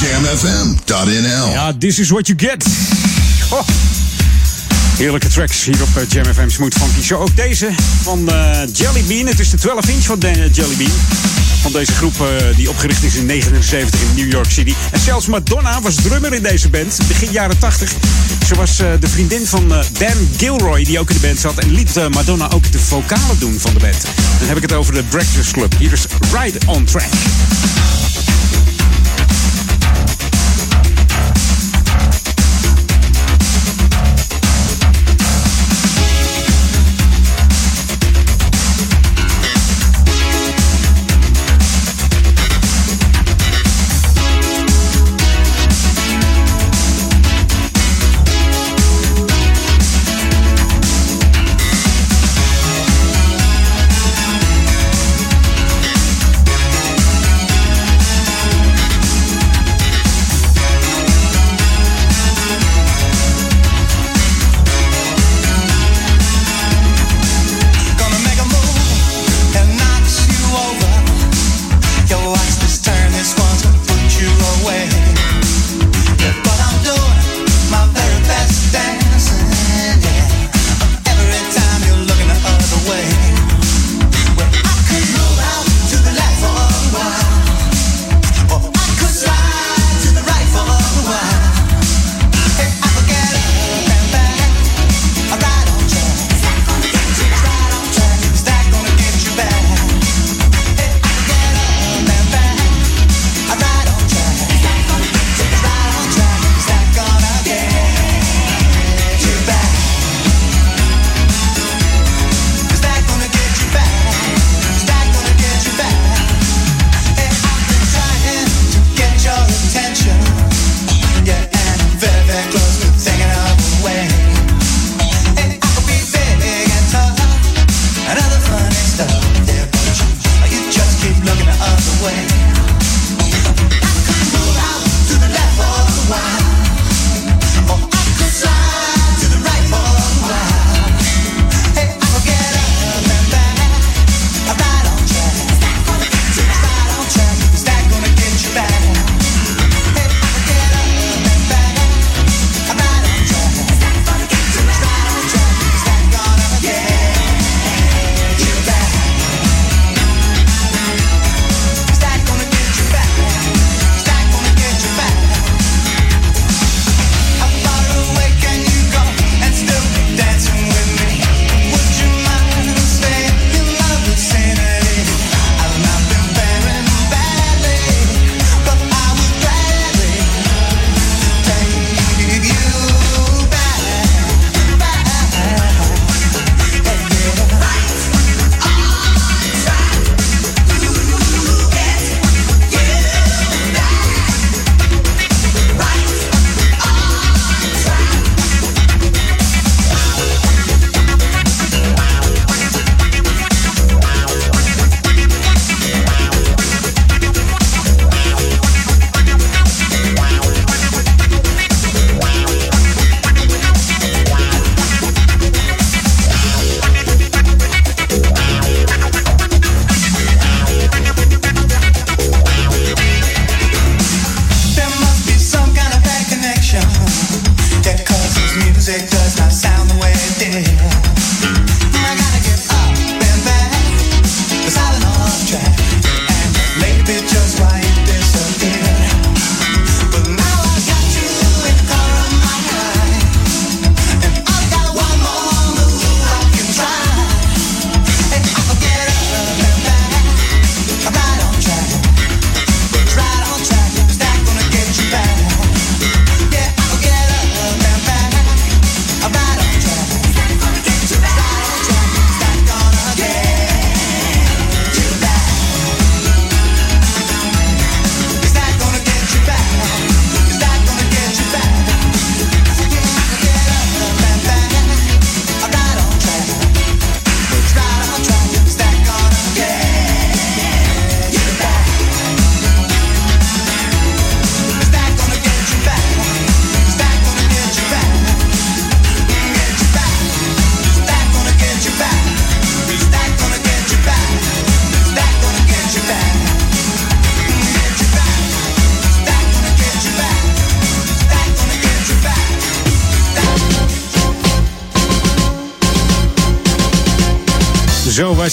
Jamfm.nl 0.00 1.52
Ja, 1.52 1.72
this 1.78 1.98
is 1.98 2.10
what 2.10 2.26
you 2.26 2.38
get. 2.38 2.64
Oh. 3.50 3.64
Heerlijke 4.96 5.28
tracks 5.28 5.64
hier 5.64 5.82
op 5.82 5.96
eh, 5.96 6.02
Jam 6.08 6.34
FM 6.34 6.48
Smooth 6.48 6.74
Funky. 6.74 7.02
Zo 7.02 7.18
ook 7.18 7.36
deze 7.36 7.70
van 8.02 8.28
eh, 8.28 8.60
Jelly 8.72 9.02
Bean. 9.06 9.26
Het 9.26 9.40
is 9.40 9.50
de 9.50 9.56
12 9.56 9.88
inch 9.88 10.04
van 10.04 10.18
de, 10.18 10.50
Jelly 10.52 10.76
Bean. 10.76 10.92
Van 11.64 11.72
deze 11.72 11.92
groep 11.92 12.20
eh, 12.20 12.56
die 12.56 12.68
opgericht 12.68 13.02
is 13.02 13.14
in 13.14 13.26
79 13.26 14.00
in 14.00 14.14
New 14.14 14.32
York 14.32 14.50
City. 14.50 14.74
En 14.90 15.00
zelfs 15.00 15.26
Madonna 15.26 15.80
was 15.80 15.94
drummer 15.94 16.34
in 16.34 16.42
deze 16.42 16.68
band, 16.68 16.98
begin 17.08 17.30
jaren 17.30 17.58
80. 17.58 17.92
Ze 18.46 18.54
was 18.54 18.78
eh, 18.78 18.88
de 19.00 19.08
vriendin 19.08 19.46
van 19.46 19.74
eh, 19.74 19.84
Dan 19.98 20.28
Gilroy, 20.36 20.84
die 20.84 20.98
ook 20.98 21.10
in 21.10 21.16
de 21.20 21.26
band 21.26 21.38
zat. 21.38 21.58
En 21.58 21.70
liet 21.70 21.94
Madonna 22.10 22.50
ook 22.50 22.72
de 22.72 22.78
vocalen 22.78 23.38
doen 23.38 23.58
van 23.58 23.74
de 23.74 23.80
band. 23.80 24.02
Dan 24.38 24.48
heb 24.48 24.56
ik 24.56 24.62
het 24.62 24.72
over 24.72 24.94
de 24.94 25.02
Breakfast 25.02 25.52
Club. 25.52 25.74
Hier 25.78 25.92
is 25.92 26.06
Ride 26.32 26.58
on 26.66 26.84
Track. 26.84 27.12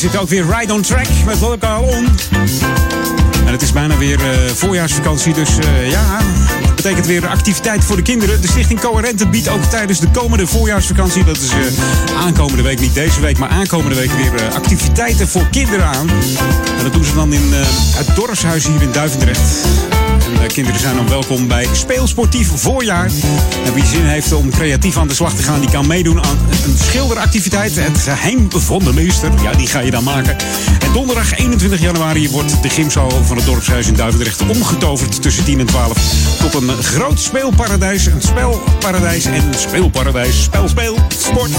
Wij 0.02 0.10
zitten 0.10 0.28
ook 0.28 0.36
weer 0.36 0.58
right 0.58 0.72
on 0.72 0.82
track 0.82 1.08
met 1.26 1.40
Lokaal 1.40 1.84
On. 1.84 2.08
En 3.46 3.52
het 3.52 3.62
is 3.62 3.72
bijna 3.72 3.98
weer 3.98 4.20
eh, 4.20 4.48
voorjaarsvakantie, 4.48 5.34
dus 5.34 5.58
eh, 5.58 5.90
ja, 5.90 6.20
dat 6.62 6.76
betekent 6.76 7.06
weer 7.06 7.28
activiteit 7.28 7.84
voor 7.84 7.96
de 7.96 8.02
kinderen. 8.02 8.42
De 8.42 8.48
Stichting 8.48 8.80
Coherente 8.80 9.28
biedt 9.28 9.50
ook 9.50 9.64
tijdens 9.64 10.00
de 10.00 10.10
komende 10.12 10.48
voorjaarsvakantie, 10.48 11.24
dat 11.24 11.38
is 11.38 11.50
eh, 11.50 12.22
aankomende 12.24 12.64
week, 12.64 12.80
niet 12.80 12.94
deze 12.94 13.20
week, 13.20 13.38
maar 13.38 13.50
aankomende 13.50 13.96
week 13.96 14.12
weer 14.12 14.50
activiteiten 14.54 15.28
voor 15.28 15.48
kinderen 15.52 15.86
aan. 15.86 16.10
En 16.78 16.84
dat 16.84 16.94
doen 16.94 17.06
ze 17.06 17.14
dan 17.14 17.34
in 17.34 17.54
het 17.96 18.16
dorpshuis 18.16 18.68
hier 18.68 18.82
in 18.82 18.92
Duivendrecht. 18.92 19.91
De 20.40 20.48
kinderen 20.48 20.80
zijn 20.80 20.96
dan 20.96 21.10
welkom 21.10 21.48
bij 21.48 21.68
Speelsportief 21.72 22.52
Voorjaar. 22.56 23.12
Wie 23.74 23.86
zin 23.86 24.06
heeft 24.06 24.34
om 24.34 24.50
creatief 24.50 24.98
aan 24.98 25.08
de 25.08 25.14
slag 25.14 25.34
te 25.34 25.44
gaan, 25.44 25.60
die 25.60 25.70
kan 25.70 25.88
meedoen 25.88 26.24
aan 26.24 26.38
een 26.66 26.78
schilderactiviteit. 26.78 27.76
Het 27.76 27.98
geheim 27.98 28.48
van 28.52 28.80
de 28.80 28.94
meester. 28.94 29.32
Ja, 29.42 29.52
die 29.52 29.68
ga 29.68 29.80
je 29.80 29.92
dan 29.92 30.04
maken. 30.04 30.38
En 30.80 30.94
donderdag 30.94 31.38
21 31.38 31.82
januari 31.82 32.30
wordt 32.30 32.62
de 32.62 32.70
gymzaal 32.70 33.10
van 33.10 33.38
het 33.38 33.46
dorpshuis 33.46 33.88
in 33.88 33.96
Duivendrecht 33.96 34.42
omgetoverd 34.48 35.22
tussen 35.22 35.44
10 35.44 35.60
en 35.60 35.66
12. 35.66 36.31
Een 36.54 36.84
groot 36.84 37.20
speelparadijs. 37.20 38.06
Een 38.06 38.22
spelparadijs 38.22 39.26
en 39.26 39.34
een 39.34 39.54
speelparadijs. 39.54 40.44
Spel, 40.44 40.68
speel, 40.68 40.98
sport. 41.18 41.52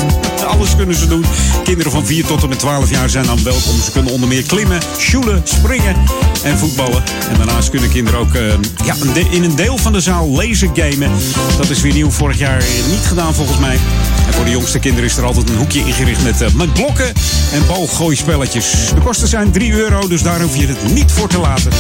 Alles 0.47 0.77
kunnen 0.77 0.97
ze 0.97 1.07
doen. 1.07 1.25
Kinderen 1.65 1.93
van 1.93 2.07
4 2.07 2.25
tot 2.25 2.43
en 2.43 2.49
met 2.49 2.59
12 2.59 2.91
jaar 2.91 3.11
zijn 3.11 3.27
dan 3.27 3.43
welkom. 3.43 3.81
Ze 3.85 3.91
kunnen 3.93 4.13
onder 4.13 4.29
meer 4.29 4.43
klimmen, 4.43 4.81
sjoelen, 4.99 5.41
springen 5.45 5.97
en 6.43 6.59
voetballen. 6.59 7.03
En 7.31 7.37
daarnaast 7.37 7.71
kunnen 7.71 7.91
kinderen 7.91 8.21
ook 8.21 8.35
eh, 8.35 8.49
ja, 8.85 8.95
in 9.31 9.45
een 9.45 9.57
deel 9.57 9.79
van 9.79 9.93
de 9.93 10.01
zaal 10.01 10.29
laser 10.29 10.71
gamen. 10.75 11.11
Dat 11.57 11.71
is 11.71 11.81
weer 11.81 11.93
nieuw. 11.93 12.11
Vorig 12.11 12.39
jaar 12.39 12.63
niet 12.91 13.07
gedaan 13.07 13.35
volgens 13.35 13.59
mij. 13.59 13.79
En 14.27 14.35
voor 14.35 14.45
de 14.45 14.51
jongste 14.51 14.79
kinderen 14.79 15.09
is 15.11 15.17
er 15.17 15.25
altijd 15.25 15.49
een 15.49 15.57
hoekje 15.57 15.85
ingericht 15.85 16.23
met, 16.23 16.41
eh, 16.41 16.53
met 16.53 16.73
blokken 16.73 17.13
en 17.53 17.67
balgooispelletjes. 17.67 18.71
De 18.95 19.01
kosten 19.01 19.29
zijn 19.29 19.51
3 19.51 19.73
euro, 19.73 20.09
dus 20.09 20.23
daar 20.23 20.41
hoef 20.41 20.57
je 20.57 20.67
het 20.67 20.93
niet 20.93 21.13
voor 21.13 21.29
te 21.29 21.39
laten. 21.39 21.71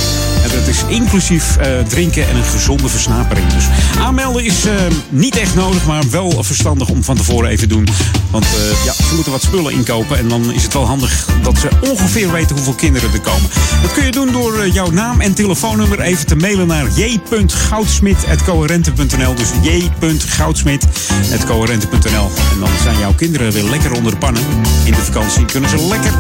Dat 0.53 0.67
is 0.67 0.85
inclusief 0.89 1.57
eh, 1.57 1.79
drinken 1.89 2.29
en 2.29 2.37
een 2.37 2.45
gezonde 2.45 2.89
versnapering. 2.89 3.53
Dus 3.53 3.65
aanmelden 3.99 4.45
is 4.45 4.65
eh, 4.65 4.75
niet 5.09 5.37
echt 5.37 5.55
nodig, 5.55 5.87
maar 5.87 6.11
wel 6.11 6.43
verstandig 6.43 6.89
om 6.89 7.05
van 7.05 7.17
tevoren 7.17 7.51
even 7.51 7.69
doen. 7.69 7.89
Want 8.31 8.45
eh, 8.45 8.85
ja, 8.85 8.93
ze 8.93 9.15
moeten 9.15 9.33
wat 9.33 9.43
spullen 9.43 9.73
inkopen. 9.73 10.19
En 10.19 10.29
dan 10.29 10.53
is 10.53 10.63
het 10.63 10.73
wel 10.73 10.87
handig 10.87 11.27
dat 11.43 11.59
ze 11.59 11.69
ongeveer 11.81 12.33
weten 12.33 12.57
hoeveel 12.57 12.75
kinderen 12.75 13.13
er 13.13 13.21
komen. 13.21 13.51
Dat 13.83 13.93
kun 13.93 14.05
je 14.05 14.11
doen 14.11 14.33
door 14.33 14.69
jouw 14.69 14.91
naam 14.91 15.21
en 15.21 15.35
telefoonnummer 15.35 16.01
even 16.01 16.27
te 16.27 16.37
mailen 16.37 16.67
naar 16.67 16.87
j.goudsmit.coherente.nl. 16.95 19.35
Dus 19.35 19.49
j.goudsmit.coherente.nl. 19.63 22.31
En 22.53 22.61
dan 22.61 22.71
zijn 22.83 22.99
jouw 22.99 23.15
kinderen 23.15 23.53
weer 23.53 23.65
lekker 23.65 23.93
onder 23.93 24.13
de 24.13 24.19
pannen 24.19 24.43
in 24.85 24.93
de 24.93 25.01
vakantie. 25.01 25.45
Kunnen 25.45 25.71
ze 25.71 25.87
lekker 25.89 26.13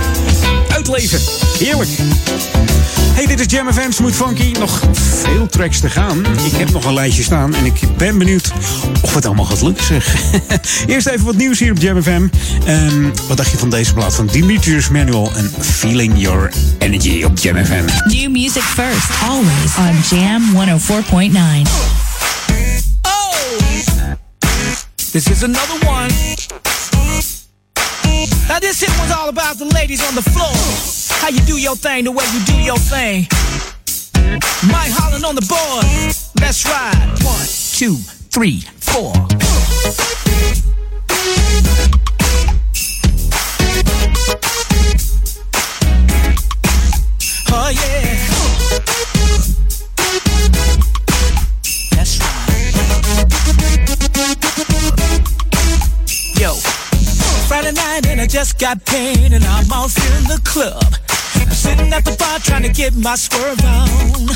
uitleven. 0.68 1.20
Heerlijk. 1.58 1.90
Hey, 3.14 3.26
dit 3.26 3.40
is 3.40 3.46
Jam 3.48 3.72
FM 3.72 3.90
Smooth 3.90 4.14
Funky. 4.14 4.52
Nog 4.58 4.82
veel 4.92 5.46
tracks 5.46 5.80
te 5.80 5.90
gaan. 5.90 6.26
Ik 6.44 6.52
heb 6.52 6.70
nog 6.70 6.84
een 6.84 6.94
lijstje 6.94 7.22
staan 7.22 7.54
en 7.54 7.64
ik 7.64 7.80
ben 7.96 8.18
benieuwd 8.18 8.52
of 9.02 9.14
het 9.14 9.26
allemaal 9.26 9.44
gaat 9.44 9.62
lukken, 9.62 9.84
zeg. 9.84 10.14
Eerst 10.86 11.06
even 11.06 11.24
wat 11.24 11.36
nieuws 11.36 11.58
hier 11.58 11.70
op 11.70 11.78
Jam 11.78 12.02
FM. 12.02 12.28
Ehm, 12.66 13.10
wat 13.28 13.36
dacht 13.36 13.50
je 13.50 13.58
van 13.58 13.70
deze 13.70 13.94
plaat 13.94 14.14
van 14.14 14.26
Dimitrius 14.26 14.88
Manuel 14.88 15.32
en 15.36 15.52
Feeling 15.60 16.12
Your 16.16 16.52
Energy 16.78 17.22
op 17.22 17.38
Jam 17.38 17.64
FM? 17.64 17.84
New 18.04 18.30
music 18.30 18.62
first, 18.62 19.22
always 19.28 19.76
on 19.78 20.18
Jam 20.18 20.42
104.9. 20.52 21.92
This 25.12 25.28
is 25.28 25.42
another 25.42 25.86
one. 25.86 26.61
Now 28.52 28.58
this 28.58 28.80
hit 28.80 28.90
was 29.00 29.10
all 29.10 29.30
about 29.30 29.56
the 29.56 29.64
ladies 29.64 30.06
on 30.06 30.14
the 30.14 30.20
floor. 30.20 30.52
How 31.22 31.30
you 31.30 31.40
do 31.46 31.56
your 31.56 31.74
thing, 31.74 32.04
the 32.04 32.12
way 32.12 32.22
you 32.34 32.44
do 32.44 32.52
your 32.60 32.76
thing. 32.76 33.26
Mike 34.70 34.92
Holland 34.92 35.24
on 35.24 35.34
the 35.34 35.40
board. 35.40 35.86
Let's 36.38 36.66
ride. 36.66 36.92
One, 37.24 37.46
two, 37.48 37.96
three, 38.28 38.60
four. 38.76 39.14
Oh 47.54 47.70
yeah. 47.72 48.18
That's 51.92 52.20
right. 52.20 52.52
Yo, 56.38 56.58
Friday 57.48 57.72
night 57.72 58.06
and 58.06 58.20
I 58.20 58.26
just 58.26 58.58
got 58.58 58.84
paid 58.84 59.32
and 59.32 59.44
I'm 59.44 59.70
off 59.72 59.96
in 59.96 60.24
the 60.24 60.40
club. 60.44 60.94
I'm 61.34 61.50
sitting 61.50 61.92
at 61.92 62.04
the 62.04 62.16
bar 62.16 62.38
trying 62.38 62.62
to 62.62 62.68
get 62.72 62.94
my 62.94 63.14
swerve 63.16 63.60
on. 63.64 64.30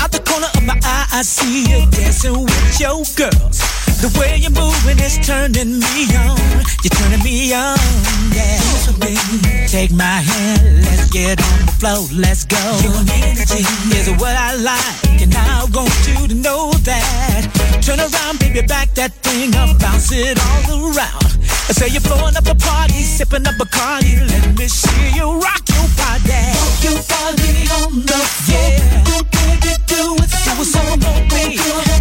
Out 0.00 0.10
the 0.12 0.22
corner 0.24 0.48
of 0.54 0.62
my 0.64 0.78
eye, 0.82 1.06
I 1.12 1.22
see 1.22 1.62
you 1.70 1.90
dancing 1.90 2.44
with 2.44 2.80
your 2.80 3.04
girls. 3.16 3.83
The 4.02 4.10
way 4.18 4.36
you're 4.36 4.50
moving 4.50 4.98
is 4.98 5.18
turning 5.24 5.78
me 5.78 6.02
on. 6.16 6.38
You're 6.82 6.94
turning 6.98 7.22
me 7.22 7.54
on, 7.54 7.78
yeah. 8.32 8.58
So 8.84 8.92
baby, 8.98 9.66
take 9.66 9.92
my 9.92 10.20
hand, 10.20 10.84
let's 10.84 11.08
get 11.10 11.40
on 11.40 11.66
the 11.66 11.72
floor, 11.78 12.06
let's 12.12 12.44
go. 12.44 12.60
Your 12.84 13.00
energy 13.08 13.64
is 13.96 14.10
what 14.20 14.36
I 14.36 14.54
like, 14.56 15.22
and 15.22 15.34
I 15.34 15.64
want 15.72 15.94
you 16.06 16.28
to 16.28 16.34
know 16.34 16.72
that. 16.84 17.48
Turn 17.82 18.00
around, 18.00 18.40
baby, 18.40 18.66
back 18.66 18.94
that 18.94 19.12
thing 19.24 19.54
up, 19.56 19.78
bounce 19.78 20.12
it 20.12 20.38
all 20.38 20.92
around. 20.92 21.34
I 21.66 21.72
say 21.72 21.88
you're 21.88 22.02
blowing 22.02 22.36
up 22.36 22.44
the 22.44 22.54
party, 22.56 23.00
sipping 23.00 23.46
up 23.46 23.54
a 23.56 23.64
Bacardi. 23.64 24.20
Let 24.20 24.58
me 24.58 24.68
see 24.68 25.16
you 25.16 25.32
rock 25.40 25.64
your 25.72 25.88
body. 25.96 26.44
Rock 26.60 26.84
your 26.84 27.00
body 27.08 27.52
on 27.72 28.04
the 28.04 28.20
floor. 28.20 28.68
Yeah. 28.68 29.24
Baby, 29.32 29.72
do 29.88 30.14
it. 30.20 30.28
Do 30.44 30.52
it 30.60 30.68
so 30.68 30.82
low, 30.84 31.28
baby. 31.32 31.93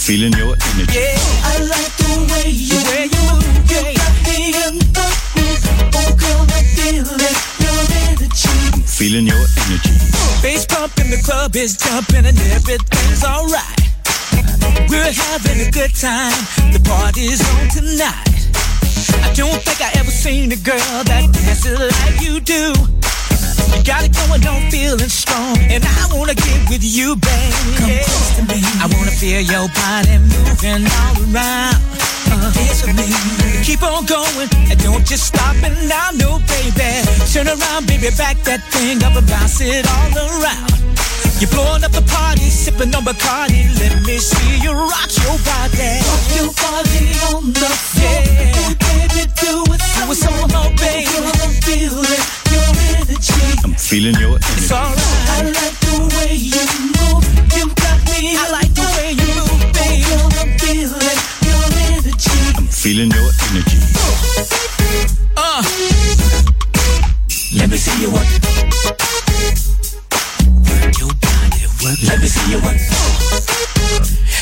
Feeling 0.00 0.32
your 0.32 0.56
energy. 0.72 0.96
Yeah, 0.96 1.12
I 1.44 1.60
like 1.60 1.92
the 2.00 2.10
way 2.32 2.48
you, 2.48 2.72
the 2.72 2.88
way 2.88 3.04
you 3.04 3.22
move. 3.28 3.44
You 3.68 3.80
got 4.00 4.14
me 4.24 4.48
in 4.48 4.74
the 4.80 5.06
groove. 5.36 5.60
Oh, 5.92 6.10
girl, 6.16 6.42
I 6.48 6.64
feel 6.72 7.04
it, 7.04 7.36
your 7.60 7.80
energy. 8.08 8.48
I'm 8.72 8.80
feeling 8.80 9.26
your 9.28 9.44
energy. 9.68 9.92
Bass 10.40 10.64
pump 10.64 10.96
in 10.98 11.10
the 11.10 11.20
club 11.22 11.54
is 11.54 11.76
jumping 11.76 12.24
and 12.24 12.38
everything's 12.56 13.22
alright. 13.24 13.76
We're 14.88 15.12
having 15.12 15.68
a 15.68 15.70
good 15.70 15.94
time. 15.94 16.32
The 16.72 16.80
party's 16.80 17.44
on 17.44 17.68
tonight. 17.68 18.48
I 19.20 19.32
don't 19.36 19.60
think 19.60 19.84
I 19.84 19.92
ever 20.00 20.10
seen 20.10 20.50
a 20.50 20.56
girl 20.56 21.04
that 21.04 21.28
dances 21.30 21.76
like 21.76 22.20
you 22.24 22.40
do. 22.40 22.72
You 23.74 23.82
got 23.84 24.04
it 24.04 24.12
going 24.12 24.46
on, 24.46 24.70
feeling 24.70 25.08
strong, 25.08 25.58
and 25.70 25.84
I 25.84 26.08
wanna 26.12 26.34
get 26.34 26.68
with 26.68 26.82
you, 26.82 27.16
baby. 27.16 27.76
Come 27.78 27.96
close 28.04 28.30
to 28.36 28.42
me. 28.42 28.58
I 28.82 28.86
wanna 28.92 29.10
feel 29.10 29.40
your 29.40 29.68
body 29.74 30.18
moving 30.18 30.84
all 30.86 31.16
around. 31.30 31.78
Uh, 32.30 32.52
dance 32.52 32.82
with 32.86 32.96
me. 32.96 33.06
Keep 33.64 33.82
on 33.82 34.06
going, 34.06 34.48
and 34.70 34.78
don't 34.82 35.06
just 35.06 35.26
stop 35.26 35.56
and 35.62 35.76
now, 35.88 36.10
no, 36.14 36.38
baby. 36.46 37.06
Turn 37.32 37.48
around, 37.48 37.86
baby, 37.86 38.10
back 38.16 38.36
that 38.44 38.62
thing 38.72 39.02
up 39.04 39.16
and 39.16 39.26
bounce 39.26 39.60
it 39.60 39.86
all 39.86 40.10
around. 40.16 40.79
You're 41.40 41.48
blowing 41.50 41.84
up 41.84 41.92
the 41.92 42.02
party, 42.02 42.50
sipping 42.50 42.94
on 42.94 43.04
Bacardi. 43.04 43.64
Let 43.80 44.02
me 44.06 44.18
see 44.18 44.60
you 44.60 44.72
rock 44.72 45.08
your 45.24 45.36
body. 45.40 46.00
Rock 46.04 46.26
your 46.36 46.52
body 46.52 47.04
on 47.32 47.52
the 47.56 47.70
floor. 47.88 48.20
Yeah. 48.28 48.76
baby, 48.76 49.24
do 49.40 49.64
it. 49.72 49.80
Do 49.80 50.12
it 50.12 50.18
some 50.20 50.36
more, 50.52 50.70
baby. 50.76 51.08
I'm 51.40 51.52
feeling 51.64 52.04
your 52.52 52.68
energy. 52.92 53.40
I'm 53.64 53.72
feeling 53.74 54.16
your 54.20 54.36
It's 54.36 54.68
energy. 54.68 54.74
alright. 54.76 55.28
I 55.32 55.48
like 55.48 55.76
the 55.80 55.96
way 56.12 56.36
you 56.36 56.64
move. 57.00 57.24
You 57.56 57.64
got 57.72 57.98
me. 58.12 58.36
I 58.36 58.44
like 58.52 58.72
the 58.76 58.84
way 59.00 59.16
you 59.16 59.32
move, 59.40 59.64
baby. 59.72 60.12
I'm 60.44 60.52
feeling 60.60 61.00
your 61.48 61.64
energy. 61.88 62.36
I'm 62.60 62.68
feeling 62.68 63.10
your 63.16 63.30
energy. 63.48 63.80
Uh. 65.36 65.64
Let 67.56 67.68
me 67.70 67.76
see 67.78 67.96
you 68.02 68.12
work. 68.12 68.28
Work 68.28 68.44
your 68.44 68.92
body, 68.94 69.56
work. 71.84 71.98
Let 72.04 72.20
me 72.20 72.28
see 72.28 72.50
you 72.50 72.60
work. 72.60 72.76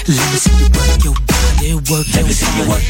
Let 0.09 0.29
me 0.33 0.39
see 0.39 0.57
you 0.59 0.69
work 0.75 1.05
your 1.05 1.15
body, 1.27 1.75
work. 1.87 2.07
Let 2.15 2.25
me 2.27 2.33
see 2.33 2.51
you 2.59 2.69
work. 2.69 2.83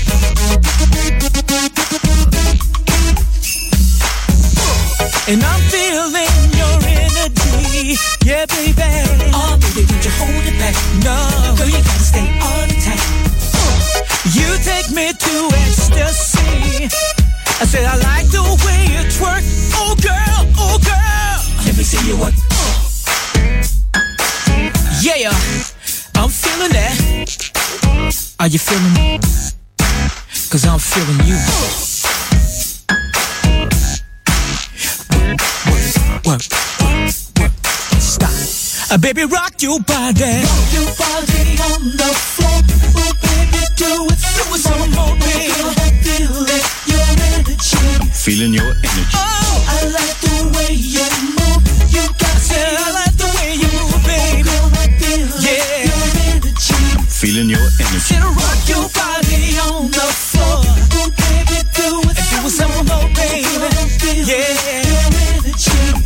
And 5.28 5.44
I'm 5.44 5.60
feeling 5.68 6.32
your 6.56 6.76
energy, 6.88 7.96
yeah, 8.24 8.46
baby. 8.46 8.88
Oh, 9.36 9.58
baby, 9.60 9.84
don't 9.84 10.04
you 10.04 10.12
hold 10.16 10.44
it 10.48 10.56
back? 10.56 10.74
No, 11.04 11.16
girl, 11.56 11.68
you 11.68 11.82
gotta 11.84 12.08
stay 12.08 12.28
on 12.40 12.68
tight. 12.80 13.04
You 14.32 14.48
take 14.64 14.88
me 14.90 15.12
to 15.12 15.34
ecstasy. 15.68 16.88
I 17.60 17.66
said 17.66 17.84
I 17.84 17.96
like 17.96 18.30
the 18.30 18.42
way 18.64 18.80
you 18.96 19.04
twerk. 19.12 19.44
Oh 19.74 19.94
girl, 20.00 20.40
oh 20.56 20.78
girl. 20.80 21.66
Let 21.66 21.76
me 21.76 21.82
see 21.82 22.00
you 22.08 22.16
work. 22.16 22.34
Yeah, 25.08 25.16
yeah, 25.16 25.30
I'm 26.16 26.28
feeling 26.28 26.70
that. 26.72 28.36
Are 28.40 28.46
you 28.46 28.58
feeling 28.58 28.92
me? 28.92 29.18
Cause 30.50 30.66
I'm 30.66 30.78
feeling 30.78 31.16
you. 31.24 31.40
Stop. 37.98 38.92
Uh, 38.92 38.98
baby, 38.98 39.24
rock 39.24 39.62
your 39.62 39.80
body. 39.80 40.44
Rock 40.44 40.72
your 40.76 40.92
body 41.00 41.56
on 41.72 41.88
the 41.96 42.12
floor. 42.12 42.60
Oh, 43.00 43.12
baby, 43.24 43.64
do 43.80 44.12
it. 44.12 44.20
Do 44.36 44.44
it 44.52 44.60
some 44.60 44.92
more, 44.92 45.16
baby. 45.16 45.56
Feel 46.04 46.44
it, 46.52 46.64
your 46.84 47.00
energy. 47.32 48.12
Feeling 48.12 48.52
your 48.52 48.76
energy. 48.76 49.08
Oh, 49.14 49.64
I 49.68 49.88
like 49.88 50.20
the 50.20 50.52
way 50.54 50.74
you 50.74 51.37
Feeling 57.18 57.50
your 57.50 57.58
energy. 57.58 57.98
Should 57.98 58.22
rock 58.22 58.62
your 58.68 58.86
body 58.94 59.58
on 59.58 59.90
the 59.90 60.06
floor. 60.06 60.62
Oh, 60.94 61.10
baby, 61.18 61.66
do 61.74 61.98
it. 62.06 62.14
And 62.14 62.30
do 62.30 62.46
it 62.46 62.54
some 62.54 62.70
more, 62.86 63.10
baby. 63.18 63.42
Yeah. 64.22 64.54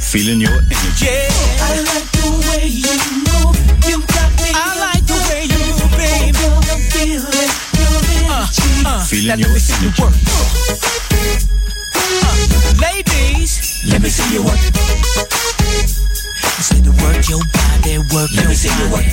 Feeling 0.00 0.40
your 0.40 0.56
energy. 0.56 1.04
Yeah. 1.04 1.28
I 1.60 1.84
like 1.84 2.08
the 2.16 2.32
way 2.48 2.64
you 2.64 2.96
move. 3.28 3.60
You 3.84 4.00
got 4.08 4.32
me. 4.40 4.56
I 4.56 4.72
like 4.80 5.04
the 5.04 5.20
way 5.28 5.44
you 5.52 5.60
move, 5.76 5.92
baby. 6.00 6.32
Feel 6.88 7.28
it. 7.28 7.52
Uh, 8.32 8.48
uh, 8.88 9.04
Feeling 9.04 9.28
now 9.28 9.36
your 9.36 9.48
let 9.48 9.54
me 9.54 9.60
see 9.60 9.76
you 9.84 9.92
energy. 9.92 10.02
work. 10.02 10.14
Uh, 11.92 12.00
ladies, 12.80 13.84
let 13.86 14.00
me 14.00 14.08
see 14.08 14.32
you 14.32 14.40
work. 14.44 14.56
I 14.56 14.58
said 16.64 16.80
to 16.84 16.90
work 17.04 17.28
your 17.28 17.44
body, 17.52 17.98
work 18.16 18.30
let 18.32 18.40
your 18.40 18.48
me 18.48 18.54
see 18.54 18.70
body. 18.70 18.80
you 18.80 18.88
work. 18.96 19.04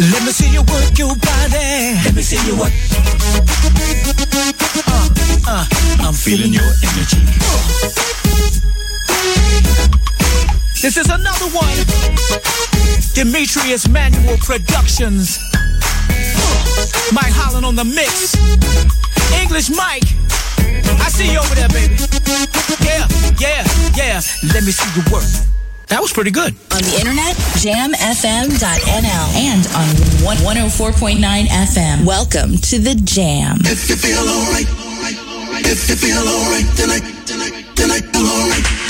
Let 0.00 0.24
me 0.24 0.32
see 0.32 0.48
you 0.48 0.62
work 0.62 0.98
your 0.98 1.14
body. 1.14 2.00
Let 2.04 2.14
me 2.14 2.22
see 2.22 2.40
you 2.48 2.58
work. 2.58 2.72
Uh, 4.88 5.10
uh, 5.46 5.66
I'm 6.00 6.14
Feeling 6.14 6.52
your 6.52 6.64
energy. 6.64 7.20
This 10.80 10.96
is 10.96 11.10
another 11.10 11.46
one. 11.52 11.76
Demetrius 13.12 13.86
Manual 13.88 14.38
Productions. 14.38 15.38
Mike 17.12 17.34
Holland 17.36 17.66
on 17.66 17.76
the 17.76 17.84
mix. 17.84 18.34
English 19.40 19.68
Mike. 19.70 20.08
I 21.04 21.08
see 21.10 21.30
you 21.30 21.38
over 21.38 21.54
there, 21.54 21.68
baby. 21.68 21.96
Yeah, 22.80 23.06
yeah, 23.38 23.64
yeah. 23.94 24.20
Let 24.54 24.64
me 24.64 24.72
see 24.72 24.88
you 24.98 25.04
work. 25.12 25.61
That 25.92 26.00
was 26.00 26.10
pretty 26.10 26.30
good. 26.30 26.54
On 26.72 26.80
the 26.80 26.96
internet, 26.96 27.36
jamfm.nl 27.60 29.28
and 29.36 29.60
on 29.76 29.88
one- 30.24 30.38
104.9 30.40 31.20
FM. 31.48 32.06
Welcome 32.06 32.56
to 32.72 32.78
the 32.78 32.94
Jam. 32.94 33.58
If 33.66 33.90
you 33.90 33.96
feel 33.96 34.24
alright, 34.26 34.66
if 35.68 35.88
you 35.90 35.96
feel 35.96 36.16
alright 36.16 36.64
tonight, 36.80 37.04
tonight, 37.26 37.52
tonight, 37.76 38.04
feel 38.08 38.24
alright. 38.26 38.81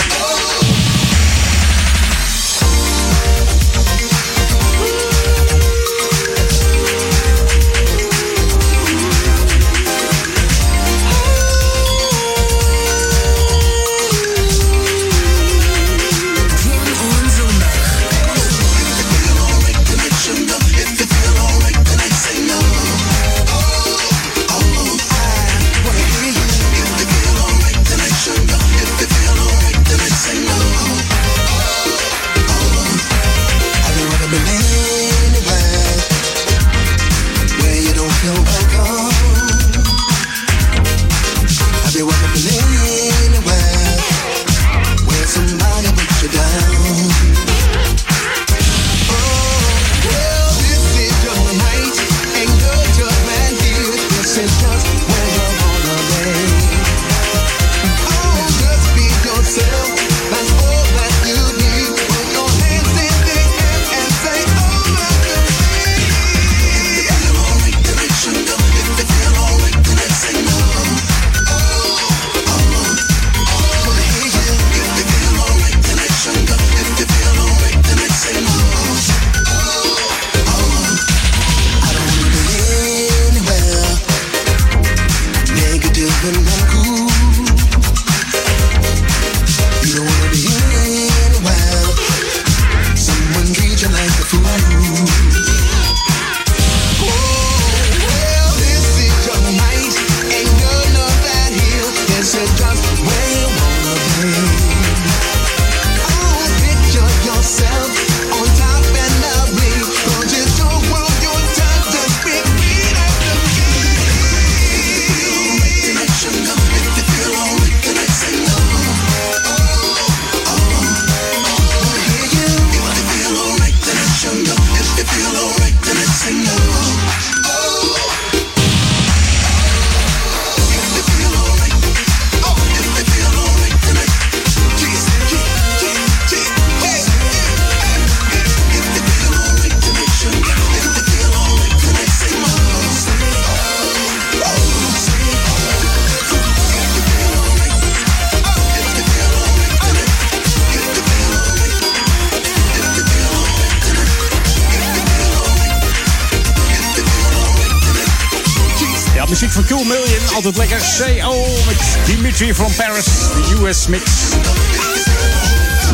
Dimitri 162.42 162.64
from 162.64 162.86
Paris, 162.86 163.04
de 163.04 163.60
US 163.60 163.86
mix. 163.86 164.02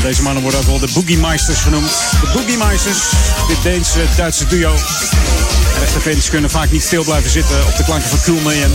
Deze 0.03 0.23
mannen 0.23 0.43
worden 0.43 0.61
ook 0.61 0.67
wel 0.67 0.79
de 0.79 0.89
Boogie 0.95 1.19
Meisters 1.19 1.59
genoemd. 1.59 1.91
De 2.21 2.31
Boogie 2.33 2.57
Meisters, 2.57 2.99
dit 3.49 3.63
Deense-Duitse 3.63 4.47
duo. 4.47 4.75
En 5.75 5.83
echte 5.83 6.01
fans 6.01 6.29
kunnen 6.29 6.51
vaak 6.51 6.71
niet 6.71 6.83
stil 6.83 7.05
blijven 7.05 7.31
zitten 7.31 7.67
op 7.67 7.77
de 7.77 7.85
klanken 7.85 8.09
van 8.09 8.19
Cool 8.25 8.41
Million. 8.41 8.71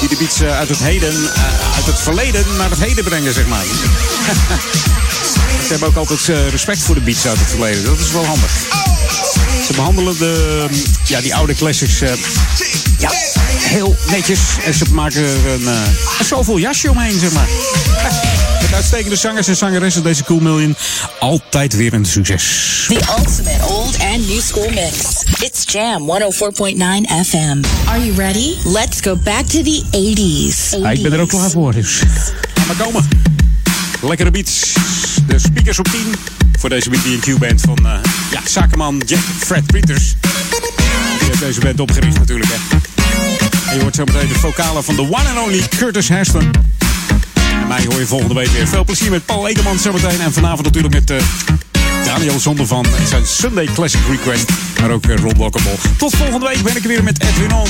Die 0.00 0.08
de 0.08 0.16
beats 0.18 0.40
eh, 0.40 0.58
uit 0.58 0.68
het 0.68 0.78
heden, 0.78 1.12
eh, 1.34 1.42
uit 1.76 1.86
het 1.86 2.00
verleden 2.00 2.44
naar 2.56 2.70
het 2.70 2.78
heden 2.78 3.04
brengen, 3.04 3.32
zeg 3.32 3.46
maar. 3.46 3.64
Ze 5.64 5.68
hebben 5.68 5.88
ook 5.88 5.96
altijd 5.96 6.28
eh, 6.28 6.48
respect 6.48 6.82
voor 6.82 6.94
de 6.94 7.00
beats 7.00 7.26
uit 7.26 7.38
het 7.38 7.48
verleden. 7.48 7.84
Dat 7.84 7.98
is 7.98 8.12
wel 8.12 8.24
handig. 8.24 8.50
Ze 9.66 9.72
behandelen 9.72 10.18
de, 10.18 10.66
ja, 11.04 11.20
die 11.20 11.34
oude 11.34 11.54
classics 11.54 11.98
heel 13.72 13.96
netjes. 14.10 14.40
En 14.64 14.74
ze 14.74 14.84
maken 14.90 15.22
er 15.22 15.46
een, 15.46 15.68
eh, 15.68 16.24
zoveel 16.24 16.58
jasje 16.58 16.90
omheen, 16.90 17.18
zeg 17.18 17.32
maar. 17.32 17.48
Met 18.60 18.74
uitstekende 18.74 19.16
zangers 19.16 19.48
en 19.48 19.56
zangeressen 19.56 20.02
deze 20.02 20.24
Cool 20.24 20.40
Million. 20.40 20.76
Altijd 21.20 21.76
weer 21.76 21.92
een 21.92 22.04
succes. 22.04 22.84
The 22.88 23.00
ultimate 23.18 23.64
old 23.68 23.98
and 24.00 24.28
new 24.28 24.40
school 24.40 24.70
mix. 24.70 25.22
It's 25.40 25.72
Jam 25.72 26.02
104.9 26.02 27.24
FM. 27.24 27.62
Are 27.88 28.04
you 28.04 28.16
ready? 28.16 28.54
Let's 28.64 29.00
go 29.00 29.16
back 29.16 29.46
to 29.46 29.62
the 29.62 29.82
80s. 29.90 30.82
Ah, 30.82 30.92
ik 30.92 31.02
ben 31.02 31.12
er 31.12 31.20
ook 31.20 31.28
klaar 31.28 31.50
voor, 31.50 31.72
dus. 31.72 32.02
Maar 32.66 32.76
komen. 32.76 33.08
Lekkere 34.02 34.30
beats. 34.30 34.72
De 35.26 35.38
speakers 35.38 35.78
op 35.78 35.88
10 35.88 36.00
voor 36.58 36.68
deze 36.68 36.90
BB&Q-band 36.90 37.60
van 37.60 37.78
eh, 37.86 37.92
ja, 38.30 38.40
zakenman 38.44 39.02
Jack 39.06 39.20
Fred 39.38 39.66
Peters. 39.66 40.14
Die 41.18 41.28
heeft 41.28 41.40
deze 41.40 41.60
band 41.60 41.80
opgericht 41.80 42.18
natuurlijk, 42.18 42.50
hè. 42.52 42.81
Je 43.72 43.80
hoort 43.80 43.94
zo 43.94 44.04
meteen 44.04 44.28
de 44.28 44.34
vocalen 44.34 44.84
van 44.84 44.96
de 44.96 45.02
one 45.02 45.28
and 45.28 45.46
only 45.46 45.68
Curtis 45.68 46.08
Heston. 46.08 46.50
En 47.60 47.68
mij 47.68 47.84
hoor 47.84 47.98
je 47.98 48.06
volgende 48.06 48.34
week 48.34 48.48
weer. 48.48 48.68
Veel 48.68 48.84
plezier 48.84 49.10
met 49.10 49.26
Paul 49.26 49.48
Egeman 49.48 49.78
zo 49.78 49.92
meteen 49.92 50.20
En 50.20 50.32
vanavond 50.32 50.62
natuurlijk 50.62 50.94
met 50.94 51.10
eh, 51.10 51.16
Daniel 52.04 52.40
Zonder 52.40 52.66
van 52.66 52.86
zijn 53.06 53.26
Sunday 53.26 53.68
Classic 53.74 54.00
Request. 54.10 54.50
Maar 54.80 54.90
ook 54.90 55.06
eh, 55.06 55.16
Rob 55.16 55.50
Tot 55.96 56.16
volgende 56.16 56.46
week 56.46 56.62
ben 56.62 56.76
ik 56.76 56.82
weer 56.82 57.02
met 57.02 57.22
Edwin 57.22 57.52
On. 57.52 57.68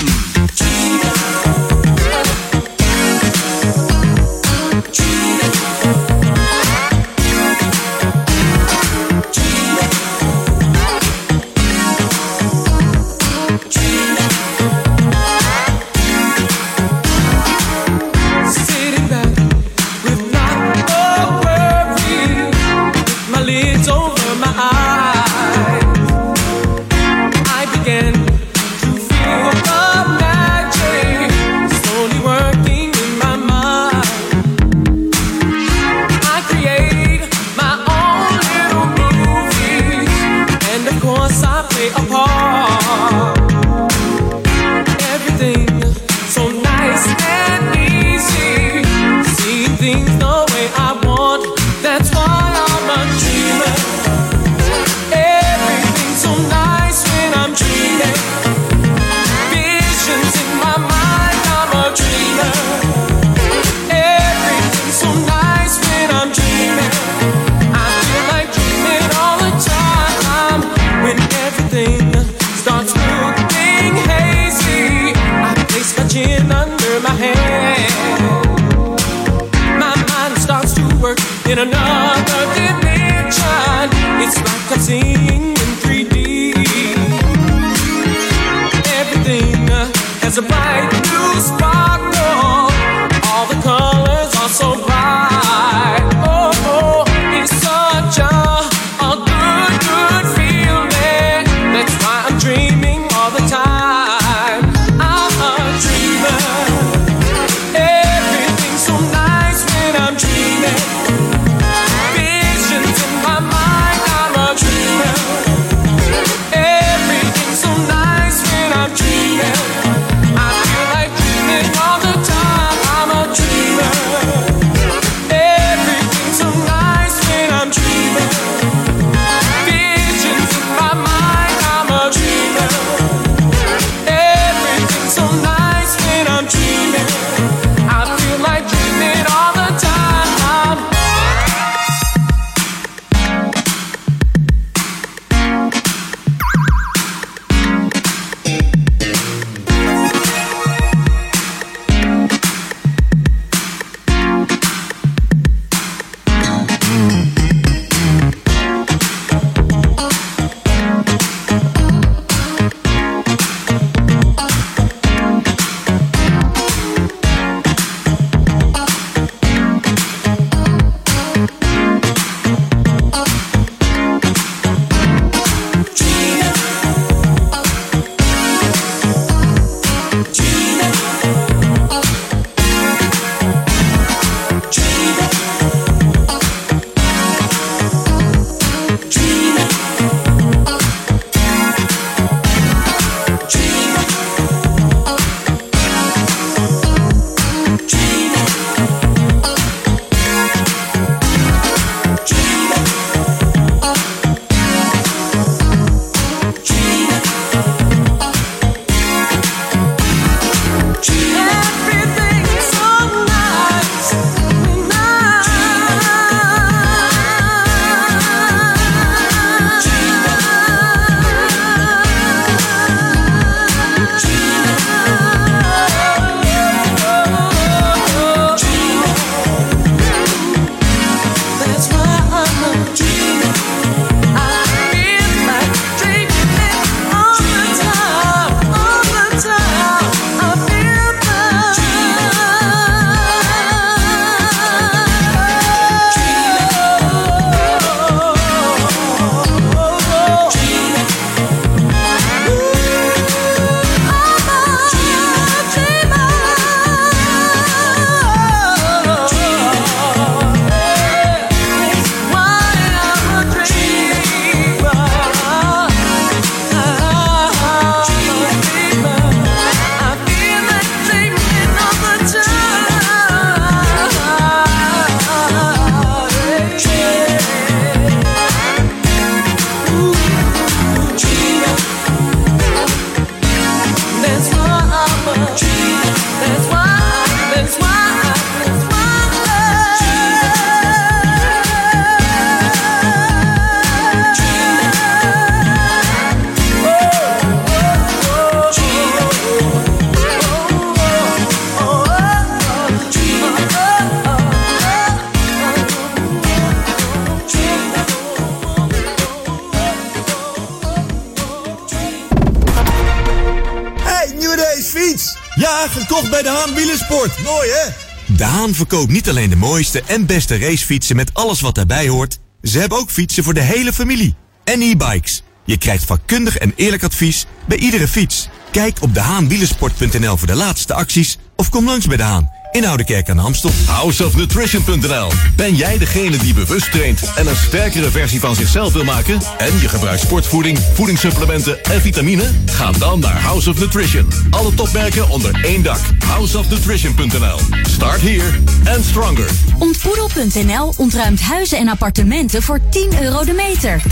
Verkoopt 318.88 319.12
niet 319.12 319.28
alleen 319.28 319.50
de 319.50 319.56
mooiste 319.56 320.02
en 320.06 320.26
beste 320.26 320.58
racefietsen 320.58 321.16
met 321.16 321.34
alles 321.34 321.60
wat 321.60 321.74
daarbij 321.74 322.08
hoort. 322.08 322.38
Ze 322.62 322.78
hebben 322.78 322.98
ook 322.98 323.10
fietsen 323.10 323.44
voor 323.44 323.54
de 323.54 323.60
hele 323.60 323.92
familie. 323.92 324.34
En 324.64 324.80
e-bikes. 324.80 325.42
Je 325.64 325.76
krijgt 325.76 326.04
vakkundig 326.04 326.56
en 326.58 326.72
eerlijk 326.76 327.02
advies 327.02 327.46
bij 327.66 327.78
iedere 327.78 328.08
fiets. 328.08 328.48
Kijk 328.70 329.02
op 329.02 329.14
dehaanwielersport.nl 329.14 330.36
voor 330.36 330.46
de 330.46 330.54
laatste 330.54 330.94
acties 330.94 331.38
of 331.56 331.68
kom 331.68 331.84
langs 331.84 332.06
bij 332.06 332.16
De 332.16 332.22
Haan 332.22 332.61
in 332.72 332.86
Oudekerk 332.86 333.30
aan 333.30 333.36
de 333.36 333.42
Amstel. 333.42 333.70
Houseofnutrition.nl 333.86 335.30
Ben 335.56 335.74
jij 335.74 335.98
degene 335.98 336.36
die 336.36 336.54
bewust 336.54 336.92
traint 336.92 337.32
en 337.34 337.46
een 337.46 337.56
sterkere 337.56 338.10
versie 338.10 338.40
van 338.40 338.54
zichzelf 338.54 338.92
wil 338.92 339.04
maken? 339.04 339.40
En 339.58 339.80
je 339.80 339.88
gebruikt 339.88 340.20
sportvoeding, 340.20 340.78
voedingssupplementen 340.94 341.84
en 341.84 342.00
vitamine? 342.00 342.50
Ga 342.66 342.92
dan 342.92 343.20
naar 343.20 343.40
House 343.40 343.70
of 343.70 343.78
Nutrition. 343.78 344.28
Alle 344.50 344.74
topmerken 344.74 345.28
onder 345.28 345.64
één 345.64 345.82
dak. 345.82 346.00
Houseofnutrition.nl 346.26 347.58
Start 347.82 348.20
here 348.20 348.50
and 348.94 349.04
stronger. 349.04 349.50
Ontboedel.nl 349.78 350.94
ontruimt 350.96 351.40
huizen 351.40 351.78
en 351.78 351.88
appartementen 351.88 352.62
voor 352.62 352.80
10 352.90 353.22
euro 353.22 353.44
de 353.44 353.52
meter. 353.52 354.02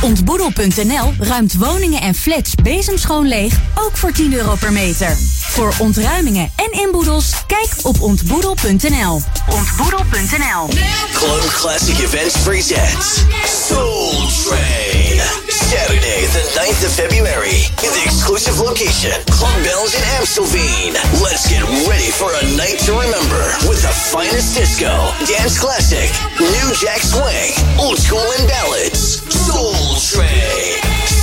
Ontboedel.nl 0.00 1.12
ruimt 1.18 1.54
woningen 1.54 2.00
en 2.00 2.14
flats 2.14 2.54
bezemschoon 2.54 3.28
leeg, 3.28 3.54
ook 3.74 3.96
voor 3.96 4.12
10 4.12 4.34
euro 4.34 4.54
per 4.54 4.72
meter. 4.72 5.16
Voor 5.52 5.74
ontruimingen 5.78 6.50
en 6.56 6.80
inboedels, 6.80 7.32
kijk 7.46 7.70
op 7.82 8.00
ontboedel.nl. 8.00 9.20
Ontboedel.nl. 9.50 10.68
Club 11.12 11.44
Classic 11.60 11.98
Events 11.98 12.38
presents 12.38 13.24
Soul 13.68 14.10
Train. 14.44 15.20
Saturday, 15.48 16.20
the 16.36 16.44
9th 16.56 16.86
of 16.86 16.92
February, 16.94 17.60
in 17.84 17.90
the 17.96 18.02
exclusive 18.04 18.62
location, 18.64 19.12
Club 19.24 19.62
Bells 19.62 19.94
in 19.94 20.02
Amstelveen. 20.16 20.92
Let's 21.22 21.46
get 21.48 21.62
ready 21.88 22.10
for 22.10 22.30
a 22.32 22.44
night 22.56 22.78
to 22.86 22.92
remember 22.92 23.42
with 23.68 23.82
the 23.82 23.94
finest 24.12 24.56
disco, 24.56 24.92
dance 25.28 25.58
classic, 25.58 26.08
new 26.40 26.68
jack 26.80 27.00
swing, 27.00 27.52
old 27.78 27.98
school 27.98 28.26
and 28.38 28.48
ballads. 28.48 29.20
Soul 29.28 29.74
Train. 30.00 30.71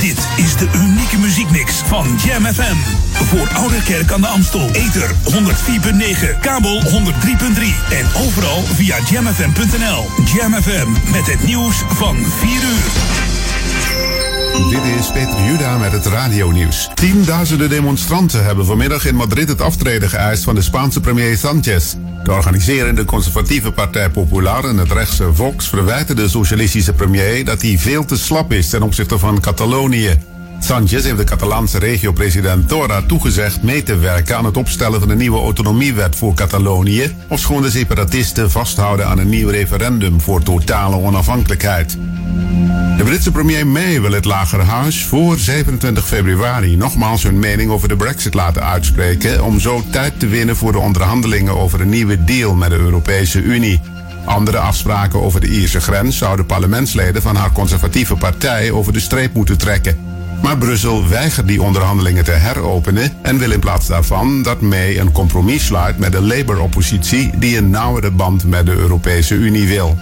Dit 0.00 0.18
is 0.36 0.56
de 0.56 0.68
unieke 0.74 1.18
muziekmix 1.18 1.72
van 1.72 2.18
Jam 2.24 2.46
FM. 2.46 2.76
Voor 3.24 3.48
Ouderkerk 3.54 4.12
aan 4.12 4.20
de 4.20 4.26
Amstel. 4.26 4.68
Ether 4.72 5.10
104.9, 5.24 6.40
kabel 6.40 6.82
103.3 6.82 6.90
en 7.90 8.06
overal 8.26 8.62
via 8.74 8.96
jamfm.nl. 9.10 10.10
Jam 10.34 10.62
FM 10.62 10.88
met 11.12 11.26
het 11.26 11.44
nieuws 11.44 11.76
van 11.88 12.16
4 12.40 12.50
uur. 12.50 13.15
Dit 14.56 14.84
is 14.98 15.10
Peter 15.12 15.44
Juda 15.44 15.78
met 15.78 15.92
het 15.92 16.06
radionieuws. 16.06 16.88
Tienduizenden 16.94 17.68
demonstranten 17.68 18.44
hebben 18.44 18.66
vanmiddag 18.66 19.06
in 19.06 19.14
Madrid 19.14 19.48
het 19.48 19.60
aftreden 19.60 20.08
geëist 20.08 20.44
van 20.44 20.54
de 20.54 20.62
Spaanse 20.62 21.00
premier 21.00 21.36
Sanchez. 21.36 21.94
De 22.24 22.32
organiserende 22.32 23.04
conservatieve 23.04 23.72
partij 23.72 24.10
Popular 24.10 24.64
en 24.64 24.76
het 24.76 24.92
rechtse 24.92 25.34
Vox 25.34 25.68
verwijten 25.68 26.16
de 26.16 26.28
socialistische 26.28 26.92
premier 26.92 27.44
dat 27.44 27.62
hij 27.62 27.78
veel 27.78 28.04
te 28.04 28.16
slap 28.16 28.52
is 28.52 28.68
ten 28.68 28.82
opzichte 28.82 29.18
van 29.18 29.40
Catalonië. 29.40 30.18
Sanchez 30.60 31.04
heeft 31.04 31.16
de 31.16 31.24
Catalaanse 31.24 31.78
regio-president 31.78 32.68
Torra 32.68 33.02
toegezegd 33.02 33.62
mee 33.62 33.82
te 33.82 33.96
werken 33.96 34.36
aan 34.36 34.44
het 34.44 34.56
opstellen 34.56 35.00
van 35.00 35.08
een 35.08 35.18
nieuwe 35.18 35.38
autonomiewet 35.38 36.16
voor 36.16 36.34
Catalonië, 36.34 37.16
ofschoon 37.28 37.62
de 37.62 37.70
separatisten 37.70 38.50
vasthouden 38.50 39.06
aan 39.06 39.18
een 39.18 39.28
nieuw 39.28 39.48
referendum 39.48 40.20
voor 40.20 40.42
totale 40.42 40.96
onafhankelijkheid. 40.96 41.98
De 42.96 43.04
Britse 43.04 43.30
premier 43.30 43.66
May 43.66 44.00
wil 44.00 44.12
het 44.12 44.24
Lagerhuis 44.24 45.04
voor 45.04 45.38
27 45.38 46.06
februari 46.06 46.76
nogmaals 46.76 47.22
hun 47.22 47.38
mening 47.38 47.70
over 47.70 47.88
de 47.88 47.96
Brexit 47.96 48.34
laten 48.34 48.62
uitspreken 48.62 49.44
om 49.44 49.60
zo 49.60 49.82
tijd 49.90 50.20
te 50.20 50.26
winnen 50.26 50.56
voor 50.56 50.72
de 50.72 50.78
onderhandelingen 50.78 51.56
over 51.56 51.80
een 51.80 51.88
nieuwe 51.88 52.24
deal 52.24 52.54
met 52.54 52.70
de 52.70 52.76
Europese 52.76 53.42
Unie. 53.42 53.80
Andere 54.24 54.58
afspraken 54.58 55.22
over 55.22 55.40
de 55.40 55.48
Ierse 55.48 55.80
grens 55.80 56.18
zouden 56.18 56.46
parlementsleden 56.46 57.22
van 57.22 57.36
haar 57.36 57.52
conservatieve 57.52 58.16
partij 58.16 58.70
over 58.70 58.92
de 58.92 59.00
streep 59.00 59.34
moeten 59.34 59.58
trekken. 59.58 60.15
Maar 60.42 60.58
Brussel 60.58 61.08
weigert 61.08 61.46
die 61.46 61.62
onderhandelingen 61.62 62.24
te 62.24 62.30
heropenen 62.30 63.12
en 63.22 63.38
wil 63.38 63.50
in 63.50 63.60
plaats 63.60 63.86
daarvan 63.86 64.42
dat 64.42 64.60
May 64.60 64.98
een 64.98 65.12
compromis 65.12 65.64
sluit 65.64 65.98
met 65.98 66.12
de 66.12 66.20
Labour-oppositie 66.20 67.30
die 67.38 67.56
een 67.56 67.70
nauwere 67.70 68.10
band 68.10 68.44
met 68.44 68.66
de 68.66 68.72
Europese 68.72 69.34
Unie 69.34 69.68
wil. 69.68 69.98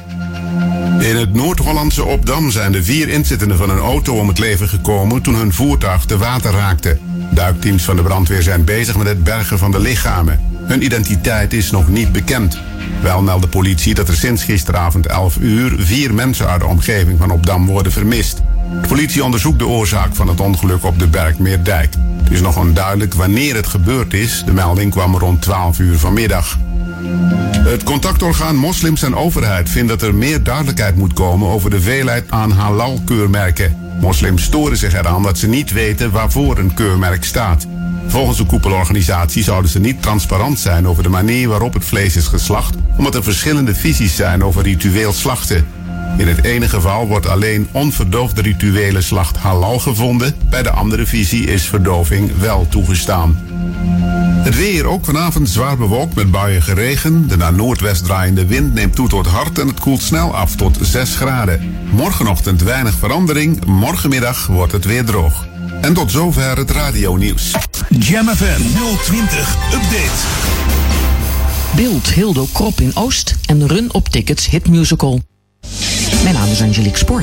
In 1.00 1.16
het 1.16 1.34
Noord-Hollandse 1.34 2.04
Opdam 2.04 2.50
zijn 2.50 2.72
de 2.72 2.84
vier 2.84 3.08
inzittenden 3.08 3.56
van 3.56 3.70
een 3.70 3.78
auto 3.78 4.18
om 4.18 4.28
het 4.28 4.38
leven 4.38 4.68
gekomen 4.68 5.22
toen 5.22 5.34
hun 5.34 5.52
voertuig 5.52 6.04
te 6.04 6.18
water 6.18 6.52
raakte. 6.52 6.98
Duikteams 7.30 7.84
van 7.84 7.96
de 7.96 8.02
brandweer 8.02 8.42
zijn 8.42 8.64
bezig 8.64 8.96
met 8.96 9.06
het 9.06 9.24
bergen 9.24 9.58
van 9.58 9.70
de 9.70 9.80
lichamen. 9.80 10.40
Hun 10.56 10.84
identiteit 10.84 11.52
is 11.52 11.70
nog 11.70 11.88
niet 11.88 12.12
bekend. 12.12 12.58
Wel 13.02 13.22
meldt 13.22 13.42
de 13.42 13.48
politie 13.48 13.94
dat 13.94 14.08
er 14.08 14.14
sinds 14.14 14.44
gisteravond 14.44 15.06
11 15.06 15.36
uur 15.40 15.74
vier 15.78 16.14
mensen 16.14 16.46
uit 16.46 16.60
de 16.60 16.66
omgeving 16.66 17.18
van 17.18 17.30
Opdam 17.30 17.66
worden 17.66 17.92
vermist. 17.92 18.42
De 18.70 18.88
politie 18.88 19.24
onderzoekt 19.24 19.58
de 19.58 19.66
oorzaak 19.66 20.14
van 20.14 20.28
het 20.28 20.40
ongeluk 20.40 20.84
op 20.84 20.98
de 20.98 21.06
Berkmeerdijk. 21.06 21.94
Het 22.22 22.32
is 22.32 22.40
nog 22.40 22.56
onduidelijk 22.56 23.14
wanneer 23.14 23.54
het 23.54 23.66
gebeurd 23.66 24.14
is. 24.14 24.42
De 24.46 24.52
melding 24.52 24.90
kwam 24.90 25.16
rond 25.16 25.42
12 25.42 25.78
uur 25.78 25.98
vanmiddag. 25.98 26.58
Het 27.58 27.82
contactorgaan 27.82 28.56
Moslims 28.56 29.02
en 29.02 29.16
Overheid 29.16 29.68
vindt 29.68 29.88
dat 29.88 30.02
er 30.02 30.14
meer 30.14 30.42
duidelijkheid 30.42 30.96
moet 30.96 31.12
komen 31.12 31.48
over 31.48 31.70
de 31.70 31.80
veelheid 31.80 32.30
aan 32.30 32.50
halal-keurmerken. 32.50 33.76
Moslims 34.00 34.42
storen 34.42 34.76
zich 34.76 34.94
eraan 34.94 35.22
dat 35.22 35.38
ze 35.38 35.48
niet 35.48 35.72
weten 35.72 36.10
waarvoor 36.10 36.58
een 36.58 36.74
keurmerk 36.74 37.24
staat. 37.24 37.66
Volgens 38.06 38.38
de 38.38 38.46
koepelorganisatie 38.46 39.42
zouden 39.42 39.70
ze 39.70 39.80
niet 39.80 40.02
transparant 40.02 40.58
zijn 40.58 40.86
over 40.86 41.02
de 41.02 41.08
manier 41.08 41.48
waarop 41.48 41.74
het 41.74 41.84
vlees 41.84 42.16
is 42.16 42.26
geslacht, 42.26 42.74
omdat 42.96 43.14
er 43.14 43.22
verschillende 43.22 43.74
visies 43.74 44.16
zijn 44.16 44.44
over 44.44 44.62
ritueel 44.62 45.12
slachten. 45.12 45.66
In 46.16 46.28
het 46.28 46.44
ene 46.44 46.68
geval 46.68 47.06
wordt 47.06 47.28
alleen 47.28 47.68
onverdoofde 47.72 48.42
rituele 48.42 49.00
slacht 49.00 49.36
halal 49.36 49.78
gevonden, 49.78 50.34
bij 50.50 50.62
de 50.62 50.70
andere 50.70 51.06
visie 51.06 51.46
is 51.46 51.64
verdoving 51.64 52.36
wel 52.38 52.66
toegestaan. 52.68 53.38
Het 54.44 54.56
weer 54.56 54.86
ook 54.86 55.04
vanavond 55.04 55.48
zwaar 55.48 55.76
bewolkt 55.76 56.14
met 56.14 56.30
buiige 56.30 56.74
regen. 56.74 57.28
De 57.28 57.36
naar 57.36 57.52
noordwest 57.52 58.04
draaiende 58.04 58.46
wind 58.46 58.74
neemt 58.74 58.94
toe 58.94 59.08
tot 59.08 59.26
hard 59.26 59.58
en 59.58 59.66
het 59.66 59.80
koelt 59.80 60.02
snel 60.02 60.36
af 60.36 60.56
tot 60.56 60.78
6 60.80 61.16
graden. 61.16 61.76
Morgenochtend 61.90 62.62
weinig 62.62 62.94
verandering, 62.94 63.64
morgenmiddag 63.64 64.46
wordt 64.46 64.72
het 64.72 64.84
weer 64.84 65.04
droog. 65.04 65.46
En 65.80 65.94
tot 65.94 66.10
zover 66.10 66.56
het 66.56 66.70
radionieuws. 66.70 67.54
Jam 67.88 68.28
FM 68.28 68.60
020 69.02 69.56
Update. 69.72 70.22
Beeld 71.76 72.12
Hildo 72.12 72.46
Krop 72.52 72.80
in 72.80 72.90
Oost 72.96 73.34
en 73.46 73.66
Run 73.66 73.92
op 73.92 74.08
Tickets 74.08 74.50
Hit 74.50 74.68
Musical. 74.68 75.20
Mijn 76.22 76.34
naam 76.34 76.48
is 76.48 76.62
Angelique 76.62 76.98
Spoor. 76.98 77.22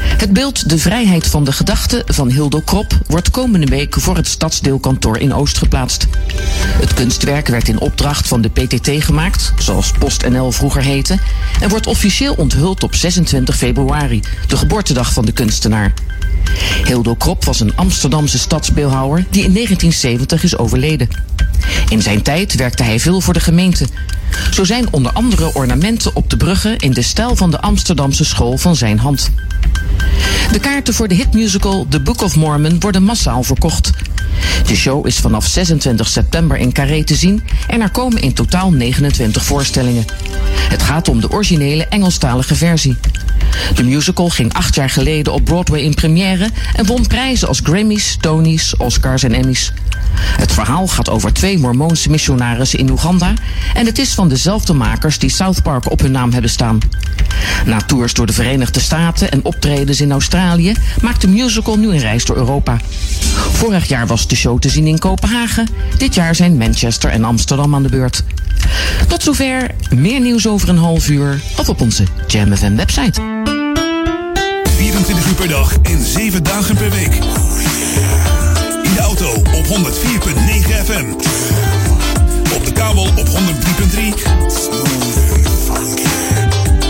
Het 0.00 0.32
beeld 0.32 0.68
De 0.68 0.78
Vrijheid 0.78 1.26
van 1.26 1.44
de 1.44 1.52
Gedachte 1.52 2.02
van 2.06 2.30
Hildo 2.30 2.60
Krop 2.60 2.98
wordt 3.06 3.30
komende 3.30 3.66
week 3.66 3.94
voor 4.00 4.16
het 4.16 4.26
stadsdeelkantoor 4.26 5.18
in 5.18 5.34
Oost 5.34 5.58
geplaatst. 5.58 6.06
Het 6.80 6.94
kunstwerk 6.94 7.48
werd 7.48 7.68
in 7.68 7.80
opdracht 7.80 8.28
van 8.28 8.40
de 8.40 8.48
PTT 8.48 9.04
gemaakt, 9.04 9.52
zoals 9.58 9.92
PostNL 9.98 10.52
vroeger 10.52 10.82
heette, 10.82 11.18
en 11.60 11.68
wordt 11.68 11.86
officieel 11.86 12.34
onthuld 12.34 12.82
op 12.82 12.94
26 12.94 13.56
februari, 13.56 14.22
de 14.46 14.56
geboortedag 14.56 15.12
van 15.12 15.24
de 15.24 15.32
kunstenaar. 15.32 15.92
Hildo 16.84 17.14
Krop 17.14 17.44
was 17.44 17.60
een 17.60 17.76
Amsterdamse 17.76 18.38
stadsbeeldhouwer 18.38 19.26
die 19.30 19.44
in 19.44 19.52
1970 19.52 20.42
is 20.42 20.56
overleden. 20.56 21.08
In 21.88 22.02
zijn 22.02 22.22
tijd 22.22 22.54
werkte 22.54 22.82
hij 22.82 23.00
veel 23.00 23.20
voor 23.20 23.34
de 23.34 23.40
gemeente. 23.40 23.86
Zo 24.50 24.64
zijn 24.64 24.92
onder 24.92 25.12
andere 25.12 25.54
ornamenten 25.54 26.16
op 26.16 26.30
de 26.30 26.36
bruggen 26.36 26.76
in 26.78 26.92
de 26.92 27.02
stijl 27.02 27.36
van 27.36 27.50
de 27.50 27.60
Amsterdamse 27.60 28.24
school 28.24 28.56
van 28.56 28.76
zijn 28.76 28.98
hand. 28.98 29.30
De 30.52 30.58
kaarten 30.60 30.94
voor 30.94 31.08
de 31.08 31.14
hitmusical 31.14 31.86
The 31.88 32.00
Book 32.00 32.22
of 32.22 32.36
Mormon 32.36 32.80
worden 32.80 33.02
massaal 33.02 33.42
verkocht. 33.42 33.90
De 34.66 34.76
show 34.76 35.06
is 35.06 35.16
vanaf 35.16 35.46
26 35.46 36.08
september 36.08 36.56
in 36.56 36.72
Carré 36.72 37.04
te 37.04 37.14
zien 37.14 37.42
en 37.66 37.80
er 37.80 37.90
komen 37.90 38.22
in 38.22 38.32
totaal 38.32 38.72
29 38.72 39.44
voorstellingen. 39.44 40.04
Het 40.68 40.82
gaat 40.82 41.08
om 41.08 41.20
de 41.20 41.30
originele 41.30 41.86
Engelstalige 41.86 42.54
versie. 42.54 42.96
De 43.74 43.84
musical 43.84 44.28
ging 44.28 44.52
acht 44.52 44.74
jaar 44.74 44.90
geleden 44.90 45.32
op 45.32 45.44
Broadway 45.44 45.80
in 45.80 45.94
première 45.94 46.48
en 46.74 46.86
won 46.86 47.06
prijzen 47.06 47.48
als 47.48 47.60
Grammys, 47.62 48.16
Tonys, 48.20 48.76
Oscars 48.76 49.22
en 49.22 49.32
Emmys. 49.32 49.72
Het 50.20 50.52
verhaal 50.52 50.86
gaat 50.86 51.10
over 51.10 51.32
twee 51.32 51.58
Mormoonse 51.58 52.10
missionarissen 52.10 52.78
in 52.78 52.90
Oeganda 52.90 53.32
en 53.74 53.86
het 53.86 53.98
is 53.98 54.14
van 54.14 54.28
dezelfde 54.28 54.72
makers 54.72 55.18
die 55.18 55.30
South 55.30 55.62
Park 55.62 55.90
op 55.90 56.00
hun 56.00 56.10
naam 56.10 56.32
hebben 56.32 56.50
staan. 56.50 56.78
Na 57.64 57.80
tours 57.80 58.14
door 58.14 58.26
de 58.26 58.32
Verenigde 58.32 58.80
Staten 58.80 59.30
en 59.30 59.44
optredens 59.44 60.00
in 60.00 60.12
Australië 60.12 60.74
maakt 61.00 61.20
de 61.20 61.28
musical 61.28 61.78
nu 61.78 61.88
een 61.88 61.98
reis 61.98 62.24
door 62.24 62.36
Europa. 62.36 62.76
Vorig 63.52 63.88
jaar 63.88 64.06
was 64.06 64.28
de 64.28 64.36
show 64.36 64.58
te 64.58 64.68
zien 64.68 64.86
in 64.86 64.98
Kopenhagen. 64.98 65.68
Dit 65.96 66.14
jaar 66.14 66.34
zijn 66.34 66.56
Manchester 66.56 67.10
en 67.10 67.24
Amsterdam 67.24 67.74
aan 67.74 67.82
de 67.82 67.88
beurt. 67.88 68.22
Tot 69.08 69.22
zover. 69.22 69.70
Meer 69.94 70.20
nieuws 70.20 70.46
over 70.46 70.68
een 70.68 70.78
half 70.78 71.08
uur 71.08 71.40
of 71.56 71.68
op 71.68 71.80
onze 71.80 72.04
Jam 72.26 72.56
FM 72.56 72.74
website. 72.76 73.17
24 74.76 75.26
uur 75.26 75.34
per 75.34 75.48
dag 75.48 75.76
en 75.82 76.04
7 76.04 76.42
dagen 76.42 76.76
per 76.76 76.90
week. 76.90 77.14
In 78.82 78.94
de 78.94 79.00
auto 79.00 79.30
op 79.34 79.66
104.9 79.66 79.70
FM. 80.84 81.12
Op 82.54 82.64
de 82.64 82.72
kabel 82.72 83.02
op 83.16 83.28
103.3. 83.28 83.32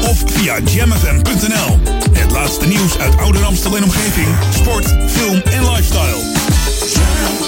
Of 0.09 0.22
via 0.26 0.59
jamfm.nl. 0.64 1.78
Het 2.12 2.30
laatste 2.30 2.66
nieuws 2.66 2.98
uit 2.98 3.16
oude 3.16 3.38
Amstel 3.38 3.76
en 3.76 3.82
omgeving. 3.82 4.28
Sport, 4.55 4.86
film 5.06 5.42
en 5.44 5.70
lifestyle. 5.70 7.48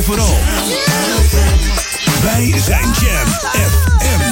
Overal. 0.00 0.36
Wij 2.22 2.58
zijn 2.58 2.90
Jam 3.00 3.28
FM. 3.52 4.22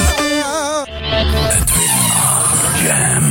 Jam 2.85 3.28